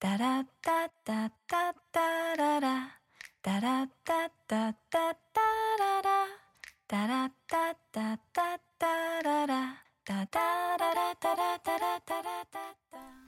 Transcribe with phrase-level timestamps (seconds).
[0.00, 3.00] タラッタッタッタッララ。
[3.42, 5.40] タラッタッタッタッタ
[5.76, 6.26] ララ。
[6.86, 8.42] タラッタッタッタ
[8.86, 9.82] ッララ。
[10.04, 10.38] タタ
[10.78, 13.27] ララタラタラタラッタ。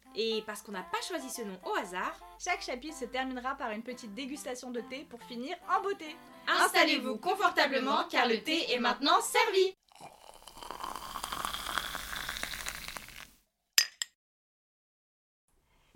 [0.15, 3.71] Et parce qu'on n'a pas choisi ce nom au hasard, Chaque chapitre se terminera par
[3.71, 6.15] une petite dégustation de thé pour finir en beauté.
[6.47, 9.75] installez-vous confortablement car le thé est maintenant servi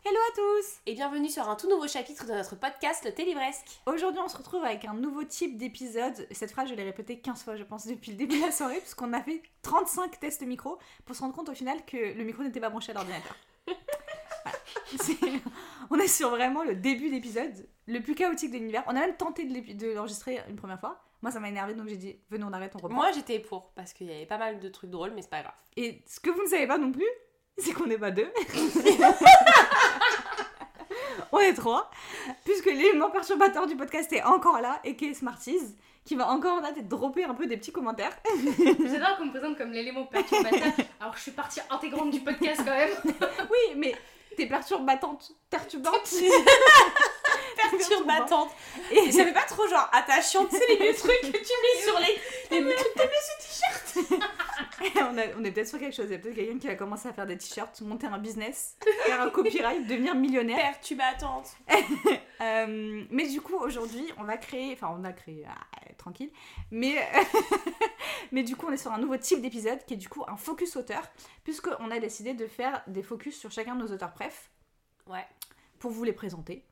[0.08, 3.26] Hello à tous Et bienvenue sur un tout nouveau chapitre de notre podcast Le Thé
[3.26, 3.82] Livresque.
[3.88, 6.28] Aujourd'hui, on se retrouve avec un nouveau type d'épisode.
[6.30, 8.78] Cette phrase, je l'ai répétée 15 fois, je pense, depuis le début de la soirée,
[8.82, 12.44] puisqu'on a fait 35 tests micro pour se rendre compte au final que le micro
[12.44, 13.36] n'était pas branché à l'ordinateur.
[15.20, 15.38] Voilà.
[15.92, 18.84] On est sur vraiment le début d'épisode, le plus chaotique de l'univers.
[18.88, 21.04] On a même tenté de l'enregistrer une première fois.
[21.22, 22.96] Moi, ça m'a énervé, donc j'ai dit, venez, on arrête, on reprend.
[22.96, 25.42] Moi j'étais pour parce qu'il y avait pas mal de trucs drôles mais c'est pas
[25.42, 25.54] grave.
[25.78, 27.08] Et ce que vous ne savez pas non plus,
[27.58, 28.32] c'est qu'on n'est pas deux.
[31.32, 31.90] On est trois,
[32.44, 36.62] puisque l'élément perturbateur du podcast est encore là, et qui est Smarties, qui va encore
[36.62, 38.16] là te dropper un peu des petits commentaires.
[38.56, 42.62] J'adore qu'on me présente comme l'élément perturbateur, alors que je suis partie intégrante du podcast
[42.64, 42.92] quand même.
[43.50, 43.96] Oui, mais
[44.36, 46.14] t'es perturbatante, perturbante.
[47.56, 48.50] Perturbatante.
[48.92, 51.34] Et Et ça fait pas trop genre attachante, tu sais les vieux trucs que tu
[51.34, 52.60] mets sur les.
[52.62, 52.94] les trucs
[54.98, 56.06] on, a- on est peut-être sur quelque chose.
[56.08, 58.78] Il y a peut-être quelqu'un qui va commencer à faire des t-shirts, monter un business,
[59.06, 60.58] faire un copyright, devenir millionnaire.
[60.58, 61.56] perturbatantes.
[62.42, 65.56] Euh, mais du coup, aujourd'hui, on va créer, enfin, on a créé, ah,
[65.98, 66.30] tranquille,
[66.70, 66.96] mais,
[68.34, 70.36] mais du coup, on est sur un nouveau type d'épisode qui est du coup un
[70.36, 71.02] focus auteur,
[71.46, 74.52] puisqu'on a décidé de faire des focus sur chacun de nos auteurs préf
[75.08, 75.26] Ouais.
[75.80, 76.66] pour vous les présenter.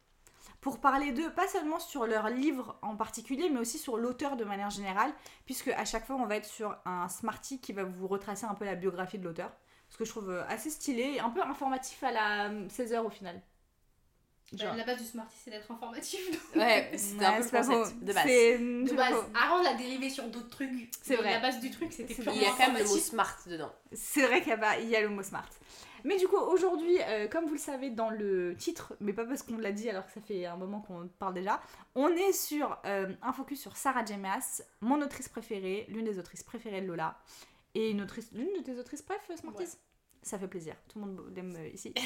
[0.63, 4.46] Pour parler d'eux, pas seulement sur leur livre en particulier, mais aussi sur l'auteur de
[4.46, 5.13] manière générale,
[5.46, 8.53] puisque à chaque fois, on va être sur un Smarty qui va vous retracer un
[8.56, 9.51] peu la biographie de l'auteur.
[9.90, 13.09] Ce que je trouve euh, assez stylé, un peu informatif à la 16 heures au
[13.09, 13.41] final.
[14.53, 14.74] Genre.
[14.75, 16.56] La base du Smarty, c'est d'être informatif.
[16.56, 18.24] Ouais, c'était un Ouais, peu c'est le concept de base.
[18.24, 20.91] C'est- De c'est base, avant on a dérivé sur d'autres trucs.
[21.01, 21.31] C'est vrai.
[21.34, 23.35] La base du truc, c'était C'est purement Il y a quand même le mot smart
[23.47, 23.72] dedans.
[23.91, 25.50] C'est vrai qu'il a y a le mot smart.
[26.03, 29.43] Mais du coup, aujourd'hui, euh, comme vous le savez dans le titre, mais pas parce
[29.43, 31.61] qu'on l'a dit alors que ça fait un moment qu'on parle déjà,
[31.95, 34.17] on est sur euh, un focus sur Sarah J.
[34.17, 37.17] Maas, mon autrice préférée, l'une des autrices préférées de Lola,
[37.75, 39.77] et une autrice, l'une de tes autrices préf, Smarties?
[40.23, 41.94] Ça fait plaisir, tout le monde l'aime euh, ici.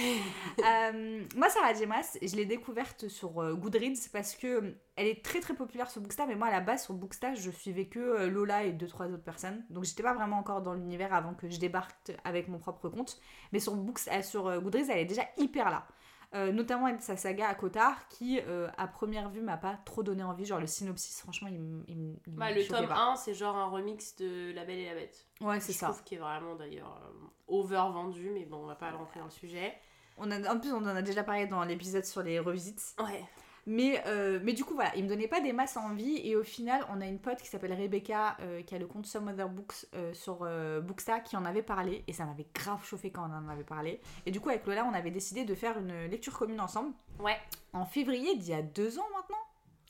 [0.65, 1.85] Euh, moi, Sarah J.
[1.85, 5.89] Maas, je l'ai découverte sur euh, Goodreads parce que euh, elle est très très populaire
[5.89, 8.87] sur Bookstar, mais moi à la base sur Bookstar, je suivais que Lola et deux
[8.87, 12.47] trois autres personnes, donc j'étais pas vraiment encore dans l'univers avant que je débarque avec
[12.47, 13.19] mon propre compte.
[13.53, 15.87] Mais sur, Books, euh, sur Goodreads, elle est déjà hyper là.
[16.35, 20.03] Euh, notamment avec sa saga à Cotard qui euh, à première vue m'a pas trop
[20.03, 21.55] donné envie genre le synopsis franchement il,
[21.87, 23.11] il, il Bah, me le tome pas.
[23.13, 25.25] 1 c'est genre un remix de La Belle et la Bête.
[25.39, 28.65] ouais c'est Je ça trouve qu'il est vraiment d'ailleurs euh, over vendu mais bon on
[28.65, 29.73] va pas rentrer dans le sujet.
[30.17, 33.23] on a, en plus on en a déjà parlé dans l'épisode sur les revisites Ouais.
[33.67, 36.21] Mais, euh, mais du coup, voilà, il me donnait pas des masses envie.
[36.23, 39.05] Et au final, on a une pote qui s'appelle Rebecca, euh, qui a le compte
[39.05, 40.47] Some Other Books euh, sur
[40.81, 42.03] Booksta, qui en avait parlé.
[42.07, 43.99] Et ça m'avait grave chauffé quand on en avait parlé.
[44.25, 46.93] Et du coup, avec Lola, on avait décidé de faire une lecture commune ensemble.
[47.19, 47.37] Ouais.
[47.73, 49.37] En février d'il y a deux ans maintenant.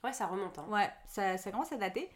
[0.03, 0.67] Ouais ça remonte hein.
[0.69, 2.09] Ouais, ça, ça commence à dater.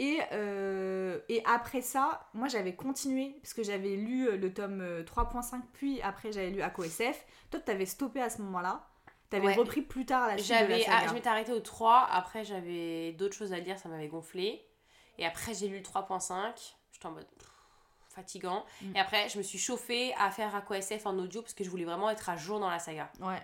[0.00, 5.04] Et, euh, et après ça, moi j'avais continué, parce que j'avais lu le tome euh,
[5.04, 7.22] 3.5, puis après j'avais lu Ako SF.
[7.50, 8.88] Toi, t'avais stoppé à ce moment-là.
[9.30, 9.54] T'avais Ouais.
[9.54, 10.98] repris plus tard la suite de la J'avais, saga.
[11.02, 14.66] ah, je m'étais arrêtée au 3, après j'avais d'autres choses à lire, ça m'avait gonflé.
[15.18, 17.48] Et après j'ai lu le 3.5, j'étais en mode pff,
[18.08, 18.64] fatigant.
[18.82, 18.96] Mm.
[18.96, 21.70] Et après je me suis chauffée à faire Aqua SF en audio parce que je
[21.70, 23.10] voulais vraiment être à jour dans la saga.
[23.20, 23.40] Ouais.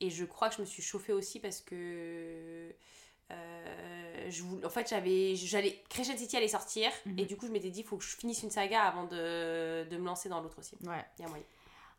[0.00, 2.74] Et je crois que je me suis chauffée aussi parce que.
[3.30, 7.18] euh, je voulais, en fait, j'avais, j'allais, Crescent City allait sortir Mhm.
[7.18, 9.84] et du coup, je m'étais dit, il faut que je finisse une saga avant de,
[9.88, 10.76] de me lancer dans l'autre aussi.
[10.82, 11.04] Ouais.
[11.18, 11.44] Il y a moyen.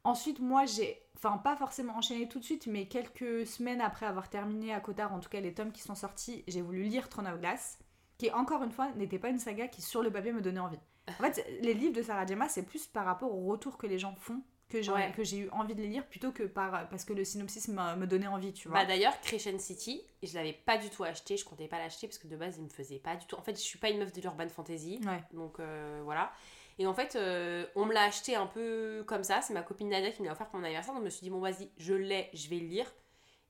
[0.06, 4.30] Ensuite, moi, j'ai, enfin, pas forcément enchaîné tout de suite, mais quelques semaines après avoir
[4.30, 7.28] terminé à Cotard, en tout cas les tomes qui sont sortis, j'ai voulu lire Throne
[7.28, 7.80] of Glass,
[8.18, 10.80] qui encore une fois n'était pas une saga qui sur le papier me donnait envie.
[11.08, 12.26] En fait, les livres de Sarah.
[12.36, 15.14] Maas, c'est plus par rapport au retour que les gens font que j'ai, Ouais.
[15.34, 18.52] eu envie de les lire plutôt que par parce que le synopsis me donnait envie,
[18.54, 18.80] tu vois.
[18.80, 22.18] Bah d'ailleurs, Crescent City, je l'avais pas du tout acheté, je comptais pas l'acheter parce
[22.18, 23.36] que de base, il me faisait pas du tout.
[23.36, 25.24] En fait, je suis pas une meuf de l'urban fantasy, ouais.
[25.34, 26.32] donc euh, voilà.
[26.78, 29.42] Et en fait, euh, on me l'a acheté un peu comme ça.
[29.42, 30.94] C'est ma copine Nadia qui me l'a offert pour mon anniversaire.
[30.94, 32.92] Donc je me suis dit, bon, vas-y, je l'ai, je vais le lire.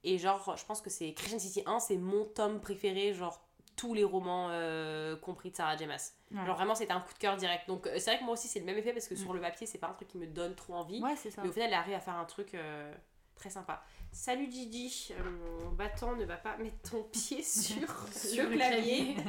[0.04, 3.42] Et genre, je pense que c'est Crescent City 1, c'est mon tome préféré, genre
[3.75, 5.86] tous les romans euh, compris de Sarah J.
[5.86, 6.13] Maas.
[6.31, 6.45] Ouais.
[6.45, 7.68] Genre vraiment, c'était un coup de cœur direct.
[7.68, 9.42] Donc, euh, c'est vrai que moi aussi, c'est le même effet parce que sur le
[9.42, 11.01] papier, c'est pas un truc qui me donne trop envie.
[11.01, 11.42] Ouais, c'est ça.
[11.42, 12.94] Mais au final, elle arrive à faire un truc euh,
[13.35, 13.83] très sympa.
[14.11, 19.15] Salut Gigi, Euh, mon battant ne va pas mettre ton pied sur, sur le clavier.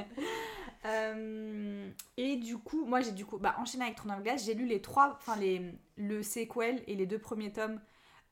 [0.84, 4.44] Euh, et du coup, moi j'ai du coup bah, enchaîné avec Throne of Glass.
[4.44, 7.80] J'ai lu les trois, enfin les, le sequel et les deux premiers tomes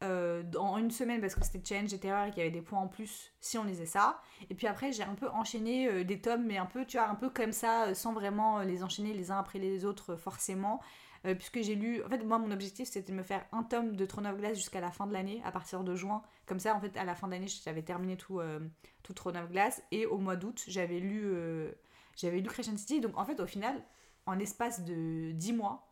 [0.05, 2.63] euh, en une semaine parce que c'était Change et Terror et qu'il y avait des
[2.63, 4.21] points en plus si on lisait ça.
[4.51, 7.09] Et puis après, j'ai un peu enchaîné euh, des tomes, mais un peu, tu vois,
[7.09, 10.81] un peu comme ça, sans vraiment les enchaîner les uns après les autres forcément.
[11.27, 13.97] Euh, puisque j'ai lu, en fait, moi mon objectif c'était de me faire un tome
[13.97, 16.23] de Throne of Glass jusqu'à la fin de l'année, à partir de juin.
[16.47, 18.61] Comme ça, en fait, à la fin de l'année, j'avais terminé tout, euh,
[19.03, 19.83] tout Throne of Glass.
[19.91, 21.23] Et au mois d'août, j'avais lu.
[21.25, 21.73] euh,
[22.17, 23.83] j'avais lu Crescent City, donc en fait, au final,
[24.27, 25.89] en l'espace de 10 mois,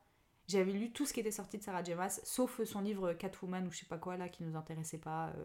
[0.48, 1.94] j'avais lu tout ce qui était sorti de Sarah J.
[1.94, 5.28] Maas, sauf son livre Catwoman ou je sais pas quoi là, qui nous intéressait pas.
[5.30, 5.44] euh,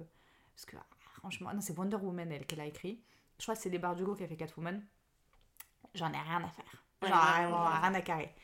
[0.55, 0.85] parce que, ah,
[1.15, 3.01] franchement, non, c'est Wonder Woman, elle, qu'elle a écrit.
[3.39, 4.83] Je crois que c'est les Bardugo qui a fait Catwoman.
[5.93, 6.83] J'en ai rien à faire.
[7.03, 7.79] Genre, ouais, vraiment, ouais.
[7.81, 8.35] rien à carrer.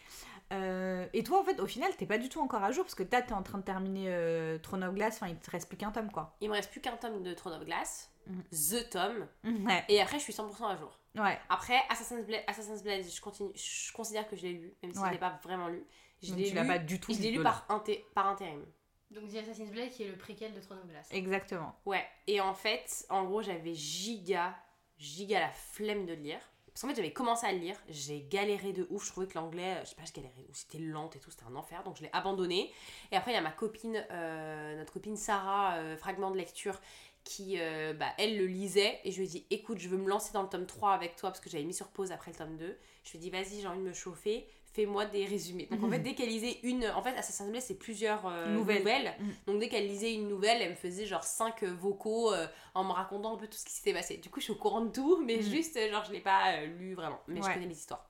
[0.52, 2.96] Euh, et toi, en fait, au final, t'es pas du tout encore à jour parce
[2.96, 5.68] que t'as- t'es en train de terminer euh, Throne of Glass, enfin, il te reste
[5.68, 6.36] plus qu'un tome, quoi.
[6.42, 8.44] Il me reste plus qu'un tome de Throne of Glass, Mhm.
[8.52, 9.28] The Tome,
[9.68, 9.84] Ouais.
[9.90, 10.98] et après, je suis 100% à jour.
[11.16, 11.40] Ouais.
[11.50, 15.00] Après, Assassin's Blade, Assassin's Blade je, continue, je considère que je l'ai lu, même si
[15.00, 15.08] Ouais.
[15.08, 15.84] je l'ai pas vraiment lu.
[16.22, 18.64] Je Donc, tu l'as lu, pas du tout je l'ai lu par, inté- par intérim.
[19.12, 21.08] Donc The Assassin's Blade qui est le préquel de Throne of Glass.
[21.12, 21.76] Exactement.
[21.86, 24.56] Ouais, et en fait, en gros, j'avais giga,
[24.98, 26.40] giga la flemme de le lire.
[26.74, 29.36] Parce qu'en fait, j'avais commencé à le lire, j'ai galéré de ouf, je trouvais que
[29.36, 31.98] l'anglais, je sais pas, je galérais, ou c'était lente et tout, c'était un enfer, donc
[31.98, 32.72] je l'ai abandonné.
[33.12, 36.82] Et après, il y a ma copine, euh, notre copine Sarah, euh, fragment de lecture,
[37.24, 40.10] qui, euh, bah, elle le lisait, et je lui ai dit, écoute, je veux me
[40.10, 42.38] lancer dans le tome 3 avec toi, parce que j'avais mis sur pause après le
[42.38, 42.76] tome 2.
[43.04, 45.68] Je lui ai dit, vas-y, j'ai envie de me chauffer, fais-moi des résumés.
[45.72, 46.86] Donc en fait, dès qu'elle lisait une.
[46.88, 48.80] En fait, Assassin's Blade, c'est plusieurs euh, Nouvelles.
[48.80, 49.14] nouvelles.
[49.20, 49.34] Mhm.
[49.48, 52.92] Donc dès qu'elle lisait une nouvelle, elle me faisait genre 5 vocaux euh, en me
[52.92, 54.18] racontant un peu tout ce qui s'était passé.
[54.18, 55.42] Du coup, je suis au courant de tout, mais Mhm.
[55.44, 57.20] juste, euh, genre, je l'ai pas euh, lu vraiment.
[57.28, 58.10] Mais je connais les histoires.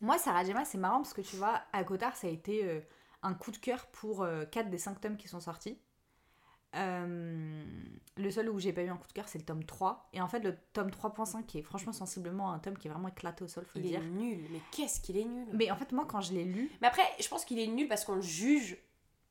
[0.00, 2.80] Moi, Sarah Gemma, c'est marrant parce que tu vois, à Cotard, ça a été euh,
[3.22, 5.78] un coup de cœur pour 4 des 5 tomes qui sont sortis.
[6.76, 7.64] Euh,
[8.16, 10.08] le seul où j'ai pas eu un coup de cœur, c'est le tome 3.
[10.12, 13.08] Et en fait, le tome 3.5, qui est franchement sensiblement un tome qui est vraiment
[13.08, 14.02] éclaté au sol, faut Il le est dire.
[14.02, 16.88] nul, mais qu'est-ce qu'il est nul Mais en fait, moi, quand je l'ai lu, Mais
[16.88, 18.76] après, je pense qu'il est nul parce qu'on le juge.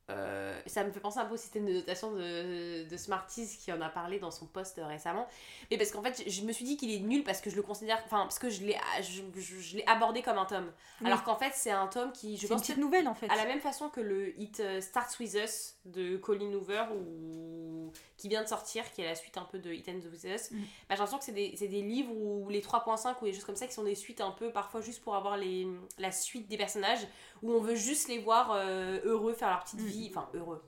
[0.09, 3.73] euh, ça me fait penser un peu au système de notation de, de Smarties qui
[3.73, 5.27] en a parlé dans son post récemment.
[5.69, 7.61] Mais parce qu'en fait, je me suis dit qu'il est nul parce que je le
[7.61, 8.01] considère.
[8.05, 9.21] Enfin, parce que je l'ai je,
[9.59, 10.71] je- abordé comme un tome.
[11.01, 11.07] Oui.
[11.07, 13.29] Alors qu'en fait, c'est un tome qui, je c'est une petite nouvelle en fait.
[13.29, 17.91] à la même façon que le hit euh, Starts With Us de Colin Hoover ou...
[18.17, 20.51] qui vient de sortir, qui est la suite un peu de It Ends With Us,
[20.51, 20.55] Mm.
[20.57, 23.45] bah, j'ai l'impression que c'est des, c'est des livres où les 3.5 ou des choses
[23.45, 25.67] comme ça qui sont des suites un peu parfois juste pour avoir les,
[25.97, 27.07] la suite des personnages
[27.41, 29.85] où on veut juste les voir euh, heureux faire leur petite Mm.
[29.85, 30.61] vie, enfin heureux.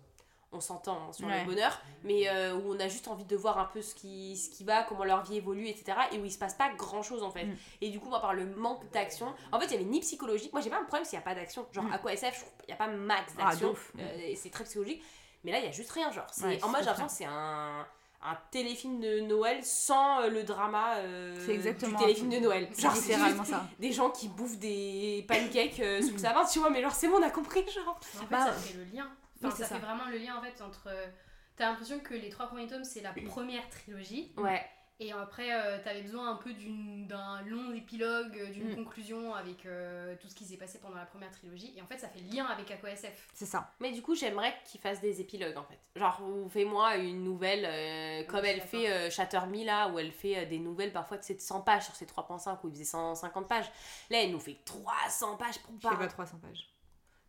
[0.51, 1.41] On s'entend hein, sur Ouais.
[1.41, 4.35] le bonheur, mais euh, où on a juste envie de voir un peu ce qui,
[4.35, 5.95] ce qui va, comment leur vie évolue, etc.
[6.11, 7.45] Et où il se passe pas grand chose en fait.
[7.45, 7.55] Mm.
[7.81, 10.51] Et du coup, moi, par le manque d'action, en fait, il y avait ni psychologique.
[10.51, 11.67] Moi, j'ai pas un problème s'il y a pas d'action.
[11.71, 11.93] Genre, Mm.
[11.93, 13.75] à quoi SF, je trouve qu'il y a pas max Ah, d'action.
[13.99, 15.03] Euh, c'est très psychologique.
[15.43, 16.11] Mais là, il y a juste rien.
[16.11, 17.85] Genre, c'est Ouais, en mode, c'est j'ai l'impression que c'est un,
[18.23, 22.67] un téléfilm de Noël sans euh, le drama euh, C'est exactement du téléfilm de Noël.
[22.73, 23.67] C'est Genre, c'est juste ça.
[23.79, 26.71] des gens qui bouffent des pancakes euh, sous le sapin, tu vois.
[26.71, 27.97] Mais genre, c'est bon, on a compris, genre.
[27.97, 29.07] En fait, Bah, ça fait le lien.
[29.43, 29.75] Enfin, ça, ça.
[29.75, 30.87] fait vraiment le lien en fait entre.
[30.87, 31.07] euh,
[31.55, 34.65] T'as l'impression que les trois premiers tomes c'est la première trilogie Ouais.
[35.01, 38.75] et après euh, t'avais besoin un peu d'une- d'un long épilogue, euh, d'une Mm.
[38.77, 41.97] conclusion avec euh, tout ce qui s'est passé pendant la première trilogie et en fait
[41.97, 43.27] ça fait lien avec Aqua SF.
[43.33, 43.73] C'est ça.
[43.81, 45.79] Mais du coup, j'aimerais qu'il fasse des épilogues en fait.
[45.97, 50.37] Genre, fais-moi une nouvelle euh, comme elle fait euh, Shatter Me là, où elle fait
[50.37, 53.69] euh, des nouvelles parfois de 100 pages sur ses 3.5 où il faisait 150 pages.
[54.09, 55.97] Là, elle nous fait 300 pages pour Je fais pas.
[55.97, 56.69] pas 300 pages.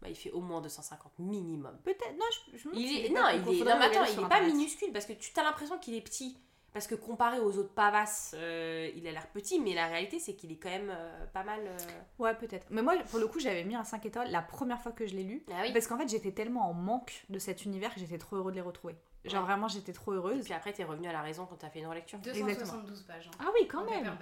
[0.02, 1.76] Bah, il fait au moins 250 minimum.
[1.84, 2.12] Peut-être.
[2.18, 3.08] Non, je, je me demande Il est...
[3.10, 3.42] Non, pas il est...
[3.42, 3.52] court.
[3.52, 5.78] non, mais Faudrait attends, regarder il sur est pas minuscule parce que tu as l'impression
[5.78, 6.38] qu'il est petit.
[6.72, 10.36] Parce que comparé aux autres pavasses, euh, il a l'air petit, mais la réalité c'est
[10.36, 11.58] qu'il est quand même euh, pas mal.
[11.66, 11.76] euh,
[12.20, 12.64] Ouais, peut-être.
[12.70, 15.16] Mais moi, pour le coup, j'avais mis un 5 étoiles la première fois que je
[15.16, 15.44] l'ai lu.
[15.50, 15.72] Ah oui.
[15.72, 18.56] Parce qu'en fait, j'étais tellement en manque de cet univers que j'étais trop heureux de
[18.56, 18.94] les retrouver.
[19.24, 19.46] Genre, Ouais.
[19.48, 20.44] vraiment, j'étais trop Et heureuse.
[20.44, 22.20] puis après, t'es revenu à la raison quand t'as fait une relecture.
[22.20, 23.28] 272 pages.
[23.34, 24.16] hein, Ah oui, quand même.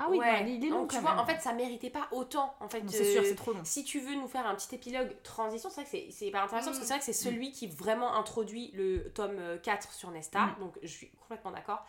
[0.00, 0.42] Ah oui, ouais.
[0.42, 1.20] bah, il est Donc, long tu quand vois, même.
[1.20, 2.54] en fait, ça méritait pas autant.
[2.60, 3.60] En fait, c'est sûr, euh, c'est trop long.
[3.64, 6.66] Si tu veux nous faire un petit épilogue transition, c'est vrai que c'est- pas intéressant
[6.70, 6.86] parce que Mm.
[6.86, 10.46] c'est vrai que c'est celui qui vraiment introduit le tome euh, 4 sur Nesta.
[10.46, 10.56] Mm.
[10.60, 11.86] Donc je suis complètement d'accord.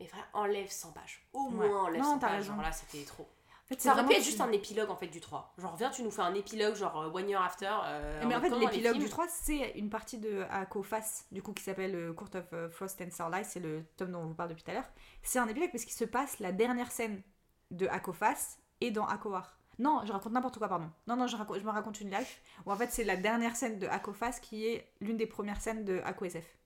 [0.00, 1.26] Mais vraiment, enlève 100 pages.
[1.32, 1.68] Au Ouais.
[1.68, 2.36] moins, enlève Non, 100 t'as pages.
[2.38, 2.52] raison.
[2.54, 3.22] Genre là, c'était trop.
[3.22, 5.52] En fait, c'est Ça aurait pu être juste un épilogue en fait du 3.
[5.58, 7.72] Genre, viens, tu nous fais un épilogue, genre euh, One Year After.
[7.84, 11.64] euh, Mais en fait, l'épilogue du 3, c'est une partie de Akofas, du coup, qui
[11.64, 14.50] s'appelle euh, Court of euh, Frost and Starlight, c'est le tome dont on vous parle
[14.50, 14.88] depuis tout à l'heure.
[15.22, 17.22] C'est un épilogue parce qu'il se passe la dernière scène
[17.70, 19.58] de Akofas et dans Akowar.
[19.78, 20.90] Non, je raconte n'importe quoi, pardon.
[21.06, 23.56] Non, non, je, raconte- je me raconte une life où en fait, c'est la dernière
[23.56, 26.56] scène de Akofas qui est l'une des premières scènes de Ako SF.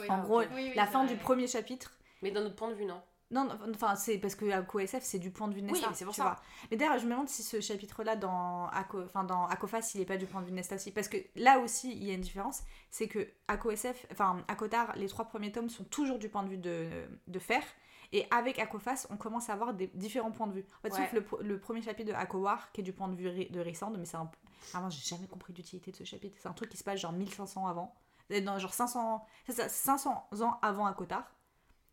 [0.00, 0.40] Oui, En gros.
[0.40, 1.14] Oui, oui, la fin vrai.
[1.14, 1.92] du premier chapitre.
[2.22, 5.18] Mais d'un autre point de vue, non Non, enfin, c'est parce que Ako SF, c'est
[5.18, 5.88] du point de vue de Oui, Nesta.
[5.90, 6.22] mais c'est pour ça.
[6.22, 6.36] vois.
[6.70, 10.06] Mais d'ailleurs, je me demande si ce chapitre-là dans, Ako, enfin, dans Akofas, il est
[10.06, 10.92] pas du point de vue de Nesta aussi.
[10.92, 12.62] Parce que là aussi, il y a une différence.
[12.90, 16.48] C'est que Ako SF, enfin, Akotar, les trois premiers tomes sont toujours du point de
[16.48, 16.88] vue de,
[17.26, 17.62] de Fer.
[18.12, 20.66] Et avec Akofas, on commence à avoir des différents points de vue.
[20.78, 21.08] En fait, Ouais.
[21.12, 24.04] sauf le, premier chapitre de Akowar, qui est du point de vue de Rissand, mais
[24.04, 24.30] c'est un.
[24.72, 26.36] Vraiment, j'ai jamais compris l'utilité de ce chapitre.
[26.40, 27.94] C'est un truc qui se passe genre 1500 avant.
[28.32, 31.32] Euh, Non, genre 500, c'est ça, 500 ans avant Akotar.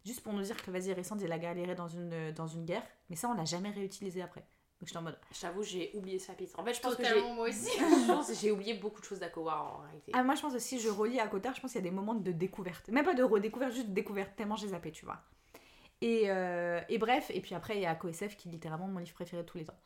[0.06, 2.84] Juste pour nous dire que vas-y, Rissand, il a galéré dans une, dans une guerre.
[3.10, 4.46] Mais ça, on l'a jamais réutilisé après.
[4.80, 5.18] Donc j'étais en mode.
[5.40, 6.60] J'avoue, j'ai oublié ce chapitre.
[6.60, 7.22] En fait, je pense que j'ai.
[7.34, 7.70] Moi aussi.
[7.78, 10.12] Je pense que j'ai oublié beaucoup de choses d'Akowar en réalité.
[10.16, 12.14] Ah, moi, je pense aussi, je relis Akotar, je pense qu'il y a des moments
[12.14, 12.88] de découverte.
[12.90, 15.20] Même pas de redécouverte, juste de découverte, tellement j'ai zappé, tu vois.
[16.02, 18.88] Et, euh, et bref, et puis après, il y a Ako SF qui est littéralement
[18.88, 19.78] mon livre préféré de tous les temps.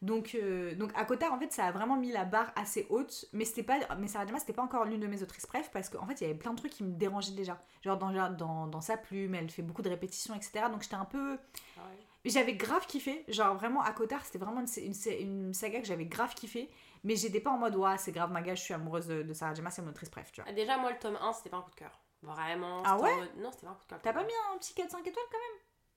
[0.00, 3.64] Donc, euh, donc en fait, ça a vraiment mis la barre assez haute, mais c'était
[3.64, 6.20] pas, mais Sarah Dimas, c'était pas encore l'une de mes autrices bref, parce qu'en fait,
[6.20, 7.60] il y avait plein de trucs qui me dérangeaient déjà.
[7.82, 10.66] Genre dans, dans, dans sa plume, elle fait beaucoup de répétitions, etc.
[10.70, 11.36] Donc j'étais un peu.
[11.76, 11.98] Ah ouais.
[12.24, 16.34] J'avais grave kiffé, genre vraiment Akotar, c'était vraiment une, une, une saga que j'avais grave
[16.34, 16.68] kiffé,
[17.04, 19.32] mais j'étais pas en mode, ouais, c'est grave, ma gars, je suis amoureuse de, de
[19.32, 20.50] Sarah Dimas, c'est mon autrice bref, tu vois.
[20.50, 21.98] Ah, Déjà, moi, le tome 1, c'était pas un coup de cœur.
[22.22, 22.82] Vraiment.
[22.84, 24.00] Ah en ouais Non, c'était pas un coup de cœur.
[24.02, 25.38] T'as pas mis un petit 4-5 étoiles quand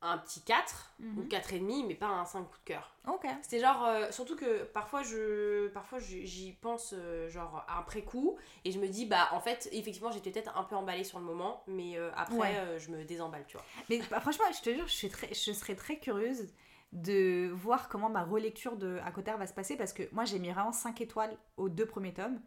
[0.03, 2.95] un petit 4 même ou 4,5, mais pas un 5 coup de cœur.
[3.07, 3.25] Ok.
[3.43, 8.71] C'était genre, euh, surtout que parfois je parfois j'y pense euh, genre après coup et
[8.71, 11.63] je me dis bah en fait effectivement j'étais peut-être un peu emballée sur le moment
[11.67, 12.55] mais euh, après Ouais.
[12.57, 13.65] euh, je me désemballe tu vois.
[13.89, 16.47] Mais bah, franchement, je te jure, je, suis très, je serais très curieuse
[16.93, 20.49] de voir comment ma relecture de Akotar va se passer parce que moi j'ai mis
[20.49, 22.41] vraiment 5 étoiles aux deux premiers tomes.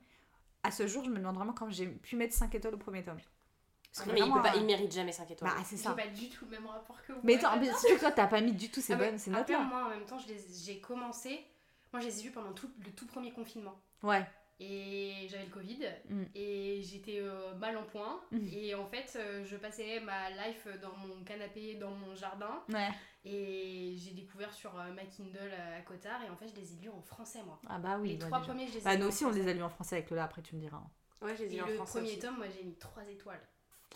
[0.64, 3.04] À ce jour, je me demande vraiment comment j'ai pu mettre 5 étoiles au premier
[3.04, 3.18] tome.
[3.94, 5.50] Parce que Non, mais il, peut pas, euh, il mérite jamais 5 étoiles.
[5.50, 5.92] Bah, c'est ça.
[5.92, 7.20] pas du tout le même rapport que vous.
[7.22, 9.30] Mais attends, mais surtout que toi, t'as pas mis du tout ces Ah, bonnes, ces
[9.30, 11.46] notes moi, en même temps, j'ai commencé.
[11.92, 13.80] Moi, je les ai vus pendant tout, le tout premier confinement.
[14.02, 14.26] Ouais.
[14.60, 15.80] Et j'avais le Covid.
[16.08, 16.22] Mm.
[16.34, 18.20] Et j'étais euh, mal en point.
[18.30, 18.48] Mm.
[18.52, 22.62] Et en fait, euh, je passais ma life dans mon canapé, dans mon jardin.
[22.68, 22.90] Ouais.
[23.24, 26.22] Et j'ai découvert sur euh, ma Kindle à Cotard.
[26.24, 27.60] Et en fait, je les ai lus en français, moi.
[27.68, 28.10] Ah bah oui.
[28.10, 28.50] les bah, trois déjà.
[28.52, 30.24] premiers, je les ai Bah, nous aussi, on les a lus en français avec Lola,
[30.24, 30.82] après tu me diras.
[31.20, 32.18] Ouais, je les ai lus en le français premier aussi.
[32.20, 33.40] tome, moi, j'ai mis 3 étoiles.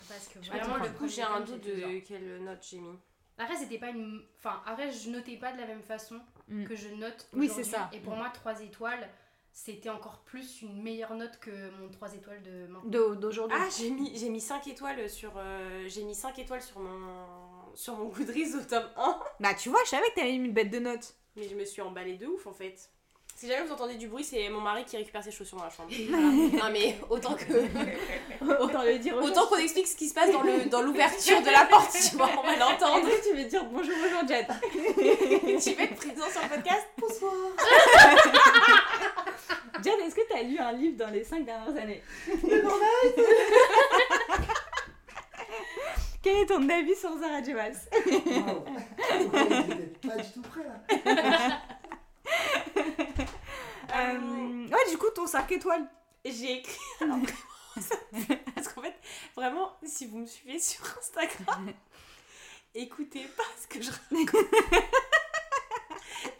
[0.07, 2.97] Parce que vraiment, le coup, j'ai un doute de quelle note j'ai mis.
[3.37, 4.21] Après, c'était pas une.
[4.37, 6.65] Enfin, après, je notais pas de la même façon Mm.
[6.65, 7.27] que je note.
[7.33, 7.63] Oui, aujourd'hui.
[7.63, 7.89] c'est ça.
[7.93, 9.07] Et pour moi, 3 étoiles,
[9.51, 13.13] c'était encore plus une meilleure note que mon 3 étoiles de maintenant.
[13.15, 13.57] D'aujourd'hui.
[13.59, 17.25] Ah, j'ai mis j'ai mis 5 étoiles sur euh, j'ai mis 5 étoiles sur mon
[17.75, 20.53] sur mon Goodreads au tome 1, Bah tu vois, je savais que t'avais mis une
[20.53, 21.13] bête de notes.
[21.35, 22.89] mais je me suis emballée de ouf en fait.
[23.39, 25.69] Si jamais vous entendez du bruit, c'est mon mari qui récupère ses chaussures dans la
[25.69, 25.89] chambre.
[26.61, 27.53] non mais autant que
[28.61, 29.15] Autant le dire.
[29.15, 32.17] autant qu'on explique ce qui se passe dans le dans l'ouverture de la porte, tu
[32.17, 33.07] vois, on va l'entendre.
[33.23, 34.45] Tu veux dire bonjour aux gens, Jade
[35.63, 36.85] tu veux être présent sur le podcast?
[36.97, 37.31] Bonsoir.
[39.85, 42.03] Jade, est-ce que t'as lu un livre dans les 5 dernières années?
[46.21, 48.65] Quel est ton avis sur Zara Jemas Waouh.
[49.09, 51.61] J'étais pas du tout prêt là.
[53.91, 55.87] Euh, Ouais, du coup, ton 5 étoiles.
[56.23, 56.77] J'ai écrit.
[57.01, 58.95] Alors, vraiment, Parce qu'en fait,
[59.35, 61.73] vraiment, si vous me suivez sur Instagram,
[62.75, 64.45] écoutez pas ce que je raconte.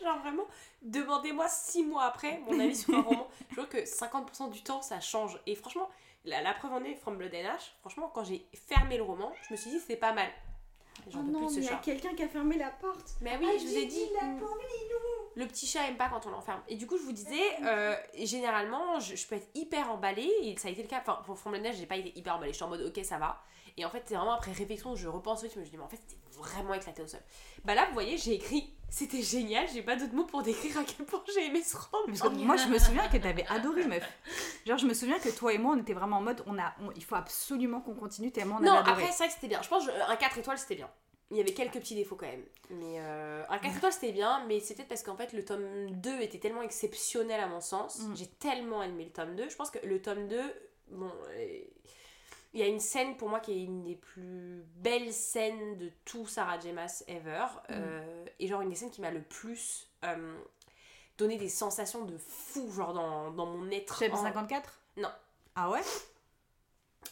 [0.04, 0.46] Genre vraiment,
[0.84, 3.28] demandez-moi six mois après mon avis sur un roman.
[3.50, 5.40] Je vois que 50% du temps ça change.
[5.48, 5.90] Et franchement,
[6.26, 9.34] la, la preuve en est, From Blood and Ash, franchement, quand j'ai fermé le roman,
[9.48, 10.30] je me suis dit c'est pas mal.
[11.10, 11.76] J'en peux plus de ce chat.
[11.78, 13.16] quelqu'un qui a fermé la porte.
[13.22, 14.04] Mais oui, je vous ai dit.
[15.36, 16.62] le petit chat aime pas quand on l'enferme.
[16.68, 20.58] Et du coup, je vous disais, euh, généralement, je, je peux être hyper emballée, et
[20.58, 21.00] ça a été le cas.
[21.00, 22.52] Enfin, pour From the Neige, j'ai pas été hyper emballée.
[22.52, 23.42] Je suis en mode, ok, ça va.
[23.78, 25.84] Et en fait, c'est vraiment après réflexion, je repense au truc, je me dis, mais
[25.84, 27.20] en fait, c'était vraiment éclaté au sol.
[27.66, 30.84] Bah là, vous voyez, j'ai écrit, c'était génial, j'ai pas d'autres mots pour décrire à
[30.84, 32.06] quel point j'ai aimé ce roman.
[32.12, 34.04] Que moi, je me souviens que t'avais adoré, meuf.
[34.66, 36.74] Genre, je me souviens que toi et moi, on était vraiment en mode, on a,
[36.82, 38.92] on- il faut absolument qu'on continue tellement on Non, avait adoré.
[39.04, 39.62] après, c'est vrai que c'était bien.
[39.62, 40.90] Je pense qu'un 4 étoiles, c'était bien.
[41.32, 42.44] Il y avait quelques petits défauts quand même.
[42.72, 44.44] Mais euh, un 4 étoiles, c'était bien.
[44.48, 48.00] Mais c'est peut-être parce qu'en fait, le tome 2 était tellement exceptionnel à mon sens.
[48.00, 48.16] Mm.
[48.16, 49.48] J'ai tellement aimé le tome 2.
[49.48, 50.42] Je pense que le tome 2,
[50.94, 51.12] bon.
[51.36, 51.60] euh,
[52.54, 55.92] il y a une scène pour moi qui est une des plus belles scènes de
[56.06, 57.46] tout Sarah Jemas ever.
[57.72, 60.38] Euh, et genre une des scènes qui m'a le plus euh,
[61.18, 64.00] donné des sensations de fou, genre dans, dans mon être.
[64.00, 65.10] Chapitre en- 54 Non.
[65.56, 65.82] Ah ouais?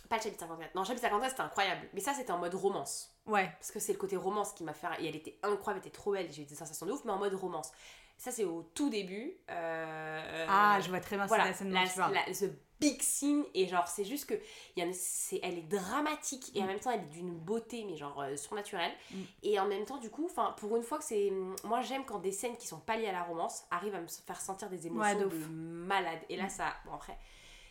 [0.09, 0.75] Pas le chapitre 54.
[0.75, 1.87] Non, chapitre 54 c'était incroyable.
[1.93, 3.13] Mais ça c'était en mode romance.
[3.25, 3.49] Ouais.
[3.59, 4.87] Parce que c'est le côté romance qui m'a fait.
[4.99, 7.11] Et elle était incroyable, elle était trop belle, j'ai eu des sensations de ouf, mais
[7.11, 7.71] en mode romance.
[8.19, 9.37] Ça, c'est au tout début.
[9.51, 11.83] euh, Ah, je vois très bien voilà, la scène la,
[12.25, 12.45] la- ce
[12.79, 14.35] big scene, et genre, c'est juste que.
[14.75, 16.67] Y a- c'est, elle est dramatique, et en Mm.
[16.67, 18.91] même temps, elle est d'une beauté, mais genre euh, surnaturelle.
[19.11, 19.21] Mm.
[19.43, 21.31] Et en même temps, du coup, enfin, pour une fois que c'est.
[21.63, 24.07] Moi, j'aime quand des scènes qui sont pas liées à la romance arrivent à me
[24.07, 26.19] faire sentir des émotions Ouais, de malade.
[26.29, 26.49] Et là, Mm.
[26.49, 26.73] ça.
[26.85, 27.17] Bon, après.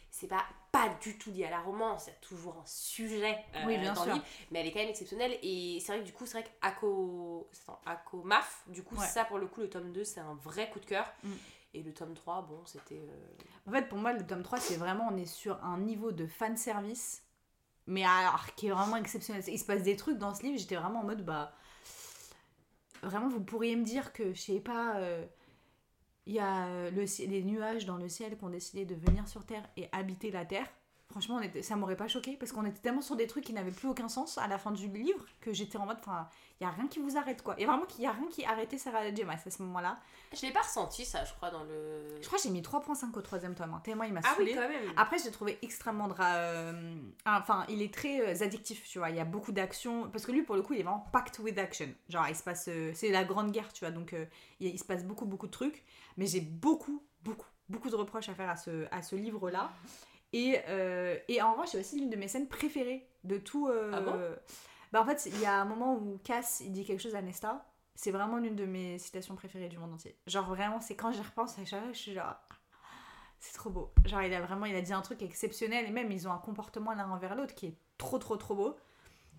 [0.08, 3.36] c'est pas pas du tout lié à la romance, il y a toujours un sujet
[3.54, 4.06] euh, Oui, bien dans sûr.
[4.06, 6.40] le livre, mais elle est quand même exceptionnelle et c'est vrai que du coup c'est
[6.40, 7.46] vrai attends,
[7.84, 9.06] Ako Maf, du coup Ouais.
[9.06, 11.32] ça pour le coup le tome 2 c'est un vrai coup de cœur Mm.
[11.76, 14.76] Et le tome 3 bon c'était euh, En fait, pour moi, le tome 3, c'est
[14.76, 17.22] vraiment, on est sur un niveau de fan service,
[17.86, 19.42] mais alors qui est vraiment exceptionnel.
[19.46, 21.54] Il se passe des trucs dans ce livre, j'étais vraiment en mode, bah.
[23.02, 25.24] Vraiment, vous pourriez me dire que, je sais pas, euh,
[26.24, 29.44] il y a euh, les nuages dans le ciel qui ont décidé de venir sur
[29.44, 30.66] Terre et habiter la Terre.
[31.10, 33.52] Franchement, on était, ça m'aurait pas choqué parce qu'on était tellement sur des trucs qui
[33.52, 36.28] n'avaient plus aucun sens à la fin du livre que j'étais en mode, enfin,
[36.60, 37.54] il y a rien qui vous arrête quoi.
[37.56, 39.24] Il y a vraiment qu'il y a rien qui arrêtait Sarah J.
[39.24, 39.98] Maas à ce moment-là.
[40.34, 43.16] je l'ai pas ressenti ça je crois dans le Je crois que j'ai mis 3.5
[43.16, 44.52] au troisième tome, hein, tellement il m'a ah saoulé.
[44.52, 46.34] oui quand même Après, je l'ai trouvé extrêmement dra...
[46.34, 46.94] euh,
[47.24, 49.10] Enfin, il est très euh, addictif, tu vois.
[49.10, 50.10] Il y a beaucoup d'actions.
[50.10, 51.88] Parce que lui, pour le coup, il est vraiment packed with action.
[52.08, 52.66] Genre, il se passe...
[52.68, 53.90] euh, C'est la grande guerre, tu vois.
[53.92, 54.14] Donc,
[54.60, 55.84] il, il se passe beaucoup, beaucoup de trucs.
[56.16, 59.70] Mais j'ai beaucoup, beaucoup, beaucoup de reproches à faire à ce, à ce livre-là.
[60.36, 63.68] Et, euh, et en revanche, c'est aussi l'une de mes scènes préférées de tout...
[63.68, 64.12] euh, Ah bon?
[64.92, 67.22] Bah, en fait, il y a un moment où Cass, il dit quelque chose à
[67.22, 67.64] Nesta.
[67.94, 70.16] C'est vraiment l'une de mes citations préférées du monde entier.
[70.26, 72.34] Genre, vraiment, c'est quand j'y repense à chaque fois, je suis genre...
[73.38, 73.92] C'est trop beau.
[74.04, 76.38] Genre, il a vraiment, il a dit un truc exceptionnel et même ils ont un
[76.38, 78.76] comportement l'un envers l'autre qui est trop, trop, trop beau.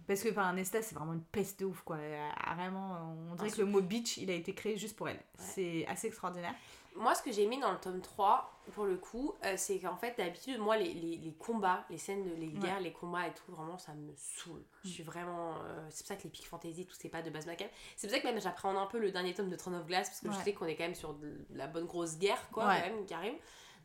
[0.07, 1.97] Parce que, enfin, Nesta, c'est vraiment une peste de ouf, quoi.
[1.97, 5.09] Elle a Vraiment, on dirait que le mot bitch, il a été créé juste pour
[5.09, 5.19] elle.
[5.37, 6.55] C'est assez extraordinaire.
[6.97, 9.95] Moi, ce que j'ai aimé dans le tome 3, pour le coup, euh, c'est qu'en
[9.95, 13.33] fait, d'habitude, moi, les, les, les combats, les scènes de les guerres, les combats et
[13.33, 14.63] tout, vraiment, ça me saoule.
[14.83, 15.53] Je suis vraiment.
[15.63, 17.53] euh, c'est pour ça que les Peak Fantasy, tout, c'est pas de base ma.
[17.95, 20.09] C'est pour ça que même j'appréhende un peu le dernier tome de Throne of Glass,
[20.09, 22.67] parce que je sais qu'on est quand même sur de la bonne grosse guerre, quoi,
[22.67, 22.81] Ouais.
[22.81, 23.35] quand même, qui arrive.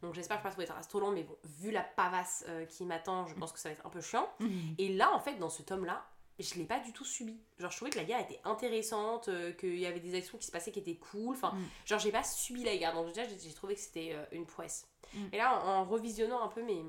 [0.03, 2.65] Donc j'espère que je vais pas trouver trop long, mais bon, vu la pavasse euh,
[2.67, 4.29] qui m'attend, je pense que ça va être un peu chiant.
[4.79, 6.05] Et là, en fait, dans ce tome-là,
[6.39, 7.39] je l'ai pas du tout subi.
[7.59, 10.47] Genre, je trouvais que la guerre était intéressante, euh, qu'il y avait des actions qui
[10.47, 11.35] se passaient qui étaient cool.
[11.37, 11.65] Enfin, Mm.
[11.87, 12.95] genre, j'ai pas subi la guerre.
[12.95, 14.87] Donc, déjà, j'ai trouvé que c'était euh, une prouesse.
[15.15, 15.19] Mm.
[15.33, 16.83] Et là, en, en revisionnant un peu mes,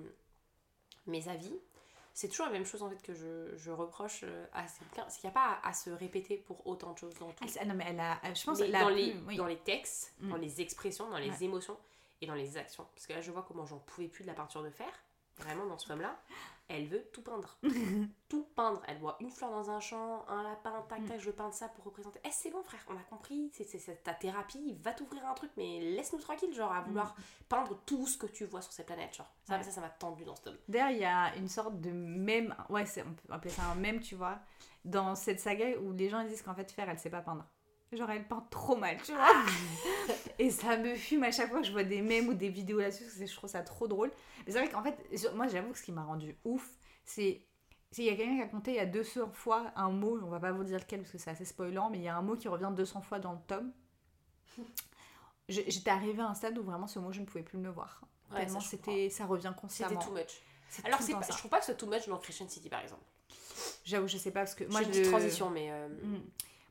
[1.07, 1.53] mes avis,
[2.15, 5.05] c'est toujours la même chose en fait que je, je reproche euh, à ces bouquins.
[5.09, 7.45] C'est qu'il n'y a pas à, à se répéter pour autant de choses dans tout.
[7.59, 9.35] Ah, non, mais elle a, je pense Mais qu'elle a dans, les, oui.
[9.35, 10.29] dans les textes, Mm.
[10.29, 11.43] dans les expressions, dans les Ouais.
[11.43, 11.77] émotions
[12.21, 12.85] et dans les actions.
[12.93, 14.87] Parce que là, je vois comment j'en pouvais plus de la peinture de fer.
[15.37, 16.15] Vraiment, dans ce tome-là,
[16.69, 17.57] elle veut tout peindre.
[18.29, 18.81] tout peindre.
[18.87, 21.05] Elle voit une fleur dans un champ, un lapin, tac, Mm.
[21.07, 22.19] tac, je veux peindre ça pour représenter.
[22.23, 23.51] Eh, c'est bon, frère, on a compris.
[23.53, 24.77] C'est ta thérapie.
[24.81, 27.15] Va t'ouvrir un truc, mais laisse-nous tranquille, genre, à vouloir
[27.49, 29.15] peindre tout ce que tu vois sur cette planète.
[29.15, 29.57] Genre, ça, Mm.
[29.59, 29.63] Ouais.
[29.65, 30.57] ça, ça m'a tendu dans ce tome.
[30.67, 33.99] D'ailleurs, il y a une sorte de mème, ouais, on peut appeler ça un mème,
[33.99, 34.39] tu vois,
[34.85, 37.45] dans cette saga où les gens disent qu'en fait, Fer, elle sait pas peindre.
[37.95, 39.27] Genre, elle peint trop mal, tu vois.
[40.39, 42.79] Et ça me fume à chaque fois que je vois des mèmes ou des vidéos
[42.79, 44.11] là-dessus, parce que je trouve ça trop drôle.
[44.45, 44.97] Mais c'est vrai qu'en fait,
[45.35, 46.67] moi, j'avoue que ce qui m'a rendu ouf,
[47.05, 47.45] c'est.
[47.95, 50.29] Il y a quelqu'un qui a compté il y a 200 fois un mot, on
[50.29, 52.23] va pas vous dire lequel parce que c'est assez spoilant, mais il y a un
[52.23, 53.71] mot qui revient 200 fois dans le tome.
[55.49, 58.01] J'étais arrivée à un stade où vraiment ce mot, je ne pouvais plus me voir.
[58.31, 59.99] Ouais, Tellement c'était, ça revient C'était constamment.
[59.99, 60.41] too much.
[60.85, 63.03] Alors, le c'est je trouve pas que c'est too much dans Christian City, par exemple.
[63.85, 65.69] J'avoue, je sais pas parce que Moi, j'ai une petite transition, mais.
[65.69, 66.21] euh, Mm.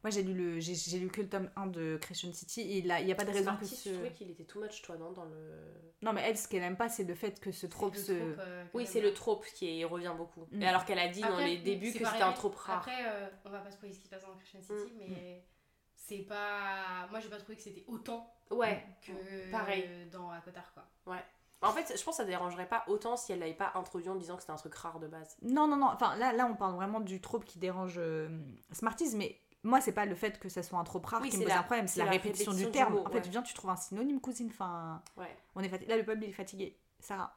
[0.03, 2.79] Moi j'ai lu le j'ai j'ai lu que le tome 1 de Christian City et
[2.79, 4.97] il y a pas de raison que ce je trouvais qu'il était too much, toi,
[4.97, 5.53] non dans le...
[6.03, 8.39] Non mais elle ce qu'elle aime pas c'est le fait que ce trope se trope,
[8.41, 10.47] euh, Oui, c'est le trope qui revient beaucoup.
[10.51, 10.63] Mm.
[10.63, 12.79] Et alors qu'elle a dit dans les débuts c'est que c'était un trope rare.
[12.79, 14.99] Après, euh, on va pas spoiler ce qui se passe dans Christian City, Mm.
[14.99, 15.45] mais
[15.95, 17.07] c'est pas.
[17.11, 19.89] Moi, j'ai pas trouvé que c'était autant Ouais, que Pareil.
[20.11, 20.85] dans Akotar, quoi.
[21.65, 24.17] En fait, je pense que ça dérangerait pas autant si elle l'avait pas introduit en
[24.17, 25.37] disant que c'était un truc rare de base.
[25.43, 28.29] Non non non, enfin là là on parle vraiment du trope qui dérange euh,
[28.73, 31.37] Smarties mais moi c'est pas le fait que ça soit un trope rare Oui, qui
[31.37, 32.95] me c'est pose la- un problème, c'est la, la répétition, répétition du du terme.
[32.95, 33.29] mot, en fait, ouais.
[33.31, 35.35] viens tu trouves un synonyme cousine enfin Ouais.
[35.55, 35.91] on est fatigué.
[35.91, 36.77] Là le peuple il est fatigué.
[37.01, 37.37] Sarah.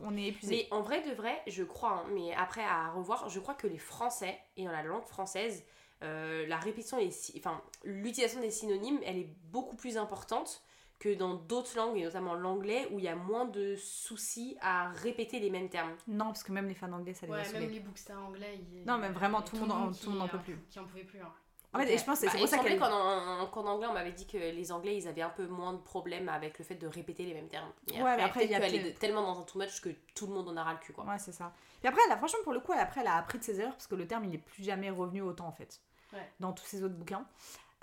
[0.00, 0.54] On est épuisé.
[0.70, 3.66] Mais en vrai de vrai, je crois, hein, mais après à revoir, je crois que
[3.66, 5.64] les Français, et dans la langue française,
[6.02, 10.62] euh, la répétition, et enfin, l'utilisation des synonymes, elle est beaucoup plus importante
[10.98, 14.88] que dans d'autres langues, et notamment l'anglais, où il y a moins de soucis à
[14.90, 15.94] répéter les mêmes termes.
[16.08, 18.60] Non parce que même les fans anglais ça les a Ouais, même les bookstars anglais.
[18.86, 20.58] Non, mais vraiment, tout le monde en- qui, tout le monde en euh, peut plus.
[20.68, 21.20] Qui en pouvait plus.
[21.20, 21.32] hein.
[21.76, 23.92] En fait, et je pense que c'est Bah, pour ça qu'en en, qu'en anglais, on
[23.92, 26.74] m'avait dit que les Anglais, ils avaient un peu moins de problèmes avec le fait
[26.74, 27.70] de répéter les mêmes termes.
[27.92, 30.26] Et Ouais, mais après, il y a est tellement dans un too much que tout
[30.26, 31.04] le monde en a ras le cul, quoi.
[31.04, 31.52] Ouais, c'est ça.
[31.84, 33.60] Et après, elle a, franchement, pour le coup, elle, après, elle a appris de ses
[33.60, 35.80] erreurs parce que le terme, il est plus jamais revenu autant, en fait,
[36.12, 36.28] Ouais.
[36.40, 37.26] dans tous ses autres bouquins.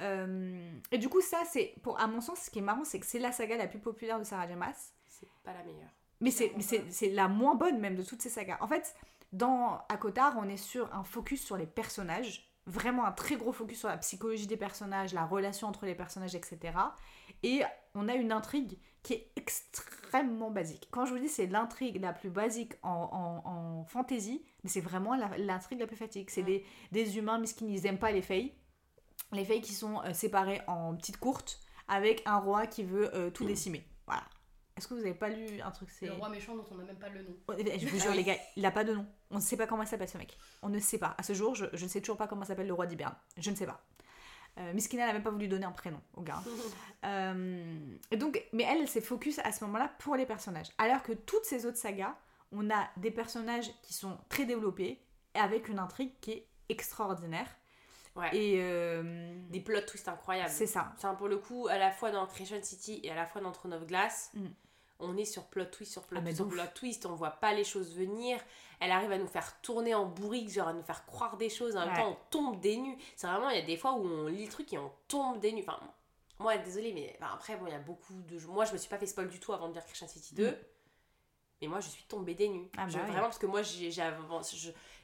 [0.02, 3.00] Euh, et du coup, ça, c'est, pour, à mon sens, ce qui est marrant, c'est
[3.00, 4.56] que c'est la saga la plus populaire de Sarah J.
[4.56, 4.92] Maas.
[5.06, 5.90] C'est pas la meilleure.
[6.20, 8.58] Mais c'est, la moins bonne, même, de toutes ces sagas.
[8.62, 8.96] En fait,
[9.32, 12.50] dans Akotar, on est sur un focus sur les personnages.
[12.66, 16.34] Vraiment un très gros focus sur la psychologie des personnages, la relation entre les personnages,
[16.36, 16.60] etc.
[17.44, 17.62] Et
[17.94, 20.88] on a une intrigue qui est extrêmement basique.
[20.92, 22.90] Quand je vous dis c'est l'intrigue la plus basique en,
[23.46, 26.30] en, en fantasy, mais c'est vraiment l'intrigue la plus fatigue.
[26.30, 26.46] C'est Mm.
[26.46, 28.56] des, des humains miskin, ils n'aiment pas les fées.
[29.34, 33.30] Les fées qui sont euh, séparées en petites courtes avec un roi qui veut euh,
[33.30, 33.84] tout décimer.
[34.08, 34.24] Voilà.
[34.76, 36.84] Est-ce que vous avez pas lu un truc c'est Le roi méchant dont on n'a
[36.84, 37.36] même pas le nom.
[37.48, 39.06] Oh, Je vous jure, les gars, il a pas de nom.
[39.30, 40.38] On ne sait pas comment il s'appelle ce mec.
[40.62, 41.16] On ne sait pas.
[41.18, 43.16] À ce jour, je, je ne sais toujours pas comment s'appelle le roi d'Hiberne.
[43.38, 43.84] Je ne sais pas.
[44.60, 46.42] Euh, Miskina n'a même pas voulu donner un prénom au gars.
[47.06, 50.70] Euh, et donc, mais elle, elle s'est focus à ce moment-là pour les personnages.
[50.78, 52.16] Alors que toutes ces autres sagas,
[52.54, 55.02] on a des personnages qui sont très développés
[55.36, 57.48] et avec une intrigue qui est extraordinaire.
[58.16, 58.36] Ouais.
[58.36, 60.50] Et euh, Des plot twists incroyables.
[60.52, 60.92] c'est ça.
[60.96, 63.52] Enfin, pour le coup, à la fois dans Creation City et à la fois dans
[63.52, 64.48] Throne of Glass, Mm.
[65.00, 67.54] on est sur plot twist sur plot Ah, twist sur plot twist, on voit pas
[67.54, 68.40] les choses venir.
[68.80, 71.76] Elle arrive à nous faire tourner en bourrique, genre à nous faire croire des choses,
[71.76, 72.98] en même temps on tombe des nues.
[73.16, 75.40] C'est vraiment, il y a des fois où on lit le truc et on tombe
[75.40, 75.64] des nues.
[75.68, 75.80] Enfin,
[76.40, 78.38] moi, désolée, mais enfin, après, bon, il y a beaucoup de.
[78.48, 80.50] Moi, je me suis pas fait spoil du tout avant de dire Creation City 2.
[80.52, 80.56] Mm.
[81.62, 82.70] Mais moi, je suis tombée des nues.
[82.78, 83.00] Ah, bah.
[83.04, 83.90] Vraiment, parce que moi, j'ai,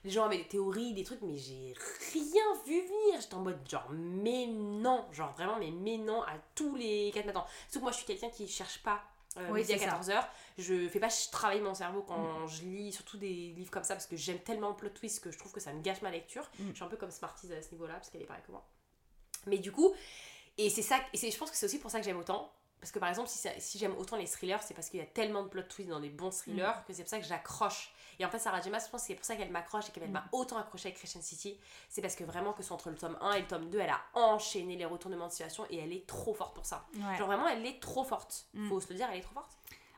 [0.03, 1.73] les gens avaient des théories, des trucs, mais j'ai
[2.13, 3.21] rien vu venir.
[3.21, 5.05] J'étais en mode, genre, mais non.
[5.11, 7.45] Genre, vraiment, mais, mais non à tous les quatre matins.
[7.67, 9.01] Sauf que moi, je suis quelqu'un qui cherche pas.
[9.37, 9.99] Euh, Oui, midi à c'est ça.
[9.99, 10.25] 14h,
[10.57, 14.07] je fais pas travailler mon cerveau quand je lis surtout des livres comme ça parce
[14.07, 16.49] que j'aime tellement le plot twist que je trouve que ça me gâche ma lecture.
[16.57, 16.69] Mm.
[16.69, 18.67] Je suis un peu comme Smarties à ce niveau-là parce qu'elle est pareille que moi.
[19.45, 19.93] Mais du coup,
[20.57, 22.51] et c'est ça, et je pense que c'est aussi pour ça que j'aime autant.
[22.79, 25.03] Parce que par exemple, si, ça- si j'aime autant les thrillers, c'est parce qu'il y
[25.03, 26.83] a tellement de plot twists dans des bons thrillers Mm.
[26.87, 27.91] que c'est pour ça que j'accroche.
[28.19, 28.69] Et en fait, Sarah J.
[28.69, 30.13] Maas, je pense que c'est pour ça qu'elle m'accroche et qu'elle Mm.
[30.13, 31.59] m'a autant accroché avec Christian City.
[31.89, 33.79] C'est parce que vraiment, que ce soit entre le tome 1 et le tome 2,
[33.79, 36.85] elle a enchaîné les retournements de situation et elle est trop forte pour ça.
[36.95, 37.17] Ouais.
[37.17, 38.45] Genre vraiment, elle est trop forte.
[38.53, 38.67] Mm.
[38.69, 39.51] Faut se le dire, elle est trop forte.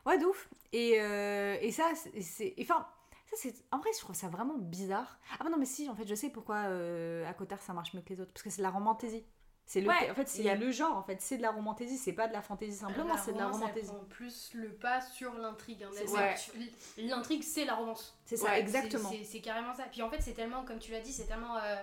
[0.04, 0.48] Ouais, de ouf.
[0.72, 2.54] Et, euh, et ça, c'est- c'est.
[2.60, 2.86] Enfin,
[3.30, 3.54] ça, c'est.
[3.70, 5.18] En vrai, je trouve ça vraiment bizarre.
[5.38, 7.94] Ah, bah non, mais si, en fait, je sais pourquoi euh, à Cotard ça marche
[7.94, 8.32] mieux que les autres.
[8.32, 9.24] Parce que c'est la romantaisie.
[9.64, 11.42] C'est le, Ouais, en fait, c'est il y a- le genre, en fait, c'est de
[11.42, 13.88] la romantaisie, c'est pas de la fantaisie simplement, c'est de la romantaisie.
[13.88, 15.84] prend plus le pas sur l'intrigue.
[15.84, 15.90] hein.
[16.98, 18.16] L'intrigue, c'est la romance.
[18.24, 19.10] C'est ça, Ouais, exactement.
[19.24, 19.84] C'est- carrément ça.
[19.90, 21.76] Puis en fait, c'est tellement, comme tu l'as dit, c'est tellement euh,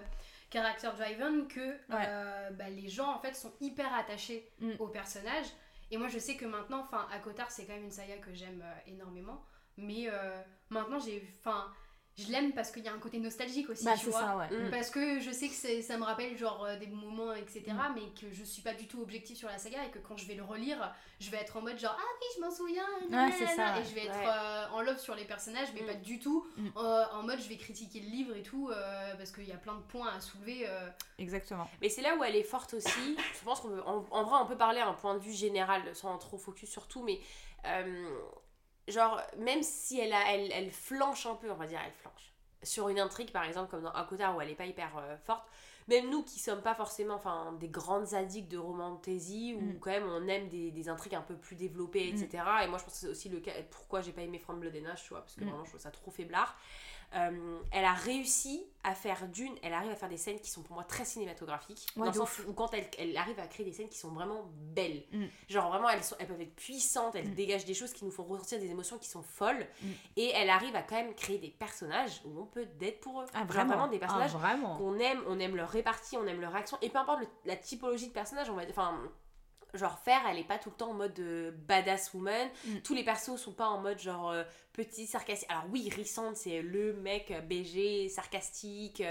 [0.52, 4.72] character driven que euh, bah, les gens en fait sont hyper attachés Mm.
[4.80, 5.46] au personnage.
[5.92, 8.62] Et moi, je sais que maintenant, enfin, Akotar, c'est quand même une saga que j'aime
[8.64, 9.44] euh, énormément.
[9.78, 10.40] Mais euh,
[10.70, 11.72] maintenant, j'ai, enfin,
[12.20, 14.20] je l'aime parce qu'il y a un côté nostalgique aussi, Bah, tu vois.
[14.20, 14.50] ça, ouais.
[14.50, 14.72] Mm.
[14.72, 17.64] Parce que je sais que c'est- ça me rappelle genre euh, des moments, etc.
[17.70, 17.94] Mm.
[17.96, 20.26] Mais que je suis pas du tout objective sur la saga et que quand je
[20.28, 22.86] vais le relire, je vais être en mode genre ah oui, je m'en souviens.
[23.10, 24.28] Ouais, c'est nanana, ça, Et je vais être ouais.
[24.28, 25.86] euh, en love sur les personnages, mais Mm.
[25.88, 26.68] pas du tout Mm.
[26.78, 29.58] euh, en mode je vais critiquer le livre et tout euh, parce qu'il y a
[29.58, 30.66] plein de points à soulever.
[30.68, 30.90] euh.
[31.18, 31.70] Exactement.
[31.82, 33.18] Mais c'est là où elle est forte aussi.
[33.18, 35.34] Je pense qu'on peut, en, en vrai, on peut parler à un point de vue
[35.34, 37.20] général sans trop focus sur tout, mais
[37.66, 38.10] euh,
[38.92, 42.34] genre, même si elle, a, elle, elle flanche un peu, on va dire, elle flanche.
[42.62, 45.48] Sur une intrigue, par exemple, comme dans Akota, où elle est pas hyper euh, forte,
[45.88, 49.80] même nous qui sommes pas forcément enfin, des grandes addicts de romantaisie, où Mm.
[49.80, 52.44] quand même on aime des, des intrigues un peu plus développées, etc.
[52.64, 54.76] Et moi, je pense que c'est aussi le cas pourquoi j'ai pas aimé From Blood
[54.76, 55.50] and Ash, tu vois, parce que Mm.
[55.50, 56.56] vraiment, je trouve ça trop faiblard.
[57.16, 60.62] Euh, elle a réussi à faire d'une, elle arrive à faire des scènes qui sont
[60.62, 63.66] pour moi très cinématographiques, Ouais, dans le sens où quand elle, elle arrive à créer
[63.66, 64.44] des scènes qui sont vraiment
[64.76, 65.26] belles, Mm.
[65.50, 67.34] genre vraiment elles, sont, elles peuvent être puissantes, elles Mm.
[67.34, 69.88] dégagent des choses qui nous font ressentir des émotions qui sont folles, Mm.
[70.18, 73.26] et elle arrive à quand même créer des personnages où on peut d'être pour eux,
[73.34, 73.88] Ah, Genre vraiment.
[73.88, 74.78] des personnages Ah, vraiment.
[74.78, 77.56] qu'on aime, on aime leur répartie, on aime leur action, et peu importe le- la
[77.56, 79.02] typologie de personnage, on va enfin,
[79.74, 82.78] genre faire, elle est pas tout le temps en mode euh, badass woman, Mm.
[82.84, 86.62] tous les persos sont pas en mode genre euh, petit sarcastique, alors oui, Rissante c'est
[86.62, 89.04] le mec euh, BG, sarcastique,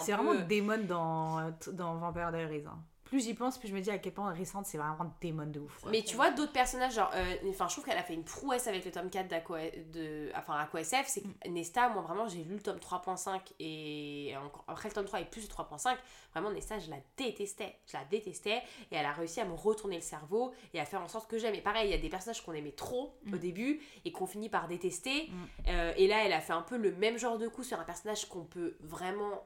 [0.00, 2.64] C'est peu- vraiment démon dans, dans Vampire Diaries.
[2.66, 2.78] hein.
[3.04, 5.60] Plus j'y pense, plus je me dis à quel point récente c'est vraiment démon de
[5.60, 5.80] ouf.
[5.82, 5.90] quoi.
[5.90, 8.66] Mais tu vois, d'autres personnages, genre, euh, enfin, je trouve qu'elle a fait une prouesse
[8.66, 9.58] avec le tome 4 d'Aqua,
[9.92, 14.34] de, enfin, Aqua SF, c'est que Nesta, moi vraiment, j'ai lu le tome 3.5 et
[14.42, 15.96] encore, après le tome 3 et plus le 3.5,
[16.32, 19.96] vraiment, Nesta, je la détestais, je la détestais, et elle a réussi à me retourner
[19.96, 21.54] le cerveau et à faire en sorte que j'aime.
[21.54, 23.38] Et pareil, il y a des personnages qu'on aimait trop au Mm.
[23.38, 25.44] début et qu'on finit par détester, Mm.
[25.68, 27.84] Euh, et là, elle a fait un peu le même genre de coup sur un
[27.84, 29.42] personnage qu'on peut vraiment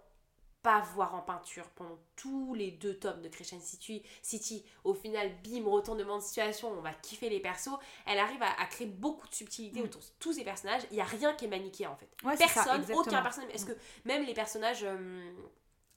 [0.69, 4.03] pas voir en peinture pendant tous les deux tomes de Christian City.
[4.21, 4.63] City.
[4.85, 7.71] Au final, bim, retournement de situation, on va kiffer les persos.
[8.05, 9.85] Elle arrive à, à créer beaucoup de subtilité Mm.
[9.85, 10.83] autour de tous ces personnages.
[10.91, 12.11] Il y a rien qui est manichéen en fait.
[12.23, 13.01] Ouais, ça, Personne, exactement.
[13.01, 13.51] aucun personnage.
[13.55, 13.73] Est-ce que
[14.05, 15.33] même les personnages, euh,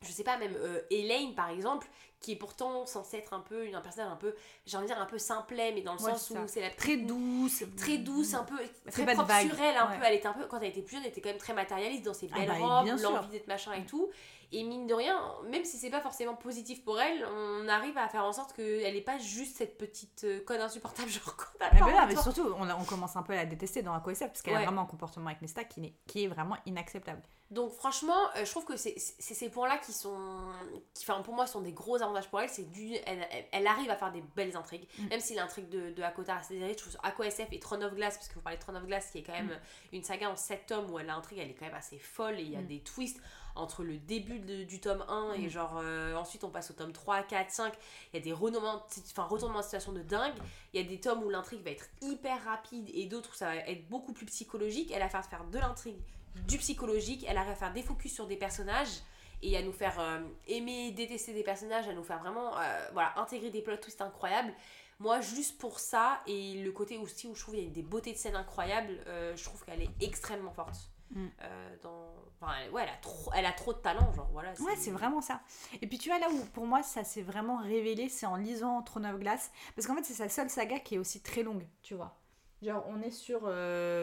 [0.04, 1.90] je sais pas, même euh, Elaine par exemple,
[2.22, 4.34] qui est pourtant censée être un peu une- un personnage un peu,
[4.66, 6.48] j'ai envie de dire un peu simplet, mais dans le Ouais, sens où ça.
[6.48, 7.64] c'est la Très douce.
[7.76, 8.56] très douce, un peu
[8.90, 9.98] très propre sur elle, un ouais.
[9.98, 10.04] peu.
[10.06, 12.04] Elle était un peu quand elle était plus jeune, elle était quand même très matérialiste
[12.06, 14.10] dans ses Ah belles bah, robes, l'envie d'être machin et tout.
[14.54, 18.10] Et mine de rien, même si c'est pas forcément positif pour elle, on arrive à
[18.10, 21.68] faire en sorte qu'elle n'est pas juste cette petite euh, conne insupportable genre qu'on a
[21.68, 23.94] Ah pas bah envie là, mais surtout, on, commence un peu à la détester dans
[23.94, 24.60] Aqua SF parce qu'elle Ouais.
[24.62, 27.22] a vraiment un comportement avec Nesta qui, n'est- qui est vraiment inacceptable.
[27.50, 30.18] Donc franchement, euh, je trouve que c'est ces points-là qui sont,
[30.94, 32.50] qui, enfin pour moi, sont des gros avantages pour elle.
[32.50, 32.94] C'est du,
[33.52, 35.08] elle, arrive à faire des belles intrigues, Mm.
[35.08, 37.94] même si l'intrigue de, de Akota Rastadiri, je trouve sur Aqua SF et Throne of
[37.94, 39.96] Glass, parce que vous parlez de Throne of Glass, qui est quand même Mm.
[39.96, 42.44] une saga en 7 tomes où elle, l'intrigue elle est quand même assez folle et
[42.44, 42.68] il y a Mm.
[42.68, 43.22] des twists.
[43.56, 45.50] Entre le début de- du tome 1 et Mm.
[45.50, 47.74] genre euh, ensuite on passe au tome 3, 4, 5.
[48.14, 50.34] Il y a des retournements, enfin, retournements de situation de dingue.
[50.74, 53.48] Il y a des tomes où l'intrigue va être hyper rapide et d'autres où ça
[53.48, 54.92] va être beaucoup plus psychologique.
[54.94, 56.00] Elle a fait faire de l'intrigue,
[56.48, 57.26] du psychologique.
[57.28, 59.02] Elle arrive à faire des focus sur des personnages
[59.44, 63.18] et à nous faire euh, aimer, détester des personnages, à nous faire vraiment euh, voilà,
[63.20, 64.54] intégrer des plot twists incroyables.
[65.00, 67.82] Moi, juste pour ça et le côté aussi où je trouve qu'il y a des
[67.82, 70.91] beautés de scène incroyables, euh, je trouve qu'elle est extrêmement forte.
[71.12, 71.28] Mm.
[71.42, 72.14] Euh, dans...
[72.40, 74.52] enfin, elle- ouais, elle a, trop, elle a trop de talent, genre voilà.
[74.62, 75.42] Ouais, c'est vraiment ça.
[75.82, 78.82] Et puis tu vois, là où pour moi ça s'est vraiment révélé, c'est en lisant
[78.82, 79.52] Throne of Glass.
[79.76, 82.18] Parce qu'en fait, c'est sa seule saga qui est aussi très longue, tu vois.
[82.62, 83.42] Genre, on est sur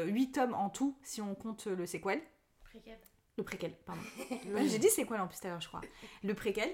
[0.06, 2.20] 8 tomes en tout, si on compte le sequel.
[2.64, 2.98] Préquel.
[3.36, 4.02] Le préquel, pardon.
[4.66, 5.80] J'ai dit sequel en plus tout à l'heure, je crois.
[6.24, 6.68] Le préquel.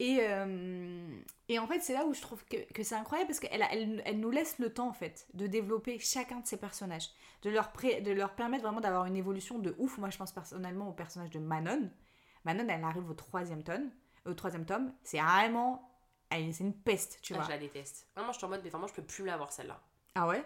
[0.00, 3.38] Et, euh, et en fait, c'est là où je trouve que, que c'est incroyable parce
[3.38, 7.10] qu'elle elle, elle nous laisse le temps, en fait, de développer chacun de ces personnages.
[7.42, 9.98] De leur, pré- de leur permettre vraiment d'avoir une évolution de ouf.
[9.98, 11.90] Moi, je pense personnellement au personnage de Manon.
[12.44, 13.90] Manon, elle arrive au troisième tome.
[14.26, 14.92] Au troisième tome.
[15.04, 15.86] C'est vraiment...
[16.32, 17.44] C'est une peste, tu Ah, vois.
[17.44, 18.06] je la déteste.
[18.14, 19.80] Vraiment, je suis en mode, mais vraiment, je peux plus l'avoir celle-là.
[20.14, 20.42] Ah ouais?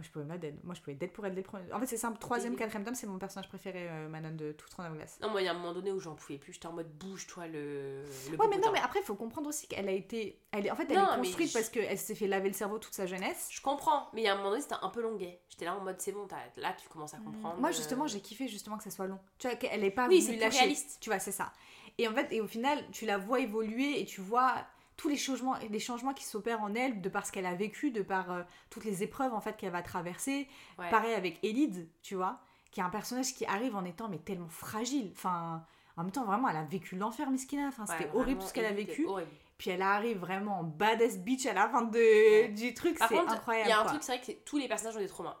[0.00, 0.58] Je pouvais la dead.
[0.64, 1.70] Moi, je pouvais dead pour elle le premier.
[1.72, 2.18] En fait, c'est simple.
[2.18, 5.18] Troisième, quatrième tome, c'est mon personnage préféré, euh, Manon de tout of Glace.
[5.20, 6.54] Non, moi, il y a un moment donné où j'en pouvais plus.
[6.54, 8.02] J'étais en mode, bouge-toi le.
[8.30, 10.40] le Ouais, mais non, mais après, il faut comprendre aussi qu'elle a été.
[10.52, 10.70] Elle est...
[10.70, 12.94] En fait, elle Non, est construite je- parce qu'elle s'est fait laver le cerveau toute
[12.94, 13.48] sa jeunesse.
[13.50, 15.40] Je comprends, mais il y a un moment donné, c'était un peu longuet.
[15.50, 16.26] J'étais là en mode, c'est bon,
[16.56, 17.58] là, tu commences à comprendre.
[17.60, 19.18] Moi, justement, euh, j'ai kiffé justement que ça soit long.
[19.38, 20.98] Tu vois, qu'elle est pas Oui, c'est réaliste.
[21.00, 21.52] Tu vois, c'est ça.
[21.98, 24.54] Et en fait, et au final, tu la vois évoluer et tu vois
[25.02, 27.90] tous les changements, les changements qui s'opèrent en elle de par ce qu'elle a vécu,
[27.90, 30.46] de par euh, toutes les épreuves en fait qu'elle va traverser.
[30.78, 30.88] Ouais.
[30.90, 32.38] Pareil avec Elide, tu vois,
[32.70, 35.10] qui est un personnage qui arrive en étant mais tellement fragile.
[35.16, 35.64] Enfin,
[35.96, 37.66] en même temps, vraiment, elle a vécu l'enfer, Miskina.
[37.66, 39.06] Enfin, Ouais, c'était horrible tout ce qu'elle a vécu.
[39.58, 42.48] Puis elle arrive vraiment en badass bitch à la fin de, Ouais.
[42.50, 42.96] du truc.
[42.98, 43.66] C'est incroyable.
[43.66, 43.90] il y a un quoi.
[43.90, 45.36] truc, c'est vrai que tous les personnages ont des traumas.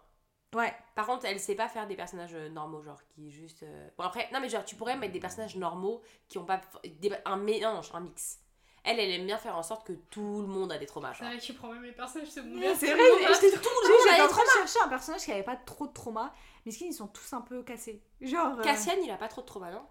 [0.56, 0.74] Ouais.
[0.96, 3.62] Par contre, elle sait pas faire des personnages euh, normaux, genre qui juste.
[3.62, 6.60] euh, Bon, après, non, mais genre, tu pourrais mettre des personnages normaux qui ont pas.
[7.00, 8.38] des- un mélange, un mix.
[8.84, 11.14] Elle, elle aime bien faire en sorte que tout le monde a des traumas.
[11.14, 12.74] C'est vrai que tu prends même les personnages C'est secondaires.
[12.74, 14.42] vrai, tout le monde a- j'étais Tout le J'ai- monde J'étais a en des train
[14.44, 16.34] de chercher un personnage qui avait pas trop de trauma.
[16.66, 18.02] Mais ils sont tous un peu cassés.
[18.20, 18.58] Genre.
[18.58, 19.82] euh, Cassian, il a pas trop de traumas, non?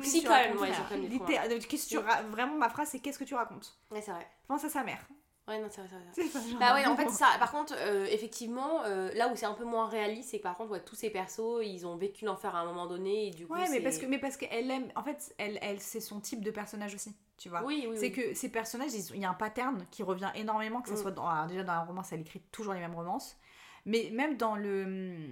[0.00, 3.18] Qu'est-ce si, quand même, ouais, quand qu'est-ce que tu ra- Vraiment, ma phrase, c'est qu'est-ce
[3.18, 3.76] que tu racontes?
[3.90, 4.26] Ouais, c'est vrai.
[4.46, 5.00] Pense à sa mère.
[5.46, 6.30] Ouais, non, c'est vrai, c'est vrai.
[6.42, 7.26] c'est Bah ouais, en fait, ça.
[7.38, 10.56] Par contre, euh, effectivement, euh, là où c'est un peu moins réaliste, c'est que par
[10.56, 13.46] contre, ouais, tous ces persos, ils ont vécu l'enfer à un moment donné et du
[13.46, 13.52] coup.
[13.52, 14.90] Ouais, mais parce que mais parce qu'elle aime.
[14.96, 17.14] En fait, elle, elle c'est son type de personnage aussi.
[17.36, 17.62] Tu vois.
[17.62, 18.12] Oui, oui, C'est oui.
[18.12, 20.98] que ces personnages, il y a un pattern qui revient énormément, que ce Mm.
[20.98, 23.36] soit dans, alors déjà dans la romance, elle écrit toujours les mêmes romances,
[23.84, 25.26] mais même dans le,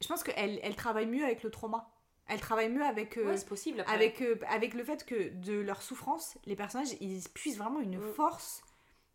[0.00, 1.90] je pense qu'elle elle travaille mieux avec le trauma.
[2.28, 3.80] Elle travaille mieux avec euh, Ouais, c'est possible.
[3.80, 3.94] Après.
[3.94, 7.98] avec euh, avec le fait que de leur souffrance, les personnages ils puisent vraiment une
[7.98, 8.12] Mm.
[8.14, 8.62] force.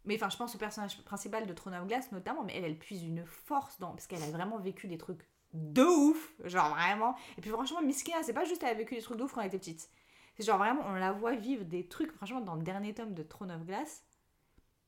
[0.06, 2.78] Mais enfin, je pense au personnage principal de Throne of Glass notamment, mais elle, elle
[2.78, 7.16] puise une force dans parce qu'elle a vraiment vécu des trucs de ouf, genre vraiment.
[7.38, 9.42] Et puis franchement, Miskina, c'est pas juste elle a vécu des trucs de ouf quand
[9.42, 9.90] elle était petite.
[10.36, 13.24] C'est genre vraiment, on la voit vivre des trucs, franchement, dans le dernier tome de
[13.24, 14.04] Throne of Glass.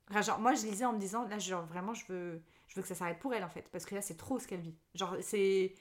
[0.10, 2.82] Enfin, genre, moi, je lisais en me disant, là, genre, vraiment, je veux, je veux
[2.82, 3.68] que ça s'arrête pour elle, en fait.
[3.72, 4.76] Parce que là, c'est trop ce qu'elle vit.
[4.94, 5.74] Genre, c'est...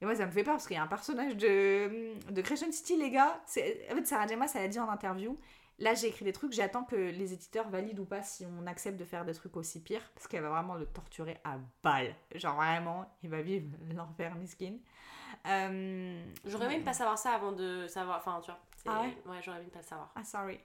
[0.00, 2.96] Et moi, ça me fait peur, parce qu'il y a un personnage de, de City,
[2.96, 3.40] les gars.
[3.44, 5.36] En fait, Sarah Gemma, ça l'a dit en interview.
[5.78, 8.98] Là, j'ai écrit des trucs, j'attends que les éditeurs valident ou pas si on accepte
[8.98, 10.08] de faire des trucs aussi pires.
[10.14, 12.14] Parce qu'elle va vraiment le torturer à balle.
[12.34, 14.76] Genre, vraiment, il va vivre l'enfer, miskin.
[15.46, 18.18] Euh, J'aurais même pas savoir ça avant de savoir.
[18.18, 18.60] Enfin, tu vois.
[18.86, 19.16] Ah ouais?
[19.26, 20.12] Ouais, j'aurais même pas le savoir.
[20.14, 20.60] Ah, sorry.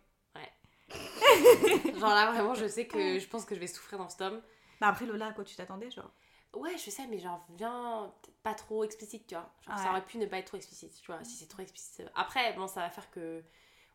[2.00, 4.42] Genre là, vraiment, je sais que je pense que je vais souffrir dans ce tome.
[4.82, 6.12] Bah après, Lola, à quoi tu t'attendais, genre?
[6.54, 9.50] Ouais, je sais, mais genre, viens pas trop explicite, tu vois.
[9.62, 9.84] Genre, Ouais.
[9.84, 11.24] ça aurait pu ne pas être trop explicite, tu vois.
[11.24, 12.06] Si c'est trop explicite.
[12.16, 13.44] Après, bon, ça va faire que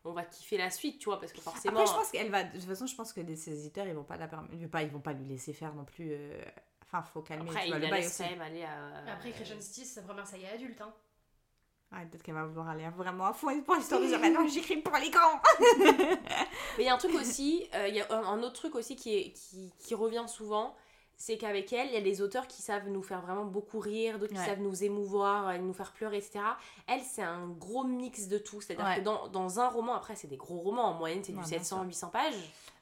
[0.05, 1.79] on va kiffer la suite, tu vois, parce que forcément.
[1.81, 2.43] Après, je pense qu'elle va.
[2.43, 4.61] De toute façon, je pense que les- ces éditeurs, ils vont pas la perm- ils
[4.63, 6.09] vont pas, ils vont pas lui laisser faire non plus.
[6.11, 6.41] euh,
[6.87, 7.49] Enfin, faut calmer.
[7.49, 8.21] Après, tu il vois, la le bail aussi.
[8.23, 9.13] même aller à.
[9.13, 10.79] Après, Crescent City, c'est sa première saga adulte.
[10.81, 10.93] Hein.
[11.91, 14.47] Ouais, peut-être qu'elle va vouloir aller vraiment à fond pour l'histoire de dire Ah non,
[14.47, 15.39] j'écris pour l'écran.
[16.77, 18.75] Mais il y a un truc aussi, euh, il y a un, un autre truc
[18.75, 20.75] aussi qui, est, qui, qui revient souvent,
[21.17, 24.19] c'est qu'avec elle, il y a des auteurs qui savent nous faire vraiment beaucoup rire,
[24.19, 24.39] d'autres Ouais.
[24.39, 26.39] qui savent nous émouvoir, euh, nous faire pleurer, etc.
[26.87, 28.61] Elle, c'est un gros mix de tout.
[28.61, 28.97] C'est-à-dire Ouais.
[28.97, 31.47] que dans, dans un roman, après, c'est des gros romans, en moyenne, c'est du bien
[31.47, 32.33] 700-800 pages.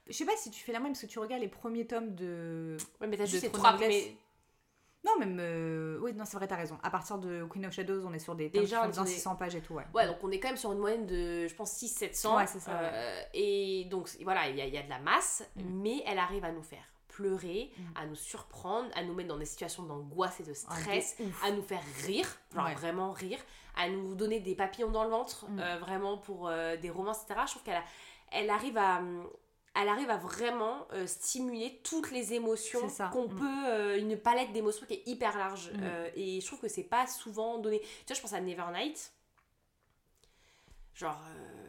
[0.08, 2.14] Je sais pas si tu fais la même parce que tu regardes les premiers tomes
[2.16, 2.76] de.
[3.00, 4.18] Ouais, mais t'as juste les trois premiers.
[5.06, 5.38] Non, même.
[5.40, 6.78] euh, Oui, non, c'est vrai, t'as raison.
[6.82, 9.10] À partir de Queen of Shadows, on est sur des Déjà, on est sur des-
[9.12, 9.84] 600 pages et tout, ouais.
[9.94, 12.38] Ouais, donc on est quand même sur une moyenne de, je pense, 600-700.
[12.38, 12.90] Ouais, c'est ça, ouais.
[12.94, 15.62] Euh, et donc, voilà, il y y a de la masse, Mm.
[15.82, 16.84] mais elle arrive à nous faire
[17.16, 17.82] pleurer, Mm.
[17.96, 21.52] à nous surprendre, à nous mettre dans des situations d'angoisse et de Ah, stress, à
[21.52, 22.74] nous faire rire, genre Ouais.
[22.76, 23.40] vraiment rire,
[23.76, 25.60] à nous donner des papillons dans le ventre, Mm.
[25.60, 27.42] euh, vraiment pour euh, des romans, etc.
[27.46, 27.86] Je trouve qu'elle a-
[28.32, 28.98] elle arrive à...
[29.00, 29.30] hum,
[29.76, 33.36] Elle arrive à vraiment euh, stimuler toutes les émotions qu'on Mm.
[33.40, 35.72] peut, euh, une palette d'émotions qui est hyper large.
[35.74, 35.80] Mm.
[35.82, 37.80] Euh, et je trouve que c'est pas souvent donné.
[37.80, 39.12] Tu vois, je pense à Nevernight.
[40.94, 41.20] Genre,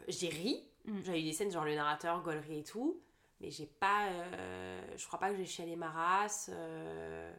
[0.07, 0.63] j'ai ri.
[0.85, 0.99] Mm.
[1.03, 3.01] J'ai eu des scènes, genre le narrateur, Gollery et tout.
[3.41, 4.07] Mais j'ai pas.
[4.07, 6.49] euh, je crois pas que j'ai chialé ma race.
[6.53, 7.33] euh,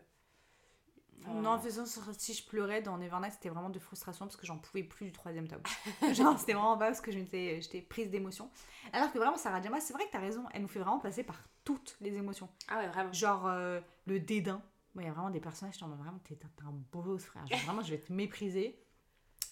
[1.26, 4.58] Non, en faisant si je pleurais dans Nevernight, c'était vraiment de frustration parce que j'en
[4.58, 5.62] pouvais plus du troisième tome.
[6.12, 8.50] Genre, c'était vraiment pas parce que j'étais j'étais prise d'émotion.
[8.92, 11.24] Alors que vraiment, Sarah Jama, c'est vrai que t'as raison, elle nous fait vraiment passer
[11.24, 12.48] par toutes les émotions.
[12.68, 13.12] Ah ouais, vraiment.
[13.12, 14.62] Genre euh, le dédain.
[14.94, 17.46] Il y a vraiment des personnages, t'en vraiment, t'es un boss, frère.
[17.46, 18.78] Genre, vraiment, je vais te mépriser.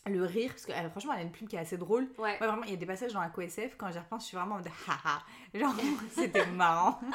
[0.06, 2.04] Le rire, parce que elle, franchement, elle a une plume qui est assez drôle.
[2.18, 2.32] Ouais.
[2.32, 4.36] Ouais, vraiment, il y a des passages dans la CoSF, quand j'y repense, je suis
[4.36, 5.22] vraiment en mode haha.
[5.54, 5.74] Genre,
[6.14, 7.00] c'était marrant.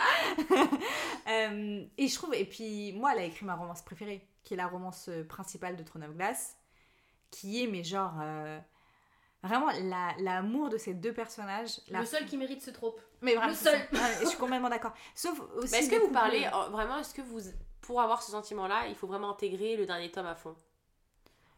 [1.28, 4.58] Euh, et je trouve, et puis moi, elle a écrit ma romance préférée, qui est
[4.58, 6.58] la romance euh, principale de Throne of Glass,
[7.30, 8.60] qui est, mais genre, euh,
[9.44, 11.80] vraiment la- l'amour de ces deux personnages.
[11.90, 13.00] la- Le seul qui mérite ce trope.
[13.22, 13.80] mais vraiment, le seul.
[14.22, 14.94] je suis complètement d'accord.
[15.14, 15.76] Sauf aussi.
[15.76, 17.42] Est-ce que vous parlez euh, vraiment, est-ce que vous,
[17.82, 20.56] pour avoir ce sentiment-là, il faut vraiment intégrer le dernier tome à fond?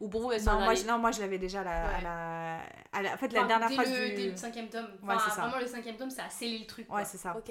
[0.02, 1.94] Ou pour vous, même Non, moi, je, non, moi je l'avais déjà à la, à
[1.96, 2.02] Ouais.
[2.02, 2.60] la,
[2.92, 4.14] à la- En fait, la dernière dès phrase le, du.
[4.16, 4.84] dès le cinquième tome.
[5.02, 5.42] Ouais, Enfin, c'est ça.
[5.42, 6.92] Vraiment, le cinquième tome, ça a scellé le truc.
[6.92, 7.36] Ouais, c'est ça.
[7.36, 7.50] Ok.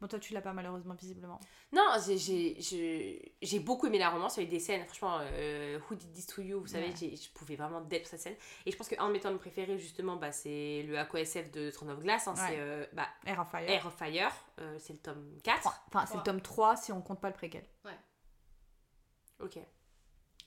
[0.00, 1.38] Bon, toi, tu l'as pas malheureusement, visiblement.
[1.72, 4.36] Non, j'ai- j'ai j'ai- j'ai beaucoup aimé la romance.
[4.36, 6.88] Il y a eu des scènes, franchement, euh, Who Did This To You, vous savez,
[6.88, 7.16] Ouais.
[7.16, 8.34] je pouvais vraiment d'être cette scène.
[8.66, 11.90] Et je pense qu'un de mes tomes préférés, justement, bah, c'est le AQSF de Throne
[11.90, 12.26] of Glass.
[12.26, 12.40] hein, Ouais.
[12.48, 13.70] C'est euh, bah, Air of Fire.
[13.70, 15.82] Air of Fire, euh, c'est le tome 4.
[15.86, 17.64] Enfin, c'est le tome 3 si on compte pas le préquel.
[19.40, 19.58] Ok.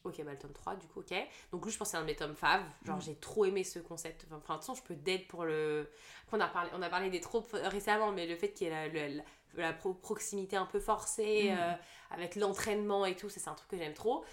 [0.07, 1.13] Ok, bah le tome 3, du coup, ok.
[1.51, 2.63] Donc lui, je pense c'est un de mes tomes faves.
[2.85, 3.01] Genre, Mm.
[3.01, 4.25] j'ai trop aimé ce concept.
[4.27, 5.89] Enfin, de toute façon, je peux d'aide pour le...
[6.25, 8.69] Après, on a parlé, on a parlé des tropes récemment, mais le fait qu'il y
[8.69, 9.23] ait la, la-
[9.55, 11.57] la pro- proximité un peu forcée, Mm.
[11.59, 11.73] euh,
[12.11, 14.23] avec l'entraînement et tout, ça, c'est un truc que j'aime trop.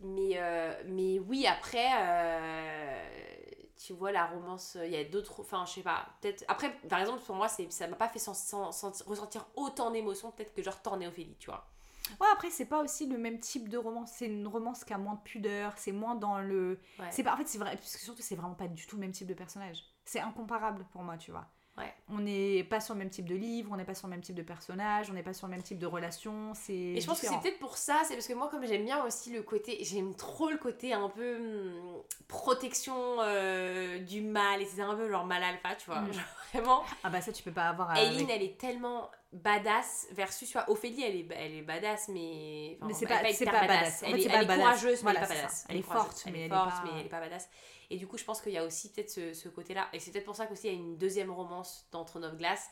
[0.00, 3.08] Mais, euh, mais oui, après, euh,
[3.84, 5.40] tu vois, la romance, il y a d'autres...
[5.40, 6.44] Enfin, je sais pas, peut-être...
[6.48, 10.30] Après, par exemple, pour moi, ça m'a pas fait sen- sen- senti- ressentir autant d'émotions,
[10.30, 11.66] peut-être que genre Tornéophélie, tu vois.
[12.20, 14.12] Ouais, après, c'est pas aussi le même type de romance.
[14.14, 16.80] C'est une romance qui a moins de pudeur, c'est moins dans le.
[16.98, 17.06] Ouais.
[17.10, 19.00] C'est pas, en fait, c'est vrai, parce que surtout, c'est vraiment pas du tout le
[19.00, 19.84] même type de personnage.
[20.04, 21.46] C'est incomparable pour moi, tu vois.
[21.78, 21.92] Ouais.
[22.08, 24.22] On n'est pas sur le même type de livre, on n'est pas sur le même
[24.22, 26.52] type de personnage, on n'est pas sur le même type de relation.
[26.54, 26.72] C'est.
[26.72, 29.04] Et je pense que c'est peut-être pour ça, c'est parce que moi, comme j'aime bien
[29.04, 34.64] aussi le côté, j'aime trop le côté un peu hum, protection euh, du mal, et
[34.64, 36.00] c'est un peu genre mal alpha, tu vois.
[36.00, 36.12] Mm.
[36.14, 37.94] Genre, vraiment, Ah bah ça, tu peux pas avoir.
[37.96, 42.76] Aileen, avec- elle est tellement badass, versus, vois, Ophélie, elle est, elle est badass, mais.
[42.78, 44.02] enfin, Mais c'est pas- c'est hyper pas badass.
[44.02, 44.58] Elle, fait, est, c'est elle pas est badass.
[44.64, 45.52] courageuse, mais elle est pas badass.
[45.52, 45.66] ça.
[45.68, 47.48] Elle est forte, mais elle est forte, pas- mais elle est pas badass.
[47.90, 49.88] Et du coup, je pense qu'il y a aussi peut-être ce, ce côté-là.
[49.92, 52.36] Et c'est peut-être pour ça qu'aussi il y a une deuxième romance dans Throne of
[52.36, 52.68] Glass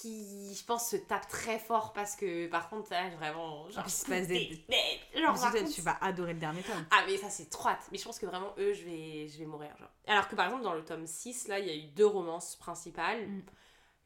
[0.00, 4.04] qui, je pense, se tape très fort parce que, par contre, ça, vraiment, genre, se
[4.06, 4.64] passe des-
[5.14, 6.84] genre, par contre, tu vas adorer le dernier tome.
[6.90, 7.86] ah mais ça c'est trop hâte.
[7.92, 9.70] Mais je pense que vraiment eux je vais, je vais mourir.
[9.78, 9.88] Genre.
[10.08, 12.56] Alors que par exemple dans le tome 6 là il y a eu deux romances
[12.56, 13.28] principales.
[13.28, 13.42] Mm.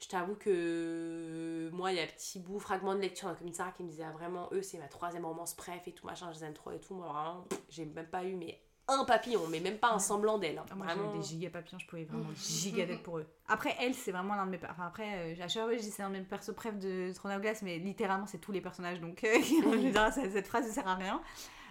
[0.02, 3.72] Je t'avoue que moi il y a un petit bout, fragment de lecture une Sarah
[3.72, 6.38] qui me disait ah, vraiment eux c'est ma troisième romance bref et tout machin, je
[6.38, 6.94] les aime trop et tout.
[6.94, 10.58] Moi vraiment j'ai même pas eu mais un papillon mais même pas un semblant d'elle.
[10.58, 10.64] hein.
[10.70, 11.12] Ah, moi vraiment.
[11.12, 13.26] des giga papillons, je pouvais vraiment giga d'être pour eux.
[13.46, 14.60] Après, elle, c'est vraiment l'un de mes.
[14.68, 17.12] Enfin, après, euh, à chaque fois, je dis c'est l'un de mes persos préf de
[17.14, 20.30] Throne of Glace, mais littéralement, c'est tous les personnages, donc euh, je veux dire, ça-
[20.30, 21.20] cette phrase ne sert à rien.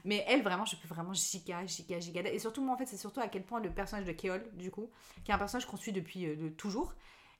[0.05, 2.21] Mais elle, vraiment, je peux vraiment giga, giga, giga.
[2.31, 4.71] Et surtout, moi, en fait, c'est surtout à quel point le personnage de Keol, du
[4.71, 4.89] coup,
[5.25, 6.93] qui est un personnage qu'on suit depuis euh, de toujours,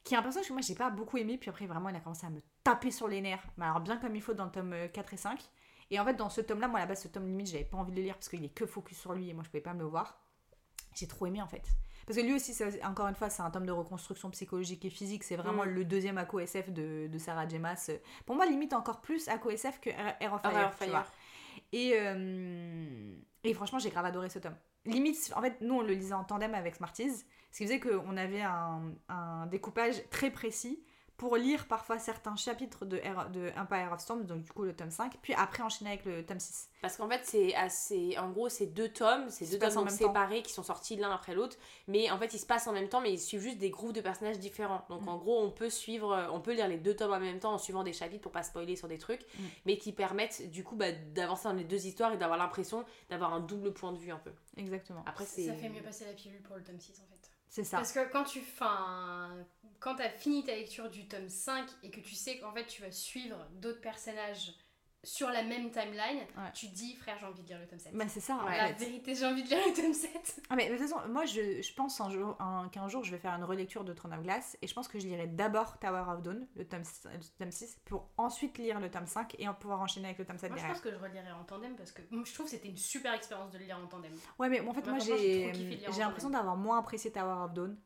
[0.03, 1.99] qui est un personnage que moi, j'ai pas beaucoup aimé, puis après, vraiment, il a
[1.99, 3.43] commencé à me taper sur les nerfs.
[3.57, 5.41] Mais alors, bien comme il faut dans le tome euh, 4 et 5.
[5.91, 7.77] Et en fait, dans ce tome-là, moi, à la base, ce tome limite, j'avais pas
[7.77, 9.61] envie de le lire parce qu'il est que focus sur lui et moi, je pouvais
[9.61, 10.19] pas me le voir.
[10.95, 11.63] J'ai trop aimé en fait.
[12.05, 14.89] Parce que lui aussi, c'est- encore une fois, c'est un tome de reconstruction psychologique et
[14.89, 15.23] physique.
[15.23, 15.69] C'est vraiment Mm.
[15.69, 17.91] le deuxième ACO SF de, de Sarah Jemas.
[18.25, 20.57] Pour moi, limite encore plus ACO SF que Air of Fire.
[20.57, 20.89] Air of tu Fire.
[20.91, 21.05] vois.
[21.71, 24.55] Et, euh, et franchement, j'ai grave adoré ce tome.
[24.85, 27.25] Limite, en fait, nous, on le lisait en tandem avec Smarties.
[27.51, 30.83] Ce qui faisait qu'on avait un, un découpage très précis
[31.17, 34.73] pour lire parfois certains chapitres de, Air- de Empire of Storm, donc du coup le
[34.73, 36.69] tome 5, puis après enchaîner avec le tome 6.
[36.81, 38.17] Parce qu'en fait, c'est assez.
[38.17, 40.07] En gros, c'est deux tomes, c'est deux tomes même temps.
[40.07, 41.57] séparés qui sont sortis l'un après l'autre.
[41.89, 43.91] Mais en fait, ils se passent en même temps, mais ils suivent juste des groupes
[43.91, 44.85] de personnages différents.
[44.89, 45.09] Donc Mm.
[45.09, 47.57] en gros, on peut suivre, on peut lire les deux tomes en même temps en
[47.57, 49.43] suivant des chapitres pour pas spoiler sur des trucs, Mm.
[49.65, 53.33] mais qui permettent du coup bah, d'avancer dans les deux histoires et d'avoir l'impression d'avoir
[53.33, 54.31] un double point de vue un peu.
[54.55, 55.03] Exactement.
[55.05, 55.25] Après.
[55.25, 57.18] Ça fait mieux passer la pilule pour le tome 6 en fait.
[57.49, 57.77] C'est ça.
[57.77, 59.35] Parce que quand tu fin,
[59.79, 62.81] quand as fini ta lecture du tome 5 et que tu sais qu'en fait tu
[62.81, 64.53] vas suivre d'autres personnages
[65.03, 66.51] sur la même timeline, Ouais.
[66.53, 67.93] tu dis frère j'ai envie de lire le tome 7.
[67.95, 68.35] Bah, c'est ça.
[68.35, 70.41] en la vérité j'ai envie de lire le tome 7.
[70.49, 73.11] Ah mais de toute façon, moi je, je pense un jour, un- qu'un jour je
[73.11, 75.79] vais faire une relecture de Throne of Glass et je pense que je lirai d'abord
[75.79, 79.47] Tower of Dawn, le tome, le tome 6, pour ensuite lire le tome 5 et
[79.47, 80.75] en pouvoir enchaîner avec le tome 7 Moi je derrière.
[80.81, 83.51] pense que je relirai en tandem parce que je trouve que c'était une super expérience
[83.51, 84.11] de le lire en tandem.
[84.37, 85.51] Ouais, mais en fait, Moi, j'ai
[85.97, 87.77] l'impression d'avoir moins apprécié Tower of Dawn.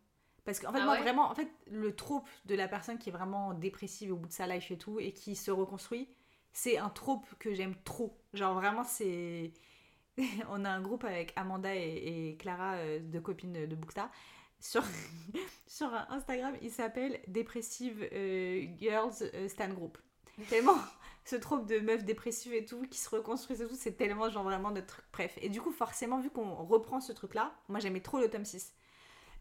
[0.46, 1.02] Parce qu'en fait, Ah moi ouais?
[1.02, 4.34] vraiment, en fait, le trope de la personne qui est vraiment dépressive au bout de
[4.34, 6.10] sa life et tout et qui se reconstruit,
[6.54, 8.18] c'est un trope que j'aime trop.
[8.34, 9.52] Genre vraiment, c'est.
[10.50, 14.12] On a un groupe avec Amanda et, et Clara, euh, deux copines de Booksta,
[14.64, 14.84] sur,
[15.68, 19.98] sur Instagram, il s'appelle Dépressive euh, Girls euh, Stan Group.
[20.50, 20.78] Tellement
[21.26, 24.44] ce trope de meufs dépressives et tout, qui se reconstruisent et tout, c'est tellement genre
[24.44, 25.06] vraiment de trucs.
[25.12, 25.38] Bref.
[25.42, 28.74] Et du coup, forcément, vu qu'on reprend ce truc-là, moi j'aimais trop le tome 6.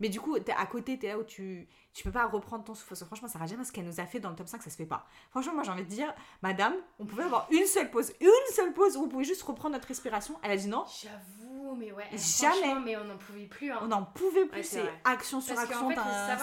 [0.01, 2.74] Mais du coup, t'es à côté, t'es là où tu, tu peux pas reprendre ton
[2.74, 2.88] souffle.
[2.90, 4.70] Parce que franchement, Sarah Jama, ce qu'elle nous a fait dans le tome 5, ça
[4.70, 5.07] se fait pas.
[5.30, 6.12] Franchement, moi j'ai envie de dire,
[6.43, 9.74] madame, on pouvait avoir une seule pause, une seule pause où on pouvait juste reprendre
[9.74, 10.38] notre respiration.
[10.43, 12.05] Elle a dit non, J'avoue, mais ouais.
[12.12, 12.74] Jamais.
[12.84, 13.70] Mais on n'en pouvait plus.
[13.70, 13.78] hein.
[13.82, 14.57] on n'en pouvait plus.
[14.59, 15.97] Ouais, c'est action sur Parce action, fait,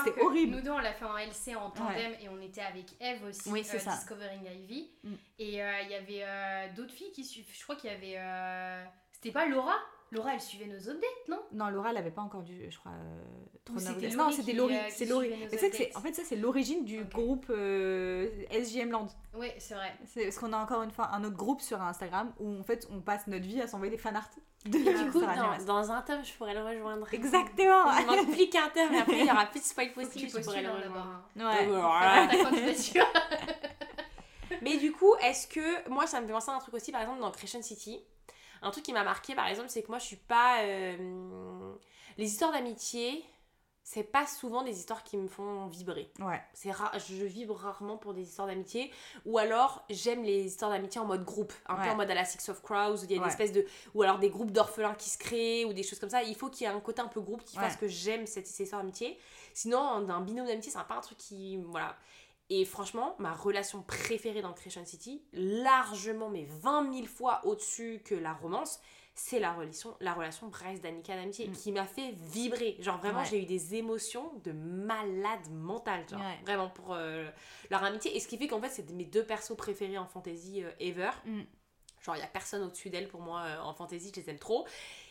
[0.06, 0.56] c'était horrible.
[0.56, 3.50] Nous deux, on l'a fait en LC en tandem et on était avec Eve aussi,
[3.50, 3.92] Oui, c'est euh, ça.
[3.98, 4.92] Discovering Ivy.
[5.04, 5.14] Mm.
[5.40, 7.48] Et euh, il y avait euh, d'autres filles qui suivent.
[7.52, 8.16] Je crois qu'il y avait.
[8.18, 9.76] euh, C'était pas Laura?
[10.12, 11.40] Laura, elle suivait nos updates, non?
[11.52, 13.22] Non, Laura, elle avait pas encore dû, je crois, euh,
[13.64, 13.76] trop.
[13.76, 14.76] Laurie Non, c'était Laurie.
[14.76, 15.34] euh, c'est Laurie.
[15.40, 19.08] Mais tu c'est- en fait, ça, c'est l'origine du groupe euh, SJM Land.
[19.36, 19.94] Oui, c'est vrai.
[20.06, 22.88] C'est parce qu'on a encore une fois un autre groupe sur Instagram où en fait
[22.92, 24.30] on passe notre vie à s'envoyer des fanarts
[24.66, 25.22] de Et du coup,
[25.66, 27.08] dans, un tome, je pourrais le rejoindre.
[27.14, 27.92] Exactement.
[28.00, 30.30] Il manque plus qu'un tome, et après il y aura plus de spoil tu possible,
[30.30, 31.24] je pourrais le rejoindre.
[31.38, 31.56] hein.
[31.56, 31.68] Ouais.
[34.62, 35.90] Mais du coup, est-ce que.
[35.90, 38.02] Moi, ça me fait penser à un truc aussi, par exemple, dans Crescent City.
[38.62, 40.62] Un truc qui m'a marqué, par exemple, c'est que moi, je suis pas.
[40.64, 41.74] euh,
[42.18, 43.24] Les histoires d'amitié,
[43.84, 46.12] c'est pas souvent des histoires qui me font vibrer.
[46.20, 46.40] Ouais.
[46.54, 48.92] C'est rare, je vibre rarement pour des histoires d'amitié.
[49.26, 51.54] Ou alors, j'aime les histoires d'amitié en mode groupe.
[51.68, 53.30] Un peu en mode à la Six of Crows, où il y a une Ouais.
[53.30, 53.66] espèce de.
[53.96, 56.22] Ou alors des groupes d'orphelins qui se créent, ou des choses comme ça.
[56.22, 58.46] Il faut qu'il y ait un côté un peu groupe qui fasse que j'aime cette,
[58.48, 59.18] cette histoire d'amitié.
[59.54, 61.58] Sinon, d'un binôme d'amitié, c'est pas un truc qui.
[61.58, 61.96] Voilà.
[62.52, 68.16] Et franchement, ma relation préférée dans Crescent City, largement, mais 20 000 fois au-dessus que
[68.16, 68.80] la romance,
[69.14, 71.52] c'est la relation, la relation Bryce Danica d'amitié Mm.
[71.52, 72.78] qui m'a fait vibrer.
[72.80, 73.26] Genre vraiment, Ouais.
[73.30, 76.40] j'ai eu des émotions de malade mentale, genre Ouais.
[76.44, 77.30] vraiment pour euh,
[77.70, 78.16] leur amitié.
[78.16, 81.12] Et ce qui fait qu'en fait, c'est mes deux persos préférés en fantasy euh, ever.
[81.26, 81.42] Mm.
[82.02, 84.40] Genre, il y a personne au-dessus d'elle pour moi euh, en fantasy, je les aime
[84.40, 84.66] trop.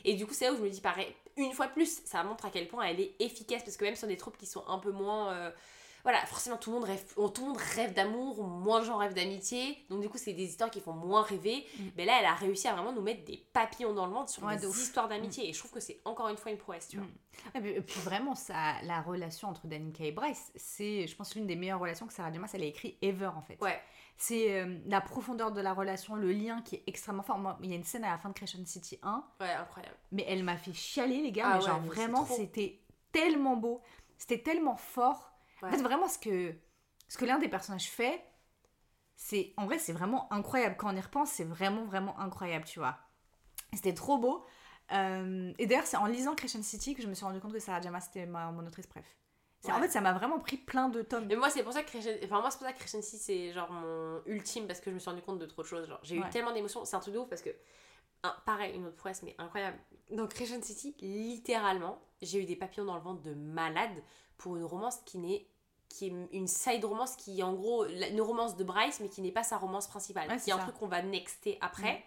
[0.05, 2.25] Et du coup, c'est là où je me dis, pareil, une fois de plus, ça
[2.25, 3.63] montre à quel point elle est efficace.
[3.63, 5.53] Parce que même sur des tropes qui sont un peu moins.
[6.09, 9.13] Voilà, forcément, tout le monde rêve, tout le monde rêve d'amour, moins de gens rêvent
[9.13, 9.77] d'amitié.
[9.91, 11.67] Donc, du coup, c'est des histoires qui font moins rêver.
[11.79, 11.83] Mm.
[11.99, 14.43] Mais là, elle a réussi à vraiment nous mettre des papillons dans le ventre sur
[14.43, 14.77] Ouais, des de ouf.
[14.79, 15.51] histoires d'amitié.
[15.51, 17.07] Et je trouve que c'est encore une fois une prouesse, tu vois.
[17.61, 17.67] Mm.
[17.67, 21.57] Et puis, vraiment, ça, la relation entre Danica et Bryce, c'est, je pense, l'une des
[21.57, 23.59] meilleures relations que Sarah Jamas elle a écrit ever en fait.
[23.61, 23.79] Ouais.
[24.17, 27.37] C'est euh, la profondeur de la relation, le lien qui est extrêmement fort.
[27.37, 29.95] Moi, il y a une scène à la fin de Crescent City 1, Ouais, incroyable.
[30.11, 31.45] mais elle m'a fait chialer les gars.
[31.47, 32.81] Ah mais ouais, genre mais vraiment, c'était
[33.13, 33.83] tellement beau,
[34.17, 35.35] c'était tellement fort.
[35.63, 35.69] Ouais.
[35.69, 36.55] En fait, vraiment, ce que,
[37.09, 38.25] ce que l'un des personnages fait,
[39.17, 40.77] c'est en vrai, c'est vraiment incroyable.
[40.79, 42.99] Quand on y repense, c'est vraiment, vraiment incroyable, tu vois.
[43.73, 44.45] C'était trop beau.
[44.93, 47.59] Euh, et d'ailleurs, c'est en lisant Crescent City que je me suis rendu compte que
[47.59, 49.05] Sarah Jama, c'était ma, mon autrice préf.
[49.61, 49.83] C'est- En Ouais.
[49.83, 51.27] fait, ça m'a vraiment pris plein de tomes.
[51.27, 52.11] Mais moi, c'est pour ça que Crescent...
[52.25, 55.01] Enfin, moi, c'est pour ça que City, c'est genre mon ultime parce que je me
[55.01, 55.89] suis rendu compte de trop de choses.
[55.89, 56.31] Genre, j'ai eu Ouais.
[56.31, 56.85] tellement d'émotions.
[56.85, 57.51] C'est un truc de ouf parce que.
[58.25, 59.79] un- pareil, une autre prouesse, mais incroyable.
[60.11, 64.03] Dans Crescent City, littéralement, j'ai eu des papillons dans le ventre de malade
[64.39, 65.47] pour une romance qui n'est.
[65.89, 69.21] qui est une side romance qui est en gros une romance de Bryce, mais qui
[69.23, 70.29] n'est pas sa romance principale.
[70.29, 70.63] Ouais, qui est un ça.
[70.65, 72.03] truc qu'on va nexter après.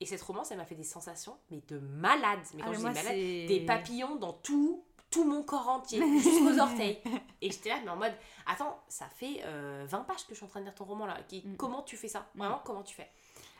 [0.00, 2.40] Et cette romance, elle m'a fait des sensations, mais de malade.
[2.54, 6.58] Mais Ah, quand je dis malade, des papillons dans tout, tout mon corps entier, jusqu'aux
[6.60, 6.98] orteils.
[7.40, 8.12] Et j'étais là, mais en mode,
[8.46, 11.06] attends, ça fait euh, 20 pages que je suis en train de lire ton roman
[11.06, 11.16] là.
[11.28, 11.56] Qui- Mm.
[11.56, 12.26] Comment tu fais ça?
[12.34, 13.08] Vraiment, comment tu fais?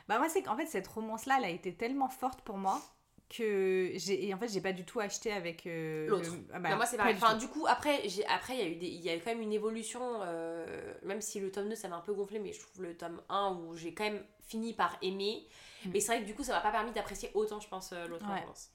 [0.09, 2.81] Bah moi c'est qu'en fait cette romance là elle a été tellement forte pour moi
[3.29, 6.31] que j'ai en fait j'ai pas du tout acheté avec euh, L'autre.
[6.31, 7.17] le- ah bah, Non, Moi, c'est pas pareil.
[7.19, 9.17] du Enfin, du coup, après, j'ai- après il y, a eu des- il y a
[9.17, 12.13] eu quand même une évolution, euh, même si le tome 2 ça m'a un peu
[12.15, 15.47] gonflé, mais je trouve le tome 1 où j'ai quand même fini par aimer.
[15.85, 15.91] Mm.
[15.93, 18.07] Mais c'est vrai que du coup, ça m'a pas permis d'apprécier autant, je pense, euh,
[18.07, 18.41] l'autre Ouais.
[18.41, 18.71] romance.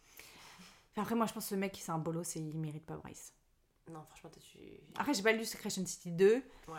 [0.91, 2.95] Enfin, après moi je pense que ce mec c'est un bolos et il mérite pas
[2.97, 3.33] Bryce.
[3.89, 4.59] Non, franchement, tu.
[4.97, 6.43] Après j'ai pas lu Secretion City 2.
[6.67, 6.73] Ouais.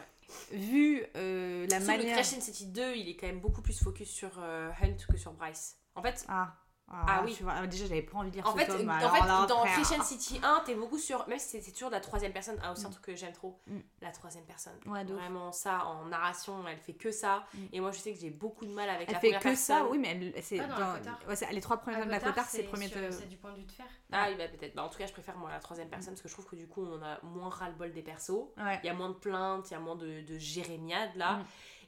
[0.52, 2.06] Vu euh, la Sauf manière...
[2.08, 5.32] le Crescent City 2, il est quand même beaucoup plus focus sur Hunt que sur
[5.32, 5.78] Bryce.
[5.94, 6.54] En fait, Ah,
[7.06, 7.34] Ah oui.
[7.34, 9.26] tu vois, déjà j'avais pas envie de lire En ce fait, tome, en alors fait
[9.26, 9.74] là, dans frère.
[9.82, 11.26] Crescent City 1, t'es beaucoup sur.
[11.28, 12.92] Même si c'est- toujours de la troisième personne, ah, aussi un Mm.
[12.92, 13.78] truc que j'aime trop, Mm.
[14.02, 14.78] la troisième personne.
[14.86, 15.04] Ouais.
[15.04, 17.44] Vraiment, ça, en narration, elle fait que ça.
[17.54, 17.58] Mm.
[17.72, 19.48] Et moi, je sais que j'ai beaucoup de mal avec Elle la fait première que
[19.48, 19.76] personne.
[19.78, 21.18] ça, oui, mais elle, c'est Pas dans dans- la Cotard.
[21.28, 22.88] ouais, c'est- les trois premiers tomes de la Cotard, c'est c'est premier.
[22.88, 23.86] C'est du point de vue de fer.
[24.12, 24.74] Ah oui, bah peut-être.
[24.74, 26.56] Bah, en tout cas, je préfère moi la troisième personne parce que je trouve que
[26.56, 28.48] du coup, on a moins ras-le-bol des persos.
[28.58, 28.78] Ouais.
[28.82, 31.40] Il y a moins de plaintes, il y a moins de, de jérémiades là.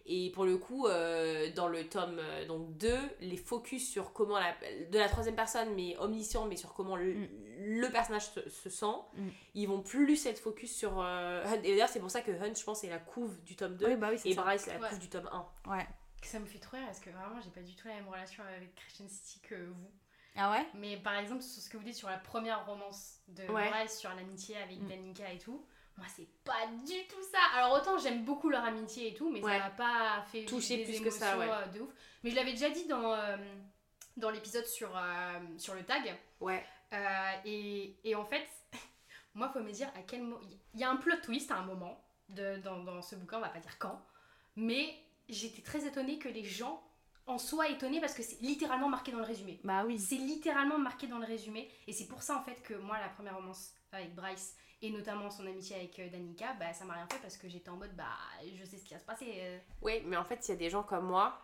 [0.05, 0.11] Mm.
[0.11, 4.39] Et pour le coup, euh, dans le tome euh, donc 2, les focus sur comment
[4.39, 4.55] la,
[4.91, 7.15] de la troisième personne, mais omniscient, mais sur comment le,
[7.59, 9.29] le personnage se, se sent, Mm.
[9.55, 11.61] ils vont plus être focus sur euh, Hunt.
[11.65, 13.87] Et d'ailleurs, c'est pour ça que Hunt, je pense, est la couve du tome 2
[13.87, 14.43] Oui, bah oui, c'est et ça.
[14.43, 14.89] Bryce, la Ouais.
[14.89, 15.71] couve du tome 1.
[15.71, 15.87] Ouais.
[16.23, 18.43] Ça me fait trop rire parce que vraiment, j'ai pas du tout la même relation
[18.57, 19.91] avec Christian City que vous.
[20.37, 20.67] Ah ouais?
[20.75, 23.69] Mais par exemple, sur ce que vous dites sur la première romance de Ouais.
[23.71, 24.89] Bryce, sur l'amitié avec Mm.
[24.89, 25.65] Danica et tout,
[25.97, 27.39] moi c'est pas du tout ça.
[27.57, 29.53] Alors autant j'aime beaucoup leur amitié et tout, mais Ouais.
[29.59, 31.49] ça m'a pas fait Toucher plus que ça, ouais.
[31.49, 31.91] euh, de ouf.
[32.23, 33.37] Mais je l'avais déjà dit dans, euh,
[34.17, 36.17] dans l'épisode sur, euh, sur le tag.
[36.41, 36.65] Ouais.
[36.93, 38.47] Euh, et, et en fait,
[39.35, 40.41] moi, faut me dire à quel moment.
[40.75, 43.41] Il y a un plot twist à un moment de, dans, dans ce bouquin, on
[43.41, 44.01] va pas dire quand,
[44.57, 44.95] mais
[45.29, 46.83] j'étais très étonnée que les gens
[47.27, 49.59] en soient étonnés parce que c'est littéralement marqué dans le résumé.
[49.65, 49.99] Bah oui.
[49.99, 51.71] C'est littéralement marqué dans le résumé.
[51.87, 55.31] Et c'est pour ça, en fait, que moi, la première romance avec Bryce, et notamment
[55.31, 57.95] son amitié avec euh, Danica, bah, ça m'a rien fait parce que j'étais en mode,
[57.97, 58.05] bah,
[58.55, 59.27] je sais ce qui va se passer.
[59.39, 59.59] euh.
[59.83, 61.39] Oui, mais en fait, il y a des gens comme moi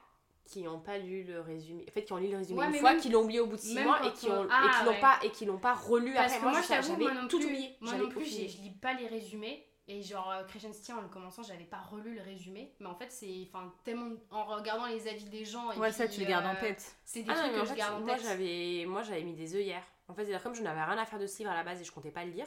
[0.44, 1.84] qui n'ont pas lu le résumé.
[1.88, 3.40] En fait, qui ont lu le résumé Ouais, une mais fois, même- qui l'ont oublié
[3.40, 4.90] au bout de six même mois quand et qui on- ont Ah, et qui l'ont
[4.92, 5.00] ouais.
[5.00, 6.38] pas et qui l'ont pas relu Parce après.
[6.38, 7.76] que moi, Moi, je t'avoue, j'avais moi non tout plus, oublié.
[7.80, 9.66] moi J'avais non plus, je lis pas les résumés.
[9.88, 12.72] Et genre, euh, Christian City, en le commençant, j'avais pas relu le résumé.
[12.78, 15.72] Mais en fait, c'est enfin, tellement en regardant les avis des gens.
[15.72, 16.94] Et Ouais, ça, tu le gardes en euh, tête.
[17.04, 18.24] C'est des Ah non, trucs mais en que je fait, garde en moi tête.
[18.24, 19.82] j'avais moi j'avais mis des œillères.
[20.08, 21.80] En fait, c'est-à-dire comme je n'avais rien à faire de ce livre à la base
[21.80, 22.46] et je comptais pas le lire,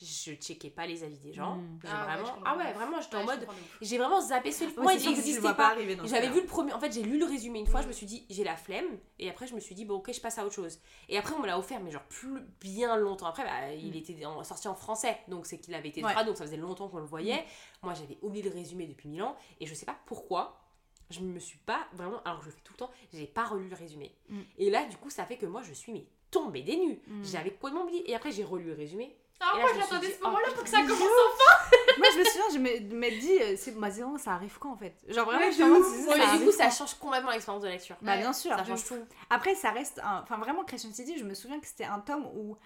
[0.00, 1.60] je checkais pas les avis des gens.
[1.82, 3.46] J'ai Ah ouais, vraiment comprends ah ouais, vraiment, j'étais Ouais, en mode
[3.80, 4.76] j'ai vraiment zappé ce livre.
[4.78, 5.76] Ouais, Moi, il n'existait pas.
[5.76, 7.92] ce J'avais vu le premier, en fait j'ai lu le résumé une fois, je me
[7.92, 10.38] suis dit j'ai la flemme et après je me suis dit bon ok je passe
[10.38, 10.80] à autre chose.
[11.08, 13.94] Et après on me l'a offert mais genre plus bien longtemps après bah, il Mm.
[13.96, 16.10] était en- sorti en français donc c'est qu'il avait été Ouais.
[16.12, 17.44] traduit donc ça faisait longtemps qu'on le voyait.
[17.82, 20.60] Moi j'avais oublié le résumé depuis mille ans et je sais pas pourquoi
[21.10, 23.44] je me suis pas vraiment alors que je le fais tout le temps j'ai pas
[23.44, 24.12] relu le résumé.
[24.58, 27.00] Et là du coup ça fait que moi je suis mais tombée des nues.
[27.22, 29.14] J'avais complètement oublié et après j'ai relu le résumé.
[29.40, 31.00] Ah, moi j'attendais ce moment-là oh, pour que ça commence.
[31.98, 34.96] Moi, je me souviens, je me- m'être dit, zéro, ça arrive quand en fait?
[35.08, 37.96] Genre vraiment, Ouais, je me du coup ça change complètement l'expérience de lecture.
[38.02, 38.56] Bah bien sûr.
[38.56, 39.04] Ça change tout.
[39.30, 40.22] Après, ça reste un...
[40.22, 42.56] Enfin, vraiment, Crescent City, je me souviens que c'était un tome où...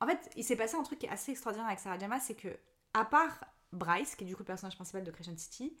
[0.00, 2.34] En fait, il s'est passé un truc qui est assez extraordinaire avec Sarah Jama, c'est
[2.34, 2.48] que,
[2.94, 5.76] à part Bryce, qui est du coup le personnage principal de Crescent City,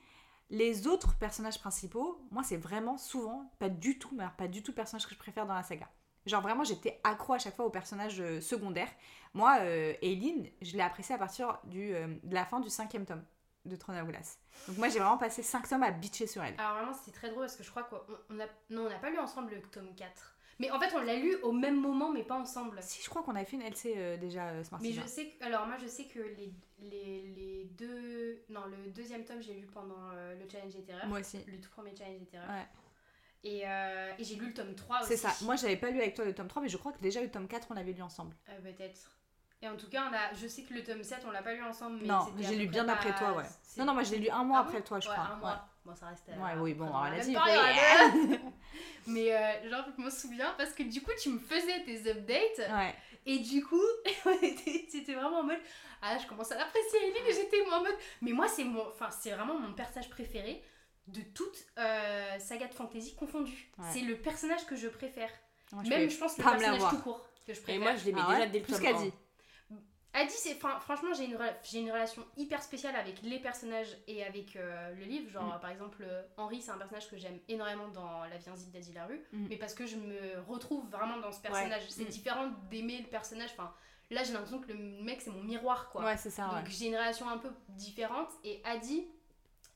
[0.50, 4.62] les autres personnages principaux, moi, c'est vraiment souvent, pas du tout, mais alors pas du
[4.62, 5.88] tout le personnage que je préfère dans la saga.
[6.26, 8.90] Genre vraiment, j'étais accro à chaque fois aux personnages euh, secondaires.
[9.32, 13.06] Moi, euh, Aileen, je l'ai appréciée à partir du, euh, de la fin du cinquième
[13.06, 13.24] tome
[13.64, 14.38] de Trône à Glace.
[14.68, 16.54] Donc moi, j'ai vraiment passé cinq tomes à bitcher sur elle.
[16.58, 18.00] Alors vraiment, c'était très drôle parce que je crois qu'on
[18.30, 18.46] on a...
[18.70, 20.36] Non, on n'a pas lu ensemble le tome 4.
[20.60, 22.78] Mais en fait, on l'a lu au même moment, mais pas ensemble.
[22.82, 25.30] Si, je crois qu'on avait fait une LC euh, déjà, euh, Smart Mais je sais
[25.30, 29.54] que, alors moi je sais que les, les, les deux, non le deuxième tome j'ai
[29.54, 31.38] lu pendant euh, le challenge littéraire, Moi aussi.
[31.46, 32.46] le tout premier challenge littéraire.
[32.50, 32.66] Ouais.
[33.42, 35.08] Et, euh, et j'ai lu le tome 3 aussi.
[35.08, 35.32] C'est ça.
[35.44, 37.30] Moi, j'avais pas lu avec toi le tome 3, mais je crois que déjà le
[37.30, 38.36] tome 4, on l'avait lu ensemble.
[38.48, 39.16] Euh, Peut-être.
[39.62, 41.52] Et en tout cas, on a, je sais que le tome 7 on l'a pas
[41.52, 41.98] lu ensemble.
[42.00, 43.44] Mais non, j'ai lu bien pas- après toi, ouais.
[43.76, 45.34] Non, non, moi, je l'ai lu un mois Ah après toi, je Ouais, crois.
[45.34, 45.66] un mois.
[45.84, 46.28] Bon, ça reste.
[46.30, 48.12] euh, Ouais, oui, bon, même période.
[48.14, 48.38] oui.
[49.06, 52.58] mais euh, genre, je me souviens parce que du coup, tu me faisais tes updates.
[52.58, 52.74] Ouais.
[52.74, 52.94] ouais.
[53.26, 53.80] Et du coup,
[54.88, 55.58] c'était vraiment en mode
[56.02, 59.10] ah je commence à l'apprécier Eileen et j'étais en mode mais moi c'est mon enfin
[59.10, 60.62] c'est vraiment mon personnage préféré
[61.12, 63.70] de toute euh, saga de fantasy confondue.
[63.78, 63.84] Ouais.
[63.92, 65.30] C'est le personnage que je préfère.
[65.72, 67.80] Moi, je Même je pense le pas personnage tout court que je Et préfère.
[67.82, 69.02] moi je l'aimais Ah déjà ouais dès le Plus tome qu'à 1.
[69.02, 69.12] dit.
[70.12, 74.56] Adi, c'est franchement j'ai une j'ai une relation hyper spéciale avec les personnages et avec
[74.56, 75.60] euh, le livre genre Mm.
[75.60, 78.92] par exemple euh, Henri c'est un personnage que j'aime énormément dans La vie invisible d'Adi
[78.92, 79.46] Larue Mm.
[79.48, 82.08] mais parce que je me retrouve vraiment dans ce personnage c'est Mm.
[82.08, 83.72] différent d'aimer le personnage enfin
[84.10, 86.54] là j'ai l'impression que le mec c'est mon miroir quoi Ouais, c'est ça, ouais.
[86.56, 89.06] donc j'ai une relation un peu différente et Adi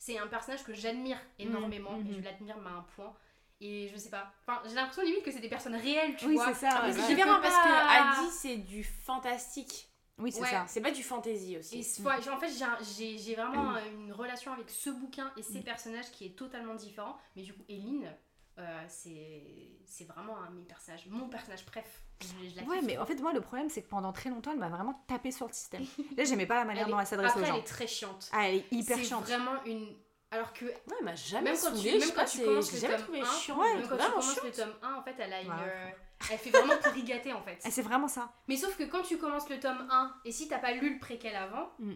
[0.05, 3.15] c'est un personnage que j'admire énormément Mhm, et je l'admire à un point
[3.61, 6.35] et je sais pas enfin j'ai l'impression limite que c'est des personnes réelles tu Oui,
[6.35, 6.83] vois c'est ça.
[6.83, 9.89] Mais ouais, c'est différent parce que Adi c'est du fantastique.
[10.19, 10.51] Oui, c'est Ouais.
[10.51, 10.65] ça.
[10.69, 12.03] C'est pas du fantasy Et aussi.
[12.03, 12.53] ouais, en fait,
[12.97, 17.17] j'ai vraiment euh, une relation avec ce bouquin et ces personnages qui est totalement différent.
[17.35, 18.15] Mais du coup, Eline,
[18.59, 19.43] euh, c'est
[19.87, 21.85] c'est vraiment un mes personnages, mon personnage préf.
[22.21, 24.53] Je, je la Ouais, mais en fait, moi, le problème, c'est que pendant très longtemps,
[24.53, 25.85] elle m'a vraiment tapé sur le système.
[26.17, 27.55] Là, j'aimais pas la manière Elle dont est- elle s'adresse aux Après, gens.
[27.55, 28.31] elle est très chiante.
[28.33, 29.25] Ah, elle est hyper C'est chiante.
[29.25, 29.87] vraiment une.
[30.31, 32.39] Alors que Ouais, elle m'a jamais Même quand tu- même je sais quand pas, tu
[32.39, 33.59] c'est- commences j'ai le tome trouvé 1, chiant.
[33.59, 34.43] ouais, même quand tu commences chiant.
[34.45, 35.49] le tome 1, en fait, elle a une.
[35.49, 35.55] Ouais.
[35.67, 35.89] euh,
[36.31, 37.59] elle fait vraiment pour rigater en fait.
[37.61, 38.33] C'est vraiment ça.
[38.49, 40.99] Mais sauf que quand tu commences le tome 1 et si t'as pas lu le
[40.99, 41.93] préquel avant, Mm.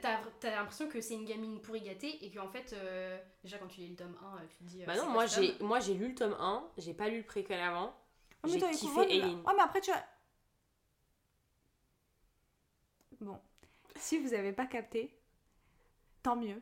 [0.00, 3.68] T'as t'as l'impression que c'est une gamine pourri gâtée et qu'en fait, euh, déjà quand
[3.68, 4.82] tu lis le tome 1, euh, tu te dis.
[4.82, 7.22] euh, Bah non, moi j'ai moi j'ai lu le tome 1, j'ai pas lu le
[7.24, 7.94] préquel avant.
[8.44, 9.00] Oh, mais J'ai toi, kiffé.
[9.02, 9.40] Eileen.
[9.46, 10.00] Ouais, mais après, tu vois.
[13.20, 13.38] Bon.
[13.96, 15.14] Si vous avez pas capté,
[16.22, 16.60] tant mieux.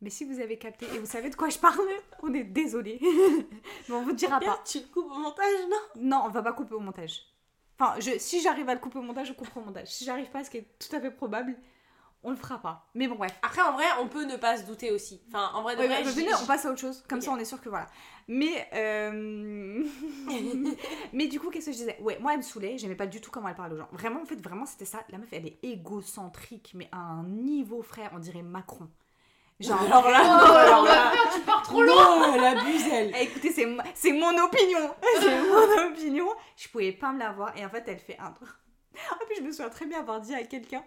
[0.00, 1.78] Mais si vous avez capté et vous savez de quoi je parle,
[2.22, 2.98] on est désolé.
[3.02, 4.62] mais on vous dira pas.
[4.64, 6.02] tu le coupes au montage, non?
[6.02, 7.22] Non, on va pas couper au montage.
[7.78, 9.88] Enfin, je, si j'arrive à le couper au montage, je couperai au montage.
[9.88, 11.54] Si j'arrive pas, ce qui est tout à fait probable,
[12.22, 12.86] on le fera pas.
[12.94, 13.32] Mais bon, bref.
[13.42, 15.20] Après, en vrai, on peut ne pas se douter aussi.
[15.28, 17.02] Enfin, en vrai, de Ouais, vrai, bah, venez, on passe à autre chose.
[17.08, 17.24] Comme Ok.
[17.24, 17.86] ça, on est sûr que voilà.
[18.28, 19.84] Mais, euh...
[21.12, 21.98] mais du coup, qu'est-ce que je disais?
[22.00, 22.76] Ouais, moi, elle me saoulait.
[22.78, 23.88] J'aimais pas du tout comment elle parle aux gens.
[23.92, 25.02] Vraiment, en fait, vraiment, c'était ça.
[25.10, 28.88] La meuf, elle est égocentrique, mais à un niveau, frère, on dirait Macron.
[29.58, 33.12] Genre, Alors là, Oh, alors la là, tu pars trop loin non, elle abuse, elle.
[33.14, 34.94] Eh, écoutez, c'est c'est mon opinion.
[35.20, 36.28] C'est mon opinion.
[36.56, 37.54] Je pouvais pas me la voir.
[37.58, 38.32] Et en fait, elle fait un.
[38.94, 40.82] Et puis, je me souviens très bien avoir dit à quelqu'un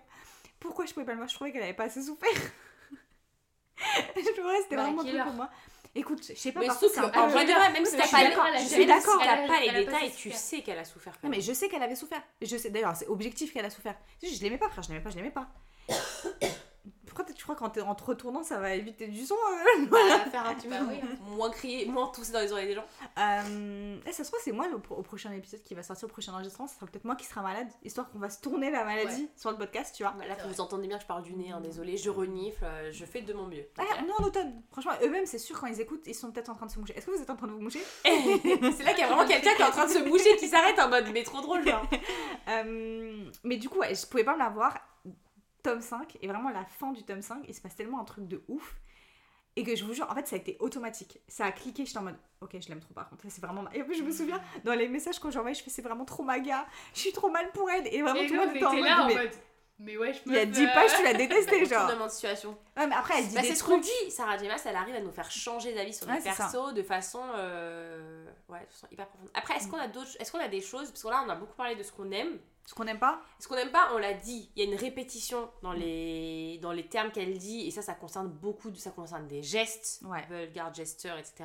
[0.64, 1.30] pourquoi je pouvais pas le voir?
[1.30, 2.30] Je trouvais qu'elle avait pas assez souffert.
[3.78, 5.50] je trouvais que c'était Bah, vraiment truc pour moi.
[5.96, 8.86] Écoute, je sais pas, Mais vrai de vrai, même si t'as je pas je suis
[8.88, 11.14] d'accord, t'as pas les détails, tu sais qu'elle a souffert.
[11.22, 12.24] Non, mais je sais qu'elle avait souffert.
[12.42, 13.96] Je sais, d'ailleurs, c'est objectif qu'elle a souffert.
[14.24, 15.50] Je, je l'aimais pas, frère, je l'aimais pas, je l'aimais pas.
[17.14, 19.98] Pourquoi tu crois qu'en te, en te retournant, ça va éviter du son euh Bah,
[20.32, 21.16] faire un petit Bah oui, hein.
[21.36, 22.86] moins crier, moins tousser dans les oreilles des gens.
[23.20, 26.12] Euh, eh, ça se trouve, c'est moi le au prochain épisode qui va sortir, au
[26.12, 28.84] prochain enregistrement, ce sera peut-être moi qui sera malade, histoire qu'on va se tourner la
[28.84, 30.14] maladie sur le podcast, tu vois.
[30.18, 32.92] Bah, là, vous entendez bien que je parle du nez, hein, désolé, je renifle, euh,
[32.92, 33.68] je fais de mon mieux.
[33.78, 34.64] Ah, on est en automne.
[34.72, 36.98] Franchement, eux-mêmes, c'est sûr, quand ils écoutent, ils sont peut-être en train de se moucher.
[36.98, 39.28] Est-ce que vous êtes en train de vous moucher c'est là qu'il y a vraiment
[39.28, 41.64] quelqu'un qui est en train de se bouger, qui s'arrête en mode, mais trop drôle,
[41.68, 41.86] genre.
[42.50, 44.78] Euh, Mais du coup, ouais, je pouvais pas me la voir.
[45.64, 48.28] Tome 5, et vraiment la fin du tome 5, il se passe tellement un truc
[48.28, 48.76] de ouf.
[49.56, 51.20] Et que je vous jure, en fait, ça a été automatique.
[51.28, 53.24] Ça a cliqué, j'étais en mode, ok, je l'aime trop par contre.
[53.30, 53.62] C'est vraiment.
[53.62, 55.84] ma- Et en plus, je me souviens, dans les messages quand j'envoyais, je fais, c'est
[55.84, 56.66] vraiment trop maga.
[56.96, 57.86] Je suis trop mal pour elle.
[57.94, 59.32] Et vraiment, Et tout le monde était en mode, là en mais mode.
[59.80, 61.88] Mais ouais, je il y a meuf, 10 euh, pages, tu l'as détesté, genre.
[62.06, 62.58] De situation.
[62.78, 64.46] Ouais, mais après, elle dit Bah, c'est ce qu'on dit, Sarah J.
[64.66, 66.34] Elle arrive à nous faire changer d'avis sur Ouais, les ça.
[66.36, 69.30] persos de façon, euh, ouais, de façon hyper profonde.
[69.36, 71.36] Après, est-ce qu'on a d'autres, est-ce qu'on a des choses, parce que là, on a
[71.36, 72.40] beaucoup parlé de ce qu'on aime.
[72.66, 74.78] Ce qu'on n'aime pas, Ce qu'on n'aime pas, on l'a dit, il y a une
[74.80, 78.92] répétition dans les, dans les termes qu'elle dit, et ça, ça concerne beaucoup, de, ça
[78.92, 80.26] concerne des gestes, Ouais.
[80.30, 81.44] vulgar gestures, etc.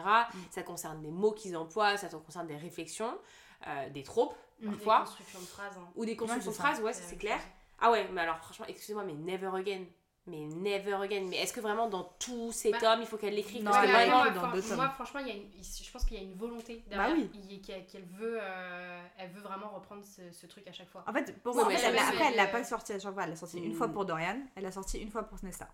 [0.50, 3.18] Ça concerne des mots qu'ils emploient, ça concerne des réflexions,
[3.66, 5.76] euh, des tropes, Des parfois, constructions de phrases.
[5.76, 5.88] hein.
[5.96, 7.40] ou des constructions de phrases, ouais, ça, C'est c'est la clair.
[7.80, 9.84] Ah ouais, mais alors franchement, excusez-moi, mais never again.
[10.29, 11.26] Mais never again.
[11.29, 13.87] Mais est-ce que vraiment dans tous ces Bah, tomes, il faut qu'elle l'écrive non, Parce
[13.87, 14.76] que vraiment, écrit dans enfin, deux tomes.
[14.76, 17.16] moi, franchement, il y a une- je pense qu'il y a une volonté derrière.
[17.16, 17.31] oui.
[17.51, 21.03] il- qu'elle qu'elle veut, euh, elle veut vraiment reprendre ce, ce truc à chaque fois.
[21.07, 23.24] En fait, pour moi, après, elle l'a pas sorti à chaque fois.
[23.24, 25.68] Elle l'a sorti une fois pour Dorian, elle l'a sorti une fois pour Snesta.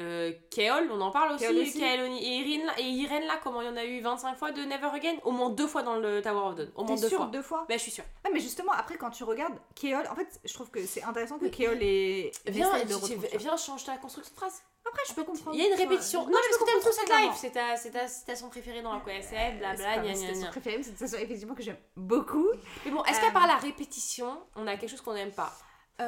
[0.00, 1.46] Euh, Keol, on en parle aussi.
[1.46, 1.78] Aussi.
[1.78, 4.50] Keol et, Irene, là- et Irene, là, comment il y en a eu 25 fois
[4.50, 5.16] de Never Again?
[5.24, 6.70] Au moins deux fois dans le Tower of Dawn.
[6.74, 7.26] Au moins deux sûre fois.
[7.26, 7.66] deux fois?
[7.68, 8.04] Bah, je suis sûre.
[8.24, 11.38] Ouais, mais justement, après, quand tu regardes Keol, en fait, je trouve que c'est intéressant
[11.38, 14.62] que Keol et Viens, le change ta construction de phrase.
[14.88, 15.54] Après, je peux comprendre.
[15.54, 16.22] Il y a une répétition.
[16.22, 17.32] Non, Non, je parce que t'aimes trop cette live.
[17.36, 20.78] C'est ta, c'est ta citation préférée dans la QSF, C'est blabla, pas gna gna préférée,
[20.78, 22.48] mais c'est une citation effectivement que j'aime beaucoup.
[22.86, 25.52] Mais bon, est-ce Euh, qu'à part la répétition, on a quelque chose qu'on n'aime pas?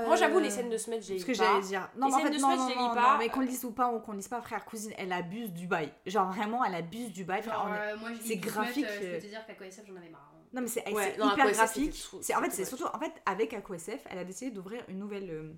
[0.07, 1.45] Moi, j'avoue, les scènes de Smet, je les Ce lis que pas.
[1.45, 1.89] j'allais dire.
[1.97, 3.13] Non, Les mais en fait, de non, Smash, non, je les lis non, pas.
[3.13, 5.13] non, mais qu'on le lise ou pas, ou qu'on le lise pas, frère, cousine, elle
[5.13, 5.93] abuse du bail.
[6.07, 7.43] Genre, vraiment, elle abuse du bail.
[7.43, 9.15] Genre, euh, moi, c'est graphique, euh, Je euh.
[9.17, 10.33] peux te dire qu'à KSF, j'en avais marre.
[10.35, 10.39] hein.
[10.53, 12.09] Non, mais c'est Ouais, c'est non, hyper AQSF, graphique.
[12.21, 15.31] C'est En fait, c'est surtout, en fait, avec AQSF, elle a décidé d'ouvrir une nouvelle,
[15.31, 15.53] euh,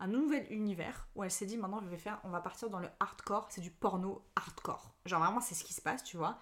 [0.00, 2.78] un nouvel univers où elle s'est dit maintenant, je vais faire, on va partir dans
[2.78, 3.46] le hardcore.
[3.50, 4.94] C'est du porno hardcore.
[5.04, 6.38] Genre, vraiment, c'est ce qui se passe, tu vois.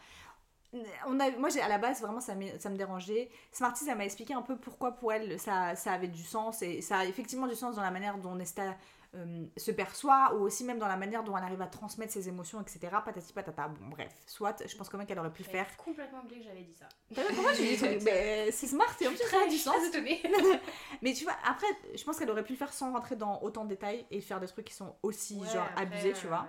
[1.06, 3.30] On a, moi, à la base, vraiment, ça, ça me dérangeait.
[3.52, 6.62] Smarties, elle m'a expliqué un peu pourquoi pour elle ça, ça avait du sens.
[6.62, 8.76] Et ça a effectivement du sens dans la manière dont Nesta
[9.14, 12.28] euh, se perçoit, ou aussi même dans la manière dont elle arrive à transmettre ses
[12.28, 12.80] émotions, etc.
[13.02, 13.68] Patati patata.
[13.68, 15.76] Bon, bref, soit, je pense quand même qu'elle aurait pu J'avais faire.
[15.78, 16.88] complètement oublié que j'avais dit ça.
[17.14, 19.76] Pourquoi dis Mais C'est smart, et en plus, ça a du sens.
[21.02, 23.64] Mais tu vois, après, je pense qu'elle aurait pu le faire sans rentrer dans autant
[23.64, 26.30] de détails et faire des trucs qui sont aussi, Ouais, genre, après, abusés, tu euh,
[26.30, 26.46] vois.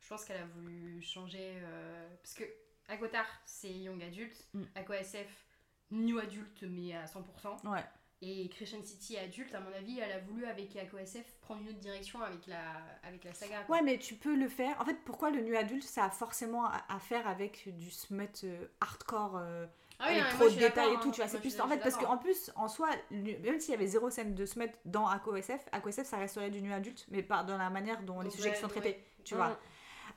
[0.00, 1.54] Je pense qu'elle a voulu changer.
[1.62, 2.44] euh, Parce que
[2.92, 4.32] Agotar, c'est Young Adult.
[4.54, 4.62] Mm.
[4.76, 5.46] Aqua SF,
[5.90, 7.68] New Adult, mais à 100%.
[7.70, 7.84] Ouais.
[8.24, 11.70] Et Crescent City adulte, à mon avis, elle a voulu avec Aqua SF prendre une
[11.70, 12.60] autre direction avec la,
[13.02, 13.62] avec la saga.
[13.64, 13.76] quoi.
[13.76, 14.80] Ouais, mais tu peux le faire.
[14.80, 18.44] En fait, pourquoi le nu adulte, ça a forcément à, à faire avec du smut
[18.44, 19.66] euh, hardcore euh,
[19.98, 21.10] Ah oui, avec non, trop de détails et tout, hein.
[21.10, 21.26] tu vois.
[21.28, 21.60] C'est plus.
[21.60, 24.70] En fait, parce qu'en plus, en soi, même s'il y avait zéro scène de smut
[24.84, 28.30] dans AquaSF, AquaSF, ça resterait du nu adulte, mais pas dans la manière dont les
[28.30, 28.80] sujets ouais, sont ouais.
[28.80, 29.36] traités, tu Mm.
[29.38, 29.58] vois.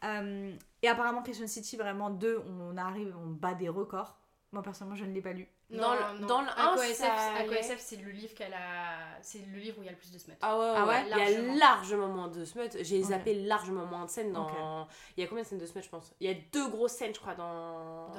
[0.06, 4.18] Euh, et apparemment, Crescent City, vraiment, deux, on arrive, on bat des records.
[4.52, 5.48] Moi, personnellement, je ne l'ai pas lu.
[5.72, 7.60] Dans le- dans le un, Aqua SF, ça Aqua allait.
[7.60, 9.20] SF, c'est le livre qu'elle a.
[9.22, 10.36] C'est le livre où il y a le plus de smut.
[10.42, 12.08] Ah ouais, Ah ouais, ouais, il y a largement.
[12.08, 12.70] moins de smut.
[12.82, 14.88] J'ai zappé largement moins de scènes dans.
[15.18, 16.14] Il y a combien de scènes de smut, je pense?
[16.20, 18.10] Il y a deux grosses scènes, je crois, dans.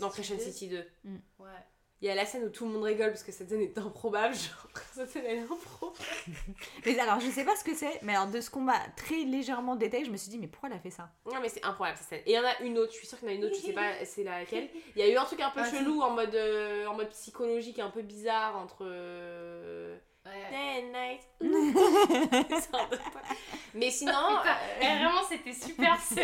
[0.00, 0.82] Dans Crescent City 2.
[0.82, 1.10] City 2.
[1.38, 1.48] Ouais.
[2.00, 3.76] Il y a la scène où tout le monde rigole parce que cette scène est
[3.76, 4.32] improbable.
[4.34, 5.98] Genre, cette scène elle est improbable.
[6.86, 9.24] Mais alors, je sais pas ce que c'est, mais alors de ce qu'on m'a très
[9.24, 11.10] légèrement détaillé, je me suis dit, mais pourquoi elle a fait ça?
[11.26, 12.22] Non, mais c'est improbable cette scène.
[12.26, 13.44] Et il y en a une autre, je suis sûre qu'il y en a une
[13.44, 14.68] autre, je sais pas c'est laquelle.
[14.96, 17.10] Il y a eu un truc un peu Ah, chelou en mode, euh, en mode
[17.10, 18.84] psychologique, un peu bizarre entre.
[18.84, 20.50] Ouais.
[20.50, 21.20] Day and night.
[23.74, 24.12] Mais sinon.
[24.12, 26.20] Putain, euh, vraiment, c'était super ce.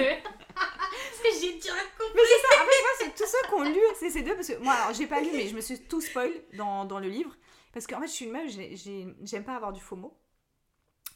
[1.29, 1.69] Que j'ai dit
[2.15, 4.49] Mais c'est ça, après, moi, c'est tous ceux qui ont lu c'est ces deux, parce
[4.49, 7.09] que moi, alors, j'ai pas lu, mais je me suis tout spoil dans, dans le
[7.09, 7.35] livre,
[7.73, 10.17] parce qu'en fait, je suis une meuf, j'ai- j'ai- j'aime pas avoir du FOMO,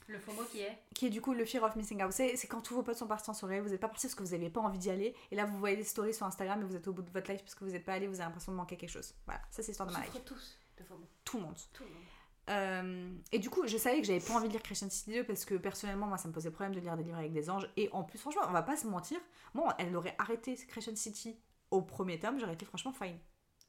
[0.08, 0.78] Le faux mot qui est.
[0.94, 2.12] qui est du coup le fear of missing out.
[2.12, 4.14] C'est c'est quand tous vos potes sont partis en soirée, vous êtes pas partis parce
[4.14, 6.60] que vous avez pas envie d'y aller, et là, vous voyez des stories sur Instagram,
[6.62, 8.14] et vous êtes au bout de votre life parce que vous êtes pas allé, vous
[8.14, 9.14] avez l'impression de manquer quelque chose.
[9.26, 11.08] Voilà, ça, c'est l'histoire de ma souffre tous de faux mots.
[11.24, 11.56] Tout le monde.
[11.74, 12.02] Tout le monde.
[12.48, 15.24] Euh, et du coup, je savais que j'avais pas envie de lire Crescent City 2
[15.24, 17.68] parce que personnellement, moi, ça me posait problème de lire des livres avec des anges.
[17.76, 19.18] Et en plus, franchement, on va pas se mentir,
[19.54, 21.38] moi, elle aurait arrêté Crescent City
[21.70, 23.18] au premier tome, j'aurais été franchement fine.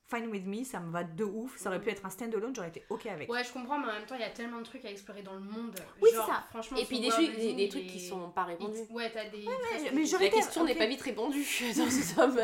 [0.10, 1.58] Fine with me, ça me va de ouf.
[1.58, 3.30] Ça aurait pu être un stand-alone, j'aurais été ok avec.
[3.30, 5.22] Ouais, je comprends, mais en même temps, il y a tellement de trucs à explorer
[5.22, 5.76] dans le monde.
[6.02, 6.44] Oui, c'est ça.
[6.50, 8.80] Franchement, Et puis des, world trucs- des, des trucs qui sont pas répondus.
[8.90, 9.46] Ouais, t'as des.
[9.46, 11.44] mais- très- mais j'aurais La question n'est pas vite répondue
[11.78, 12.36] dans ce tome.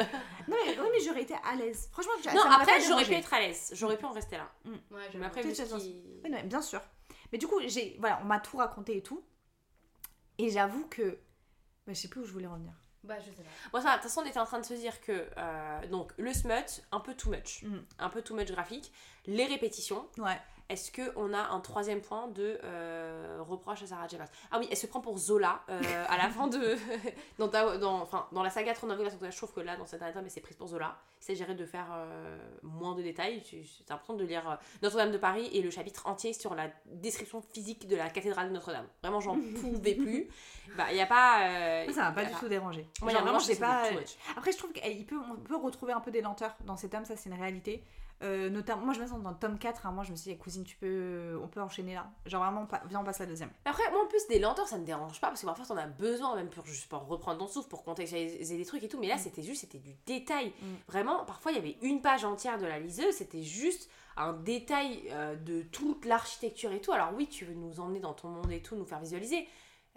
[0.48, 1.90] Non, mais, oui, mais j'aurais été à l'aise.
[1.92, 3.72] Franchement, Non, après, j'aurais pu être à l'aise.
[3.74, 4.52] J'aurais pu en rester là.
[4.66, 4.72] Ouais,
[5.16, 6.82] Mais après, qui- Oui, non, bien sûr.
[7.32, 9.24] Mais du coup, j'ai, voilà, on m'a tout raconté et tout.
[10.38, 11.18] Et j'avoue que.
[11.88, 12.74] bah, je sais plus où je voulais revenir.
[13.06, 13.50] Bah, je sais pas.
[13.72, 15.88] Bon, ça, va, de toute façon, on était en train de se dire que euh,
[15.88, 17.78] donc le smut, un peu too much, Mm.
[18.00, 18.92] un peu too much graphique,
[19.26, 20.08] les répétitions.
[20.18, 20.40] Ouais.
[20.68, 24.18] Est-ce que on a un troisième point de euh, reproche à Sarah J.
[24.18, 26.76] Maas Ah oui, elle se prend pour Zola euh, à la fin de
[27.38, 29.14] dans, ta- dans, enfin, dans la saga Throne of Glass.
[29.22, 30.98] Je trouve que là, dans cet dernier tome, elle s'est prise pour Zola.
[31.22, 33.44] Il s'agirait de faire euh, moins de détails.
[33.46, 37.88] C'est important de lire Notre-Dame de Paris et le chapitre entier sur la description physique
[37.88, 38.88] de la cathédrale de Notre-Dame.
[39.04, 40.28] Vraiment, j'en pouvais plus.
[40.76, 41.86] Bah, il y a pas.
[41.94, 42.88] ça m'a pas du tout dérangé.
[43.02, 43.84] Moi, un vraiment, j'ai c'est pas.
[44.36, 47.16] Après, je trouve qu'on peut, peut retrouver un peu des lenteurs dans ces tomes, ça
[47.16, 47.84] c'est une réalité.
[48.24, 50.32] Euh, notamment, moi je me sens dans le tome 4, hein, moi je me suis
[50.32, 52.10] dit, cousine, tu peux, on peut enchaîner là.
[52.26, 53.50] Genre vraiment, pas- viens, on passe à la deuxième.
[53.66, 55.88] Après, moi en plus, des lenteurs, ça me dérange pas parce que parfois, t'en as
[55.88, 59.00] besoin même pour juste pour reprendre ton souffle, pour contextualiser des trucs et tout.
[59.00, 60.48] Mais là, c'était juste, c'était du détail.
[60.62, 60.66] Mm.
[60.88, 65.04] Vraiment, parfois, il y avait une page entière de la liseuse, c'était juste un détail
[65.12, 66.94] euh, de toute l'architecture et tout.
[66.94, 69.46] Alors, oui, tu veux nous emmener dans ton monde et tout, nous faire visualiser.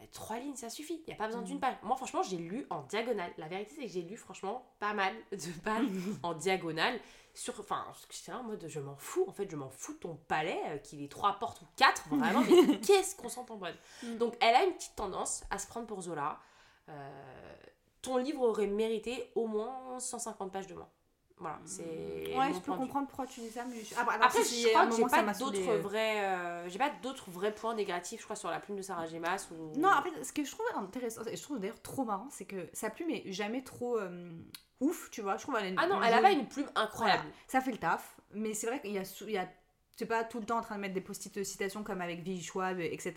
[0.00, 1.00] Euh, Trois lignes, ça suffit.
[1.06, 1.44] Il n'y a pas besoin Mm.
[1.46, 1.76] d'une page.
[1.84, 3.30] Moi, franchement, j'ai lu en diagonale.
[3.38, 5.84] La vérité, c'est que j'ai lu, franchement, pas mal de pages
[6.24, 6.98] en diagonale.
[7.38, 9.24] Sur, enfin, j'étais là en mode, je m'en fous.
[9.28, 12.08] En fait, je m'en fous de ton palais, euh, qu'il ait trois portes ou quatre,
[12.10, 12.40] vraiment.
[12.40, 14.16] mais qu'est-ce qu'on s'entend bonne Mm.
[14.16, 16.40] Donc, elle a une petite tendance à se prendre pour Zola.
[16.88, 17.54] Euh,
[18.02, 20.88] ton livre aurait mérité au moins 150 pages de moins.
[21.36, 22.34] Voilà, c'est.
[22.36, 23.94] Ouais, je peux comprendre pourquoi tu dis ça, mais je...
[23.96, 25.78] Ah, bah, alors, Après, si, je crois que j'ai pas d'autres euh.
[25.78, 29.06] vrais, euh, j'ai pas d'autres vrais points négatifs, je crois, sur la plume de Sarah.
[29.20, 29.78] Maas ou.
[29.78, 32.46] Non, en fait, ce que je trouve intéressant, et je trouve d'ailleurs trop marrant, c'est
[32.46, 33.96] que sa plume est jamais trop
[34.80, 35.36] ouf, tu vois.
[35.36, 37.28] Je trouve elle a une- Ah non, elle jolie- avait une plume incroyable.
[37.46, 39.48] Ça fait le taf, mais c'est vrai qu'il y a, il y a
[39.96, 42.44] c'est pas tout le temps en train de mettre des post-it citations comme avec Vigie
[42.44, 43.14] Schwab, etc.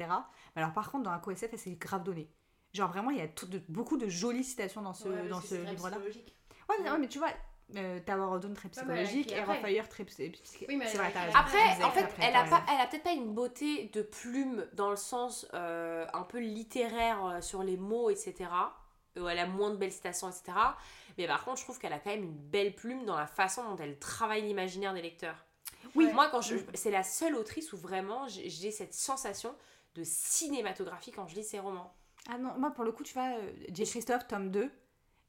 [0.55, 2.27] Mais alors par contre, dans un co-SF, elle s'est grave donnée.
[2.73, 5.41] Genre vraiment, il y a tout de- beaucoup de jolies citations dans ce, Ouais, dans
[5.41, 5.91] ce livre-là.
[5.97, 6.35] psychologique.
[6.69, 7.27] Ouais, mais, ouais, mais tu vois,
[7.75, 9.41] euh, Tower of Dawn très Ouais, a psychologique et.
[9.41, 11.37] Raphaël très psy- psy- Oui, c'est a vrai, t'as raison.
[11.37, 12.67] Après, a en fait, après, elle a, pas, raison.
[12.73, 17.23] elle a peut-être pas une beauté de plume dans le sens euh, un peu littéraire
[17.25, 18.49] euh, sur les mots, etc.
[19.19, 20.43] Où elle a moins de belles citations, etc.
[21.17, 23.63] Mais par contre, je trouve qu'elle a quand même une belle plume dans la façon
[23.63, 25.45] dont elle travaille l'imaginaire des lecteurs.
[25.95, 26.07] Oui.
[26.13, 29.53] Moi, quand je, c'est la seule autrice où vraiment j'ai cette sensation
[29.95, 31.93] de cinématographie quand je lis ses romans.
[32.29, 33.83] Ah non, moi pour le coup, tu vois, euh, J.
[33.83, 34.71] Christophe, tome 2,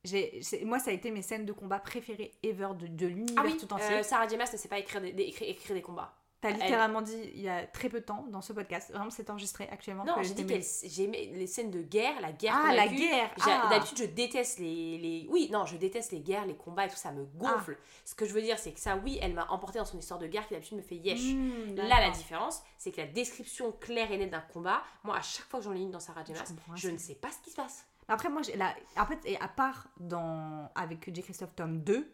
[0.05, 3.43] j'ai, c'est- moi ça a été mes scènes de combat préférées ever de, de l'univers
[3.45, 3.87] Ah oui, tout entier.
[3.99, 4.37] euh, Sarah J.
[4.37, 6.15] Maas ne sait pas écrire des, des- écrire, écrire des combats.
[6.43, 9.11] T'as elle- littéralement dit il y a très peu de temps dans ce podcast, vraiment
[9.11, 10.05] c'est enregistré actuellement.
[10.05, 12.55] Non, que j'ai dit qu'elle j'aimais les scènes de guerre, la guerre.
[12.57, 13.69] Ah, a la guerre ah.
[13.71, 15.27] D'habitude, je déteste les, les.
[15.31, 17.79] Oui, non, je déteste les guerres, les combats et tout, ça me gonfle.
[18.05, 20.19] Ce que je veux dire, c'est que ça, oui, elle m'a emporté dans son histoire
[20.19, 21.33] de guerre qui d'habitude me fait yesh.
[21.33, 25.23] Mmh, Là, la différence, c'est que la description claire et nette d'un combat, moi, à
[25.23, 26.33] chaque fois que j'en lis une dans Sarah J.
[26.35, 27.87] Je je ne sais pas ce qui se passe.
[28.09, 28.75] Après, moi, la...
[29.01, 30.73] en fait, et à part dans...
[30.75, 31.23] avec J.
[31.23, 32.13] Christophe tome 2,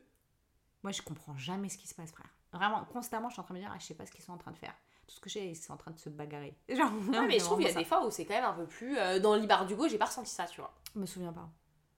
[0.83, 2.29] moi, je comprends jamais ce qui se passe, frère.
[2.53, 4.25] Vraiment, constamment, je suis en train de me dire, ah, je sais pas ce qu'ils
[4.25, 4.75] sont en train de faire.
[5.07, 6.57] Tout ce que j'ai, ils sont en train de se bagarrer.
[6.69, 8.53] Genre, Ouais, mais je trouve qu'il y a des fois où c'est quand même un
[8.55, 8.97] peu plus.
[8.99, 10.75] euh, dans Libar Dugo, j'ai pas ressenti ça, tu vois.
[10.95, 11.49] Je me souviens pas.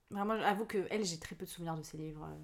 [0.09, 2.23] Vraiment, j'avoue que elle, j'ai très peu de souvenirs de ces livres.
[2.25, 2.35] euh.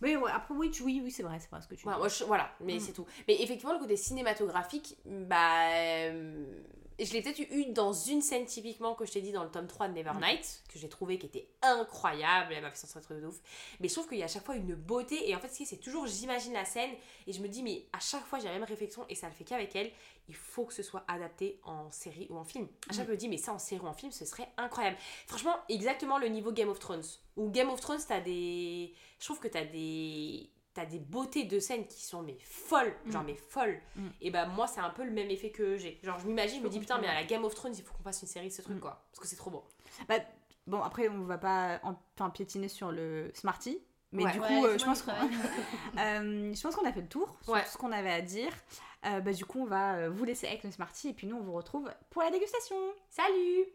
[0.00, 1.88] Mais ouais, après, oui, oui, oui, c'est vrai, c'est vrai ce que tu dis.
[1.88, 2.80] moi, je- voilà, mais Mm.
[2.80, 3.06] c'est tout.
[3.26, 5.70] Mais effectivement, le côté cinématographique, bah.
[5.72, 6.62] euh,
[7.04, 9.66] je l'ai peut-être eu dans une scène typiquement que je t'ai dit dans le tome
[9.66, 13.26] 3 de Nevernight, que j'ai trouvé qui était incroyable, elle m'a fait sentir très de
[13.26, 13.40] ouf.
[13.80, 15.56] Mais je trouve qu'il y a à chaque fois une beauté, et en fait, ce
[15.58, 16.90] qui est, c'est toujours j'imagine la scène,
[17.26, 19.34] et je me dis, mais à chaque fois j'ai la même réflexion, et ça le
[19.34, 19.90] fait qu'avec elle,
[20.28, 22.68] il faut que ce soit adapté en série ou en film.
[22.88, 24.48] À chaque fois, je me dis, mais ça en série ou en film, ce serait
[24.58, 24.96] incroyable.
[25.26, 27.04] Franchement, exactement le niveau Game of Thrones.
[27.36, 28.92] Où Game of Thrones, t'as des.
[29.18, 30.50] Je trouve que t'as des.
[30.74, 33.26] T'as des beautés de scène qui sont mais folles, genre Mm.
[33.26, 33.80] mais folles.
[33.96, 34.06] Mm.
[34.20, 35.98] Et bah moi c'est un peu le même effet que j'ai.
[36.04, 37.92] Genre je m'imagine, je me dis putain mais à la Game of Thrones il faut
[37.94, 38.80] qu'on fasse une série de ce truc Mm.
[38.80, 39.02] quoi.
[39.10, 39.64] Parce que c'est trop beau.
[40.08, 40.16] Bah,
[40.66, 43.80] bon, après, on va pas en- enfin, piétiner sur le Smarty.
[44.12, 44.32] Mais Ouais.
[44.32, 45.10] du Ouais, coup, euh, je, pense qu'on...
[45.98, 47.62] Euh, je pense qu'on a fait le tour sur Ouais.
[47.64, 48.50] tout ce qu'on avait à dire.
[49.06, 51.42] Euh, bah, du coup, on va vous laisser avec le Smarty et puis nous, on
[51.42, 52.76] vous retrouve pour la dégustation.
[53.10, 53.66] Salut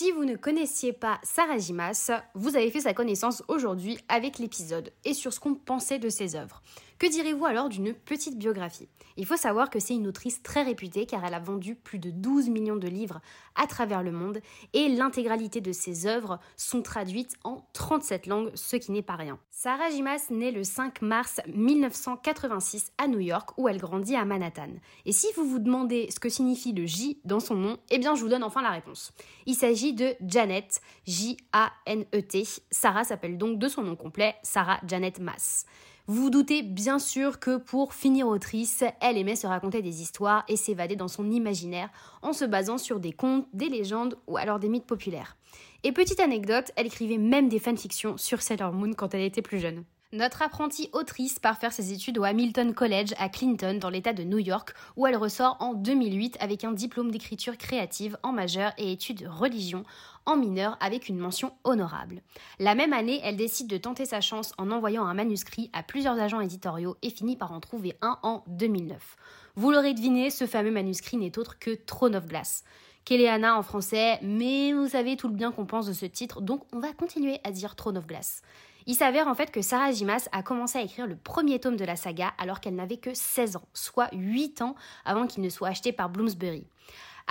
[0.00, 4.94] Si vous ne connaissiez pas Sarah Jimas, vous avez fait sa connaissance aujourd'hui avec l'épisode
[5.04, 6.62] et sur ce qu'on pensait de ses œuvres.
[7.00, 8.86] Que direz-vous alors d'une petite biographie?
[9.16, 12.10] Il faut savoir que c'est une autrice très réputée car elle a vendu plus de
[12.10, 13.22] 12 millions de livres
[13.54, 14.42] à travers le monde
[14.74, 19.38] et l'intégralité de ses œuvres sont traduites en 37 langues, ce qui n'est pas rien.
[19.50, 24.68] Sarah Jimas naît le 5 mars 1986 à New York où elle grandit à Manhattan.
[25.06, 28.14] Et si vous vous demandez ce que signifie le J dans son nom, eh bien
[28.14, 29.14] je vous donne enfin la réponse.
[29.46, 32.44] Il s'agit de Janet, J-A-N-E-T.
[32.70, 35.64] Sarah s'appelle donc de son nom complet Sarah Janet Mass.
[36.12, 40.56] Vous doutez bien sûr que pour finir autrice, elle aimait se raconter des histoires et
[40.56, 41.88] s'évader dans son imaginaire
[42.20, 45.36] en se basant sur des contes, des légendes ou alors des mythes populaires.
[45.84, 49.60] Et petite anecdote, elle écrivait même des fanfictions sur Sailor Moon quand elle était plus
[49.60, 49.84] jeune.
[50.12, 54.24] Notre apprentie autrice part faire ses études au Hamilton College à Clinton dans l'état de
[54.24, 58.90] New York où elle ressort en 2008 avec un diplôme d'écriture créative en majeur et
[58.90, 59.84] études de religion
[60.26, 62.22] en mineur avec une mention honorable.
[62.58, 66.18] La même année, elle décide de tenter sa chance en envoyant un manuscrit à plusieurs
[66.18, 69.16] agents éditoriaux et finit par en trouver un en 2009.
[69.54, 72.64] Vous l'aurez deviné, ce fameux manuscrit n'est autre que Throne of Glass.
[73.04, 76.64] Kéléana en français, mais vous savez tout le bien qu'on pense de ce titre, donc
[76.72, 78.42] on va continuer à dire Throne of Glass.
[78.86, 81.84] Il s'avère en fait que Sarah Jimas a commencé à écrire le premier tome de
[81.84, 84.74] la saga alors qu'elle n'avait que 16 ans, soit 8 ans
[85.04, 86.64] avant qu'il ne soit acheté par Bloomsbury.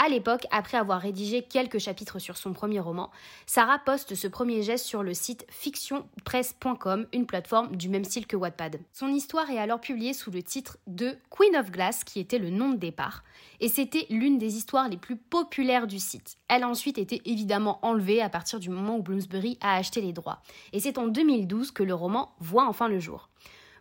[0.02, 3.12] À l'époque, après avoir rédigé quelques chapitres sur son premier roman,
[3.45, 8.38] Sarah poste ce premier geste sur le site fictionpresse.com, une plateforme du même style que
[8.38, 8.80] Wattpad.
[8.93, 12.50] Son histoire est alors publiée sous le titre de Queen of Glass, qui était le
[12.50, 13.26] nom de départ,
[13.60, 16.38] et c'était l'une des histoires les plus populaires du site.
[16.47, 20.14] Elle a ensuite été évidemment enlevée à partir du moment où Bloomsbury a acheté les
[20.14, 20.41] droits,
[20.72, 23.28] et c'est en 2012 que le roman voit enfin le jour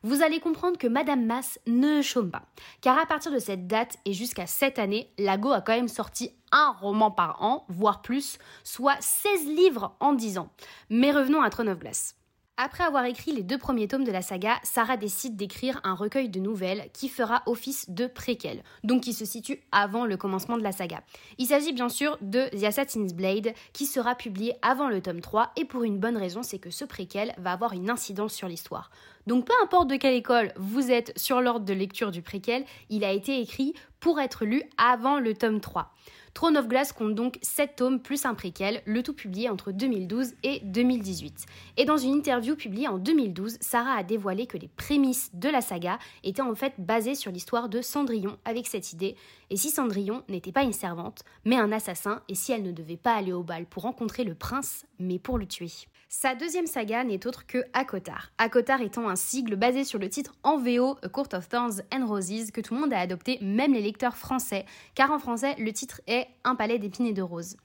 [0.02, 2.42] vous allez comprendre que Madame Mass ne chôme pas.
[2.80, 6.32] Car à partir de cette date et jusqu'à cette année, Lago a quand même sorti
[6.52, 10.50] un roman par an, voire plus, soit 16 livres en 10 ans.
[10.90, 12.17] Mais revenons à Throne of Glass.
[12.60, 16.28] Après avoir écrit les deux premiers tomes de la saga, Sarah décide d'écrire un recueil
[16.28, 20.64] de nouvelles qui fera office de préquel, donc qui se situe avant le commencement de
[20.64, 21.04] la saga.
[21.38, 25.52] Il s'agit bien sûr de The Assassin's Blade, qui sera publié avant le tome 3,
[25.54, 28.90] et pour une bonne raison, c'est que ce préquel va avoir une incidence sur l'histoire.
[29.28, 33.04] Donc peu importe de quelle école vous êtes sur l'ordre de lecture du préquel, il
[33.04, 35.94] a été écrit pour être lu avant le tome 3.
[36.38, 40.34] Throne of Glass compte donc 7 tomes plus un préquel, le tout publié entre 2012
[40.44, 41.46] et 2018.
[41.76, 45.60] Et dans une interview publiée en 2012, Sarah a dévoilé que les prémices de la
[45.60, 49.16] saga étaient en fait basées sur l'histoire de Cendrillon avec cette idée,
[49.50, 52.96] et si Cendrillon n'était pas une servante, mais un assassin, et si elle ne devait
[52.96, 55.72] pas aller au bal pour rencontrer le prince, mais pour le tuer?
[56.10, 58.32] Sa deuxième saga n'est autre que Akotar.
[58.38, 62.50] Akotar étant un sigle basé sur le titre en VO Court of Thorns and Roses
[62.50, 66.00] que tout le monde a adopté, même les lecteurs français, car en français le titre
[66.06, 67.58] est Un palais d'épines et de roses.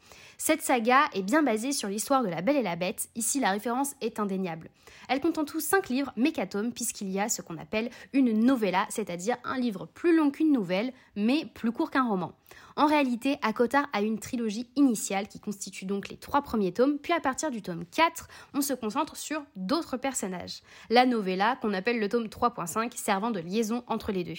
[0.46, 3.52] Cette saga est bien basée sur l'histoire de la Belle et la Bête, ici la
[3.52, 4.70] référence est indéniable.
[5.08, 8.86] Elle compte en tout 5 livres mécatomes puisqu'il y a ce qu'on appelle une novella,
[8.90, 12.34] c'est-à-dire un livre plus long qu'une nouvelle, mais plus court qu'un roman.
[12.76, 17.14] En réalité, Akotar a une trilogie initiale qui constitue donc les trois premiers tomes, puis
[17.14, 20.60] à partir du tome 4, on se concentre sur d'autres personnages.
[20.90, 24.34] La novella, qu'on appelle le tome 3.5, servant de liaison entre les deux.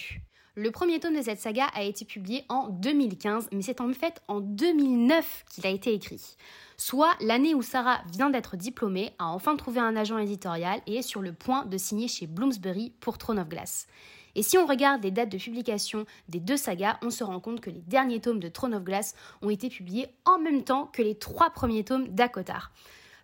[0.57, 4.21] Le premier tome de cette saga a été publié en 2015, mais c'est en fait
[4.29, 6.37] en 2009 qu'il a été écrit.
[6.77, 11.01] Soit l'année où Sarah vient d'être diplômée, a enfin trouvé un agent éditorial et est
[11.01, 13.87] sur le point de signer chez Bloomsbury pour Throne of Glass.
[14.35, 17.59] Et si on regarde les dates de publication des deux sagas, on se rend compte
[17.59, 21.01] que les derniers tomes de Throne of Glass ont été publiés en même temps que
[21.01, 22.71] les trois premiers tomes d'Akotar.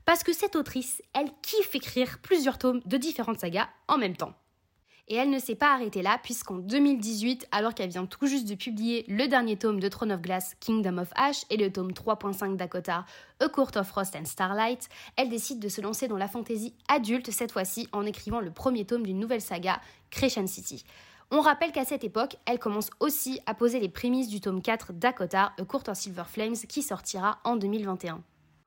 [0.03, 4.33] Parce que cette autrice, elle kiffe écrire plusieurs tomes de différentes sagas en même temps.
[5.11, 8.55] Et elle ne s'est pas arrêtée là, puisqu'en 2018, alors qu'elle vient tout juste de
[8.55, 12.55] publier le dernier tome de Throne of Glass, Kingdom of Ash, et le tome 3.5
[12.55, 13.05] d'Akotar,
[13.41, 14.87] A Court of Frost and Starlight,
[15.17, 18.85] elle décide de se lancer dans la fantaisie adulte cette fois-ci en écrivant le premier
[18.85, 19.81] tome d'une nouvelle saga,
[20.11, 20.85] Crescent City.
[21.29, 24.93] On rappelle qu'à cette époque, elle commence aussi à poser les prémices du tome 4
[24.93, 28.23] d'Akotar, A Court of Silver Flames, qui sortira en 2021.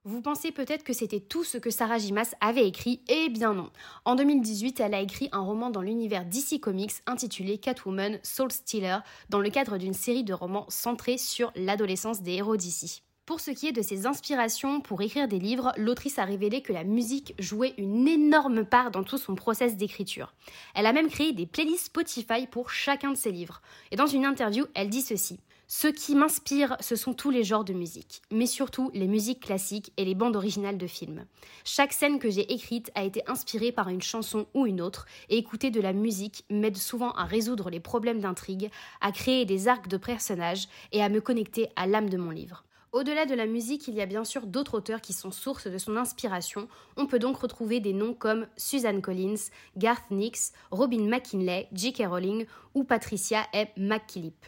[0.07, 3.71] Vous pensez peut-être que c'était tout ce que Sarah Jimas avait écrit Eh bien non.
[4.05, 8.99] En 2018, elle a écrit un roman dans l'univers DC Comics intitulé Catwoman Soul Stealer
[9.31, 13.03] dans le cadre d'une série de romans centrés sur l'adolescence des héros d'ici.
[13.25, 16.75] Pour ce qui est de ses inspirations pour écrire des livres, l'autrice a révélé que
[16.75, 20.35] la musique jouait une énorme part dans tout son process d'écriture.
[20.75, 23.63] Elle a même créé des playlists Spotify pour chacun de ses livres.
[23.91, 25.41] Et dans une interview, elle dit ceci.
[25.67, 29.93] Ce qui m'inspire, ce sont tous les genres de musique, mais surtout les musiques classiques
[29.97, 31.25] et les bandes originales de films.
[31.65, 35.39] Chaque scène que j'ai écrite a été inspirée par une chanson ou une autre, et
[35.39, 39.89] écouter de la musique m'aide souvent à résoudre les problèmes d'intrigue, à créer des arcs
[39.89, 42.65] de personnages et à me connecter à l'âme de mon livre.
[42.93, 45.79] Au-delà de la musique, il y a bien sûr d'autres auteurs qui sont sources de
[45.79, 46.69] son inspiration.
[46.97, 52.05] On peut donc retrouver des noms comme Suzanne Collins, Garth Nix, Robin McKinley, J.K.
[52.07, 53.67] Rowling ou Patricia E.
[53.77, 54.47] McKillip.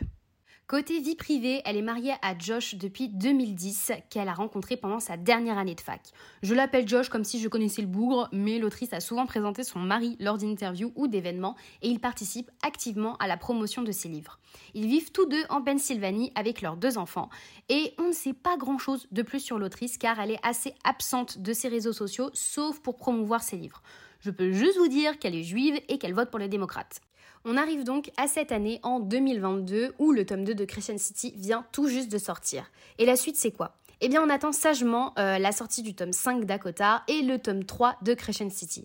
[0.68, 5.16] Côté vie privée, elle est mariée à Josh depuis 2010, qu'elle a rencontré pendant sa
[5.16, 6.00] dernière année de fac.
[6.42, 9.78] Je l'appelle Josh comme si je connaissais le bougre, mais l'autrice a souvent présenté son
[9.78, 14.40] mari lors d'interviews ou d'événements et il participe activement à la promotion de ses livres.
[14.74, 17.30] Ils vivent tous deux en Pennsylvanie avec leurs deux enfants
[17.68, 21.38] et on ne sait pas grand-chose de plus sur l'autrice car elle est assez absente
[21.38, 23.84] de ses réseaux sociaux sauf pour promouvoir ses livres.
[24.18, 27.00] Je peux juste vous dire qu'elle est juive et qu'elle vote pour les démocrates.
[27.48, 31.32] On arrive donc à cette année en 2022 où le tome 2 de Christian City
[31.36, 32.64] vient tout juste de sortir.
[32.98, 33.76] Et la suite c'est quoi?
[34.00, 37.62] Eh bien on attend sagement euh, la sortie du tome 5 d'Akota et le tome
[37.62, 38.84] 3 de Crescent City.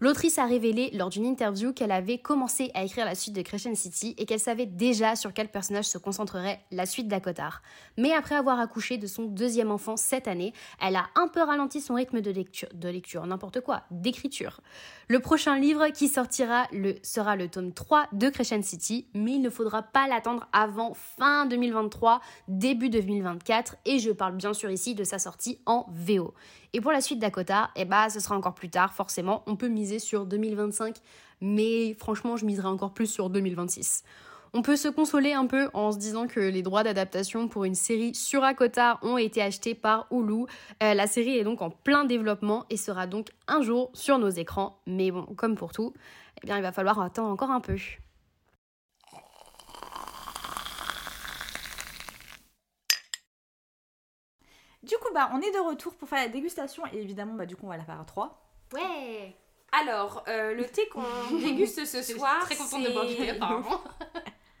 [0.00, 3.74] L'autrice a révélé lors d'une interview qu'elle avait commencé à écrire la suite de Crescent
[3.74, 7.62] City et qu'elle savait déjà sur quel personnage se concentrerait la suite d'Akotar.
[7.96, 11.80] Mais après avoir accouché de son deuxième enfant cette année, elle a un peu ralenti
[11.80, 14.60] son rythme de lecture, de lecture, n'importe quoi, d'écriture.
[15.08, 19.42] Le prochain livre qui sortira le, sera le tome 3 de Crescent City, mais il
[19.42, 24.94] ne faudra pas l'attendre avant fin 2023, début 2024, et je parle bien sûr ici
[24.94, 26.34] de sa sortie en VO.
[26.72, 29.42] Et pour la suite d'Akota, eh bah, ce sera encore plus tard, forcément.
[29.46, 30.96] On peut miser sur 2025,
[31.40, 34.04] mais franchement, je miserai encore plus sur 2026.
[34.54, 37.74] On peut se consoler un peu en se disant que les droits d'adaptation pour une
[37.74, 40.44] série sur Akota ont été achetés par Hulu.
[40.82, 44.30] Euh, la série est donc en plein développement et sera donc un jour sur nos
[44.30, 44.80] écrans.
[44.86, 45.92] Mais bon, comme pour tout,
[46.42, 47.76] eh bien, il va falloir attendre encore un peu.
[54.82, 57.56] Du coup, bah, on est de retour pour faire la dégustation et évidemment, bah, du
[57.56, 58.40] coup, on va la faire à 3.
[58.72, 59.34] Ouais
[59.72, 61.02] Alors, euh, le thé qu'on
[61.40, 63.82] déguste ce Je suis soir, très contente de boire du thé, apparemment.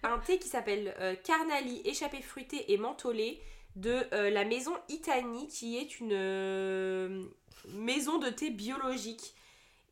[0.02, 3.40] un thé qui s'appelle euh, Carnali échappé fruité et mentholé
[3.76, 7.28] de euh, la maison Itani, qui est une
[7.74, 9.34] maison de thé biologique.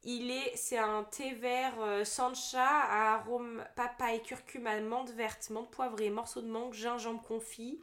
[0.03, 1.75] Il est, c'est un thé vert
[2.05, 7.81] sancha à arôme papaye, curcuma, menthe verte, menthe poivrée, morceau de mangue, gingembre confit,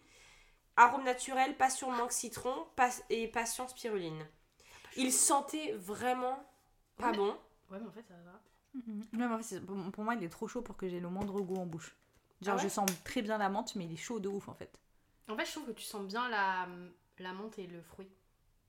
[0.75, 4.25] arôme naturel, passion mangue citron pas- et passion spiruline.
[4.95, 6.37] Il sentait vraiment
[6.97, 7.17] pas Ouais.
[7.17, 7.37] bon.
[7.71, 8.39] Ouais, mais en fait, ça va.
[8.75, 9.59] Ouais, mais en fait,
[9.91, 11.95] pour moi, il est trop chaud pour que j'ai le moindre goût en bouche.
[12.41, 14.47] Genre, Ah ouais je sens très bien la menthe, mais il est chaud de ouf
[14.49, 14.79] en fait.
[15.29, 16.67] En fait, je trouve que tu sens bien la,
[17.19, 18.09] la menthe et le fruit.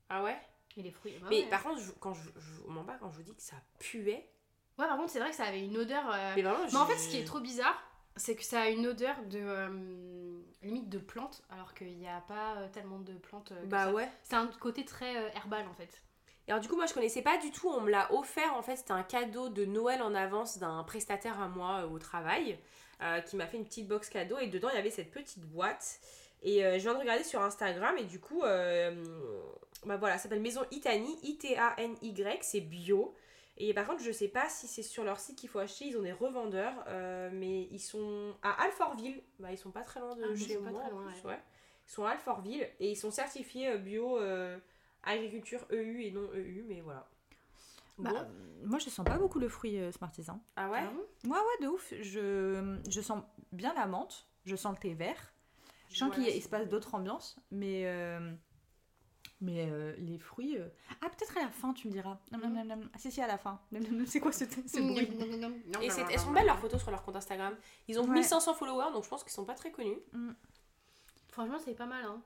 [0.09, 0.37] Ah ouais?
[0.77, 1.17] Et les fruits.
[1.19, 1.49] bah Mais ouais.
[1.49, 3.55] par contre, je- quand je, je vous mens pas, quand je vous dis que ça
[3.79, 4.29] puait,
[4.77, 6.03] Ouais, par contre, c'est vrai que ça avait une odeur.
[6.13, 7.81] euh, mais vraiment, Mais en fait, ce qui est trop bizarre,
[8.17, 9.39] c'est que ça a une odeur de.
[9.41, 9.69] euh,
[10.63, 13.51] limite de plante, alors qu'il n'y a pas euh, tellement de plantes.
[13.51, 13.93] euh, Bah ça.
[13.93, 14.09] ouais.
[14.23, 16.01] C'est un côté très euh, herbal en fait.
[16.47, 18.61] Et alors du coup, moi je connaissais pas du tout, on me l'a offert en
[18.61, 22.59] fait, c'était un cadeau de Noël en avance d'un prestataire à moi au travail
[23.25, 25.99] qui m'a fait une petite box cadeau et dedans il y avait cette petite boîte.
[26.43, 30.61] Et je viens de regarder sur Instagram et du coup, bah voilà, ça s'appelle Maison
[30.71, 33.15] Itani, I-T-A-N-Y, c'est bio.
[33.57, 35.97] Et par contre, je sais pas si c'est sur leur site qu'il faut acheter, ils
[35.97, 40.15] ont des revendeurs, euh, mais ils sont à Alfortville, bah ils sont pas très loin
[40.15, 41.29] de Ah, chez moi très en loin, plus, ouais.
[41.31, 41.39] ouais.
[41.87, 44.57] Ils sont à Alfortville et ils sont certifiés euh, bio euh,
[45.03, 47.07] agriculture EU et non EU, mais voilà.
[47.97, 48.17] Bah, Bon.
[48.17, 48.23] euh,
[48.65, 50.25] moi, je sens pas beaucoup le fruit euh, Smarties.
[50.29, 50.41] hein.
[50.57, 50.83] Ah ouais
[51.23, 51.93] Ouais, ouais, de ouf.
[52.01, 55.33] Je, je sens bien la menthe, je sens le thé vert.
[55.89, 58.33] Je sens Voilà, qu'il se passe d'autres ambiances, mais, euh,
[59.41, 60.57] mais euh, les fruits.
[60.57, 60.67] euh,
[61.01, 62.19] Ah, peut-être à la fin, tu me diras.
[62.31, 62.37] Ah,
[62.97, 63.59] si, si, à la fin.
[64.07, 65.09] C'est quoi ce, ce bruit
[65.81, 67.55] Et c'est- elles sont belles leurs photos sur leur compte Instagram.
[67.87, 68.13] Ils ont Ouais.
[68.13, 69.97] 1500 followers, donc je pense qu'ils sont pas très connus.
[71.29, 72.05] Franchement, c'est pas mal.
[72.05, 72.21] Hein.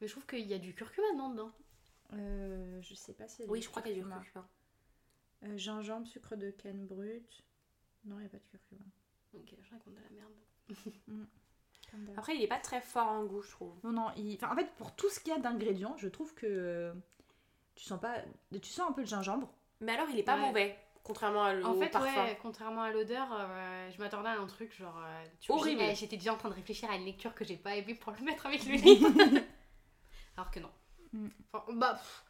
[0.00, 1.30] Mais je trouve qu'il y a du curcuma dedans.
[1.30, 1.52] dedans.
[2.12, 3.44] Euh, Je sais pas si.
[3.48, 4.48] Oui, je crois qu'il y a du curcuma.
[5.44, 7.44] Euh, gingembre, sucre de canne brut.
[8.04, 8.84] Non, il n'y a pas de curcuma.
[9.34, 11.26] Ok, je raconte de la merde.
[12.16, 13.74] Après, il est pas très fort en goût, je trouve.
[13.84, 16.34] Non, non, il- enfin, en fait, pour tout ce qu'il y a d'ingrédients, je trouve
[16.34, 16.92] que
[17.74, 18.16] tu sens pas.
[18.52, 19.48] Tu sens un peu le gingembre.
[19.80, 20.46] Mais alors, il est pas Ouais.
[20.46, 22.24] mauvais, contrairement à le En fait, parfum.
[22.24, 24.96] ouais, contrairement à l'odeur, euh, je m'attendais à un truc genre.
[24.98, 25.82] euh, tu Horrible.
[25.82, 28.12] eh, J'étais déjà en train de réfléchir à une lecture que j'ai pas aimée pour
[28.12, 29.08] le mettre avec le livre.
[30.36, 30.70] Alors que non.
[31.12, 31.28] Mm.
[31.52, 32.24] Enfin, bah, pff,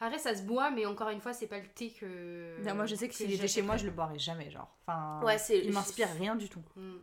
[0.00, 2.60] après, ça se boit, mais encore une fois, c'est pas le thé que.
[2.64, 4.68] Non, moi, je sais que s'il était chez moi, je le boirais jamais, genre.
[4.86, 6.62] Enfin, Ouais, c'est- il m'inspire rien du tout.
[6.76, 6.96] Mm.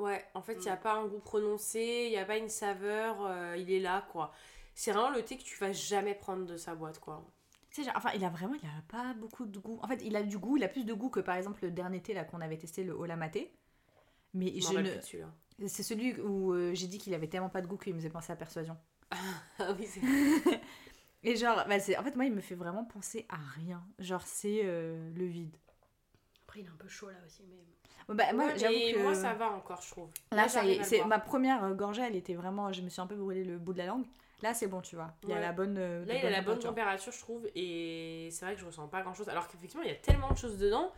[0.00, 0.62] Ouais, en fait, il Mm.
[0.64, 3.80] n'y a pas un goût prononcé, il n'y a pas une saveur, euh, il est
[3.80, 4.32] là, quoi.
[4.74, 7.24] C'est vraiment le thé que tu vas jamais prendre de sa boîte, quoi.
[7.70, 9.78] Tu sais, genre, enfin, il a vraiment, il a pas beaucoup de goût.
[9.82, 11.70] En fait, il a du goût, il a plus de goût que par exemple le
[11.70, 13.52] dernier thé là qu'on avait testé, le Ola Maté.
[14.34, 15.68] Mais Je ne...
[15.68, 18.10] c'est celui où euh, j'ai dit qu'il avait tellement pas de goût qu'il me faisait
[18.10, 18.76] penser à Persuasion.
[19.58, 20.00] Ah oui, c'est
[21.22, 21.96] Et genre, bah, c'est...
[21.98, 23.84] en fait, moi, il me fait vraiment penser à rien.
[23.98, 25.54] Genre, c'est euh, le vide.
[26.50, 27.62] Après, il est un peu chaud là aussi, mais.
[28.08, 28.98] Bon, bah, moi, Ouais, j'avoue mais que.
[28.98, 30.10] moi, ça va encore, je trouve.
[30.32, 32.72] Là, ça y est, c'est ma première euh, gorgée, elle était vraiment.
[32.72, 34.04] Je me suis un peu brûlé le bout de la langue.
[34.42, 35.12] Là, c'est bon, tu vois.
[35.22, 35.40] Il y a Ouais.
[35.42, 35.76] la bonne.
[35.78, 37.12] euh, Là, il a la bonne température.
[37.12, 39.28] je trouve, et c'est vrai que je ressens pas grand chose.
[39.28, 40.90] Alors qu'effectivement, il y a tellement de choses dedans,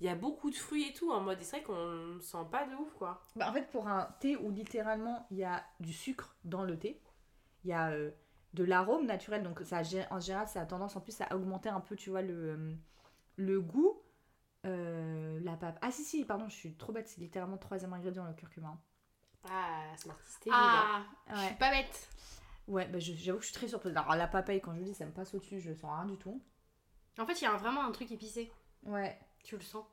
[0.00, 2.64] il y a beaucoup de fruits et tout, en mode, c'est vrai qu'on sent pas
[2.66, 3.20] de ouf, quoi.
[3.36, 6.78] Bah, en fait, pour un thé où littéralement il y a du sucre dans le
[6.78, 6.98] thé,
[7.64, 8.10] il y a euh,
[8.54, 11.80] de l'arôme naturel, donc ça, en général, ça a tendance en plus à augmenter un
[11.80, 12.72] peu, tu vois, le, euh,
[13.36, 14.00] le goût.
[14.64, 15.78] Euh, la pape.
[15.82, 18.78] Ah, si, si, pardon, je suis trop bête, c'est littéralement le troisième ingrédient, le curcuma.
[19.50, 22.08] Ah, Smarties, t'es Ah, je suis pas bête.
[22.66, 23.94] Ouais, bah, j'avoue que je suis très surprise.
[23.94, 26.16] Alors, la papaye, quand je vous dis, ça me passe au-dessus, je sens rien du
[26.16, 26.42] tout.
[27.18, 28.50] En fait, il y a vraiment un truc épicé.
[28.84, 29.18] Ouais.
[29.42, 29.84] Tu le sens.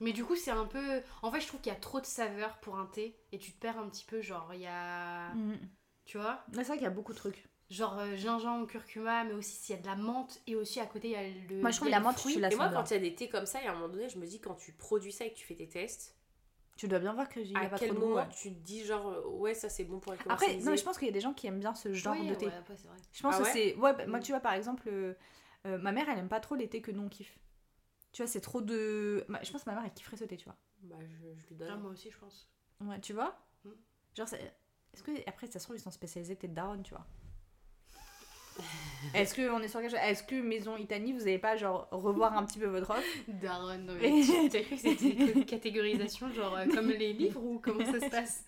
[0.00, 1.00] Mais du coup, c'est un peu.
[1.22, 3.52] En fait, je trouve qu'il y a trop de saveurs pour un thé et tu
[3.52, 4.20] te perds un petit peu.
[4.20, 5.32] Genre, il y a.
[5.34, 5.58] Mhm.
[6.04, 6.44] Tu vois?
[6.52, 7.48] C'est vrai qu'il y a beaucoup de trucs.
[7.72, 10.84] Genre euh, gingembre, curcuma, mais aussi s'il y a de la menthe et aussi à
[10.86, 11.60] côté, il y a le.
[11.62, 12.32] Moi, je trouve il y a la menthe, je fruit.
[12.32, 13.70] suis la Et moi, quand il y a des thés comme ça, il y a
[13.70, 15.68] un moment donné, je me dis, quand tu produis ça et que tu fais tes
[15.68, 16.14] tests,
[16.76, 18.84] Tu dois bien voir que j'ai pas quel trop de goût, moment tu te dis,
[18.84, 21.10] genre, euh, ouais, ça c'est bon pour les Après, non, mais je pense qu'il y
[21.10, 22.46] a des gens qui aiment bien ce genre Oui, de thé.
[22.46, 22.96] ouais, après, c'est vrai.
[23.12, 23.74] Je pense Ah que c'est.
[23.76, 24.22] Ouais, bah, moi, Mm.
[24.22, 25.14] tu vois, par exemple, euh,
[25.66, 27.38] euh, ma mère, elle aime pas trop les thés que nous on kiffe.
[28.12, 29.24] Tu vois, c'est trop de.
[29.42, 30.56] Je pense que ma mère, elle kifferait ce thé, tu vois.
[30.82, 31.06] Bah, je,
[31.40, 31.80] je lui Ah, donne.
[31.80, 32.50] moi aussi, je pense.
[32.82, 33.70] Ouais, tu vois Mm.
[34.14, 34.28] Genre,
[34.92, 35.12] est-ce que.
[35.26, 37.06] Après, ça se trouve, ils sont spécialisés thé de daronne, tu vois.
[39.14, 40.00] Est-ce que on est sur quelque chose?
[40.04, 43.02] Est-ce que Maison Itanie, vous avez pas, genre, revoir un petit peu votre offre?
[43.26, 47.58] Daron, non, mais tu- cru que c'était une catégorisation, genre euh, comme les livres ou
[47.58, 48.44] comment ça se passe?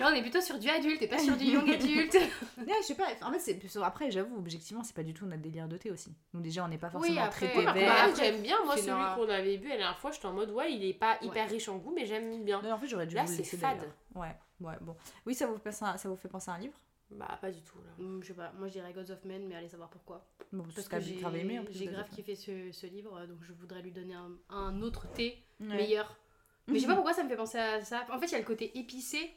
[0.00, 2.16] Là, on est plutôt sur du adulte et pas sur du young adulte.
[2.58, 3.06] Non, je sais pas.
[3.22, 3.76] En fait, c'est.
[3.82, 6.12] Après, j'avoue, objectivement, c'est pas du tout notre délire de thé aussi.
[6.32, 7.94] Donc, déjà, on n'est pas forcément après- très Oui, après, vert.
[7.94, 10.50] Bah, après, j'aime bien, moi, celui qu'on avait bu la dernière fois, j'étais en mode,
[10.50, 11.50] ouais, il est pas hyper Ouais.
[11.52, 12.60] riche en goût, mais j'aime bien.
[12.62, 13.88] Non, en fait, j'aurais dû Là, c'est fade.
[14.14, 14.96] Ouais, ouais, bon.
[15.26, 16.74] Oui, ça vous, fait penser à, ça vous fait penser à un livre?
[17.14, 17.90] Bah, pas du tout, là.
[18.04, 20.26] Hum, je sais pas, moi je dirais Gods of Men, mais allez savoir pourquoi.
[20.52, 21.74] Bon, Parce t'as que j'ai grave aimé en plus.
[21.74, 25.42] j'ai grave kiffé ce, ce livre, donc je voudrais lui donner un, un autre thé.
[25.60, 25.66] Ouais.
[25.66, 26.16] meilleur.
[26.66, 28.04] Mais je sais pas pourquoi ça me fait penser à ça.
[28.10, 29.30] En fait, il y a le côté épicé,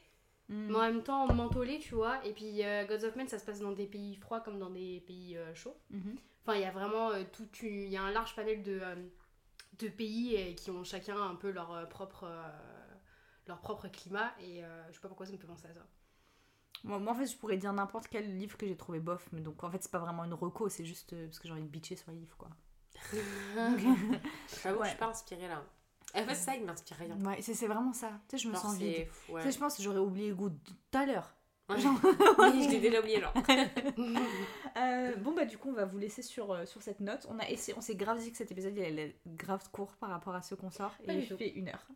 [0.49, 0.67] Mm.
[0.69, 2.25] mais en même temps mentholé, tu vois.
[2.25, 4.69] Et puis euh, Gods of Men, ça se passe dans des pays froids comme dans
[4.69, 5.75] des pays euh, chauds.
[5.89, 6.15] Mhm.
[6.45, 7.45] Enfin, il y a vraiment euh, tout.
[7.63, 8.95] Il y a un large panel de, euh,
[9.79, 12.23] de pays euh, qui ont chacun un peu leur euh, propre.
[12.23, 12.47] euh,
[13.45, 15.85] leur propre climat et euh, je sais pas pourquoi ça me fait penser à ça.
[16.83, 19.41] Moi, moi, en fait, je pourrais dire n'importe quel livre que j'ai trouvé bof, mais
[19.41, 21.63] donc en fait, c'est pas vraiment une reco, c'est juste euh, parce que j'ai envie
[21.63, 22.49] de bitcher sur les livres, quoi.
[23.13, 23.81] J'avoue que
[24.63, 24.89] je Ouais.
[24.89, 25.63] suis pas inspirée, là.
[26.15, 27.17] En fait, ça, il m'inspire rien.
[27.25, 28.09] Ouais, c'est c'est vraiment ça.
[28.29, 29.07] Tu sais, je me Genre, sens vide.
[29.27, 29.31] c'est...
[29.33, 29.41] Ouais.
[29.41, 31.33] Tu sais, je pense que j'aurais oublié le goût tout à l'heure.
[31.69, 31.79] Ouais.
[31.79, 31.99] Genre-
[32.39, 33.33] Oui, je l'ai déjà oublié, genre.
[34.77, 37.25] Euh, bon, bah, du coup, on va vous laisser sur, euh, sur cette note.
[37.29, 40.09] On, a essayé, on s'est grave dit que cet épisode, il allait grave court par
[40.11, 41.87] rapport à ceux qu'on sort, et il fait une heure.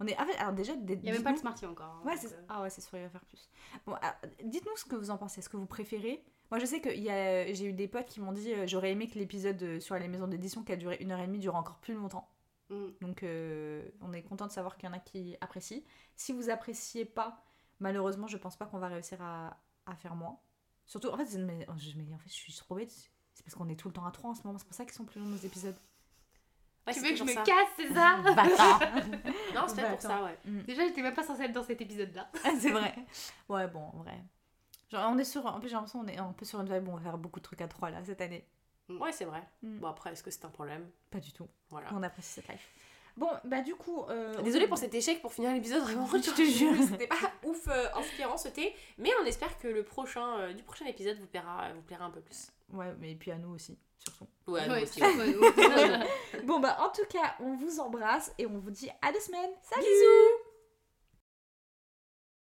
[0.00, 0.14] On est.
[0.18, 1.86] ah, alors, déjà, des- Il y a même pas le Smarty encore.
[1.86, 3.48] hein, Ouais, c'est euh, ah ouais, c'est sûr, il va faire plus.
[3.86, 5.40] Bon, ah, dites-nous ce que vous en pensez.
[5.40, 8.06] Est-ce que vous préférez Moi, je sais que il y a- j'ai eu des potes
[8.06, 10.76] qui m'ont dit euh, j'aurais aimé que l'épisode euh, sur les maisons d'édition qui a
[10.76, 12.28] duré une heure et demie dure encore plus longtemps.
[12.70, 12.86] mm.
[13.00, 15.82] Donc, euh, on est content de savoir qu'il y en a qui apprécient.
[16.14, 17.42] Si vous appréciez pas,
[17.80, 20.38] malheureusement, je pense pas qu'on va réussir à, à faire moins.
[20.86, 22.90] Surtout, en fait, me dis, en fait, je suis trop bête.
[23.34, 24.58] C'est parce qu'on est tout le temps à trois en ce moment.
[24.58, 25.76] C'est pour ça qu'ils sont plus longs nos épisodes.
[26.88, 27.42] Ouais, tu veux que je me ça.
[27.42, 28.16] casse, c'est ça
[29.54, 30.38] Non, c'est pas Bah, pour ça, ouais.
[30.66, 32.28] Déjà, j'étais même pas censée être dans cet épisode-là.
[32.60, 32.94] c'est vrai.
[33.48, 34.18] Ouais, bon, en vrai.
[34.90, 35.44] Genre, on est sur.
[35.46, 37.18] En plus, j'ai l'impression qu'on est un peu sur une vibe où on va faire
[37.18, 38.46] beaucoup de trucs à trois là cette année.
[38.88, 39.42] Ouais, c'est vrai.
[39.62, 39.78] Mm.
[39.80, 40.88] Bon, après, est-ce que c'est un problème?
[41.10, 41.46] Pas du tout.
[41.68, 41.88] Voilà.
[41.92, 42.70] On apprécie cette life.
[43.18, 44.04] Bon, bah du coup.
[44.08, 46.06] euh, Désolée on- pour cet échec pour finir l'épisode, vraiment.
[46.06, 46.72] Je te jure.
[46.88, 50.62] C'était pas ouf euh, inspirant ce thé, mais on espère que le prochain, euh, du
[50.62, 52.48] prochain épisode vous plaira, vous plaira un peu plus.
[52.72, 54.26] Ouais, mais puis à nous aussi, surtout.
[54.46, 56.42] Ouais, nous Ouais, aussi, ouais.
[56.44, 59.50] bon, bah en tout cas, on vous embrasse et on vous dit à deux semaines.
[59.62, 60.47] Salut Bisous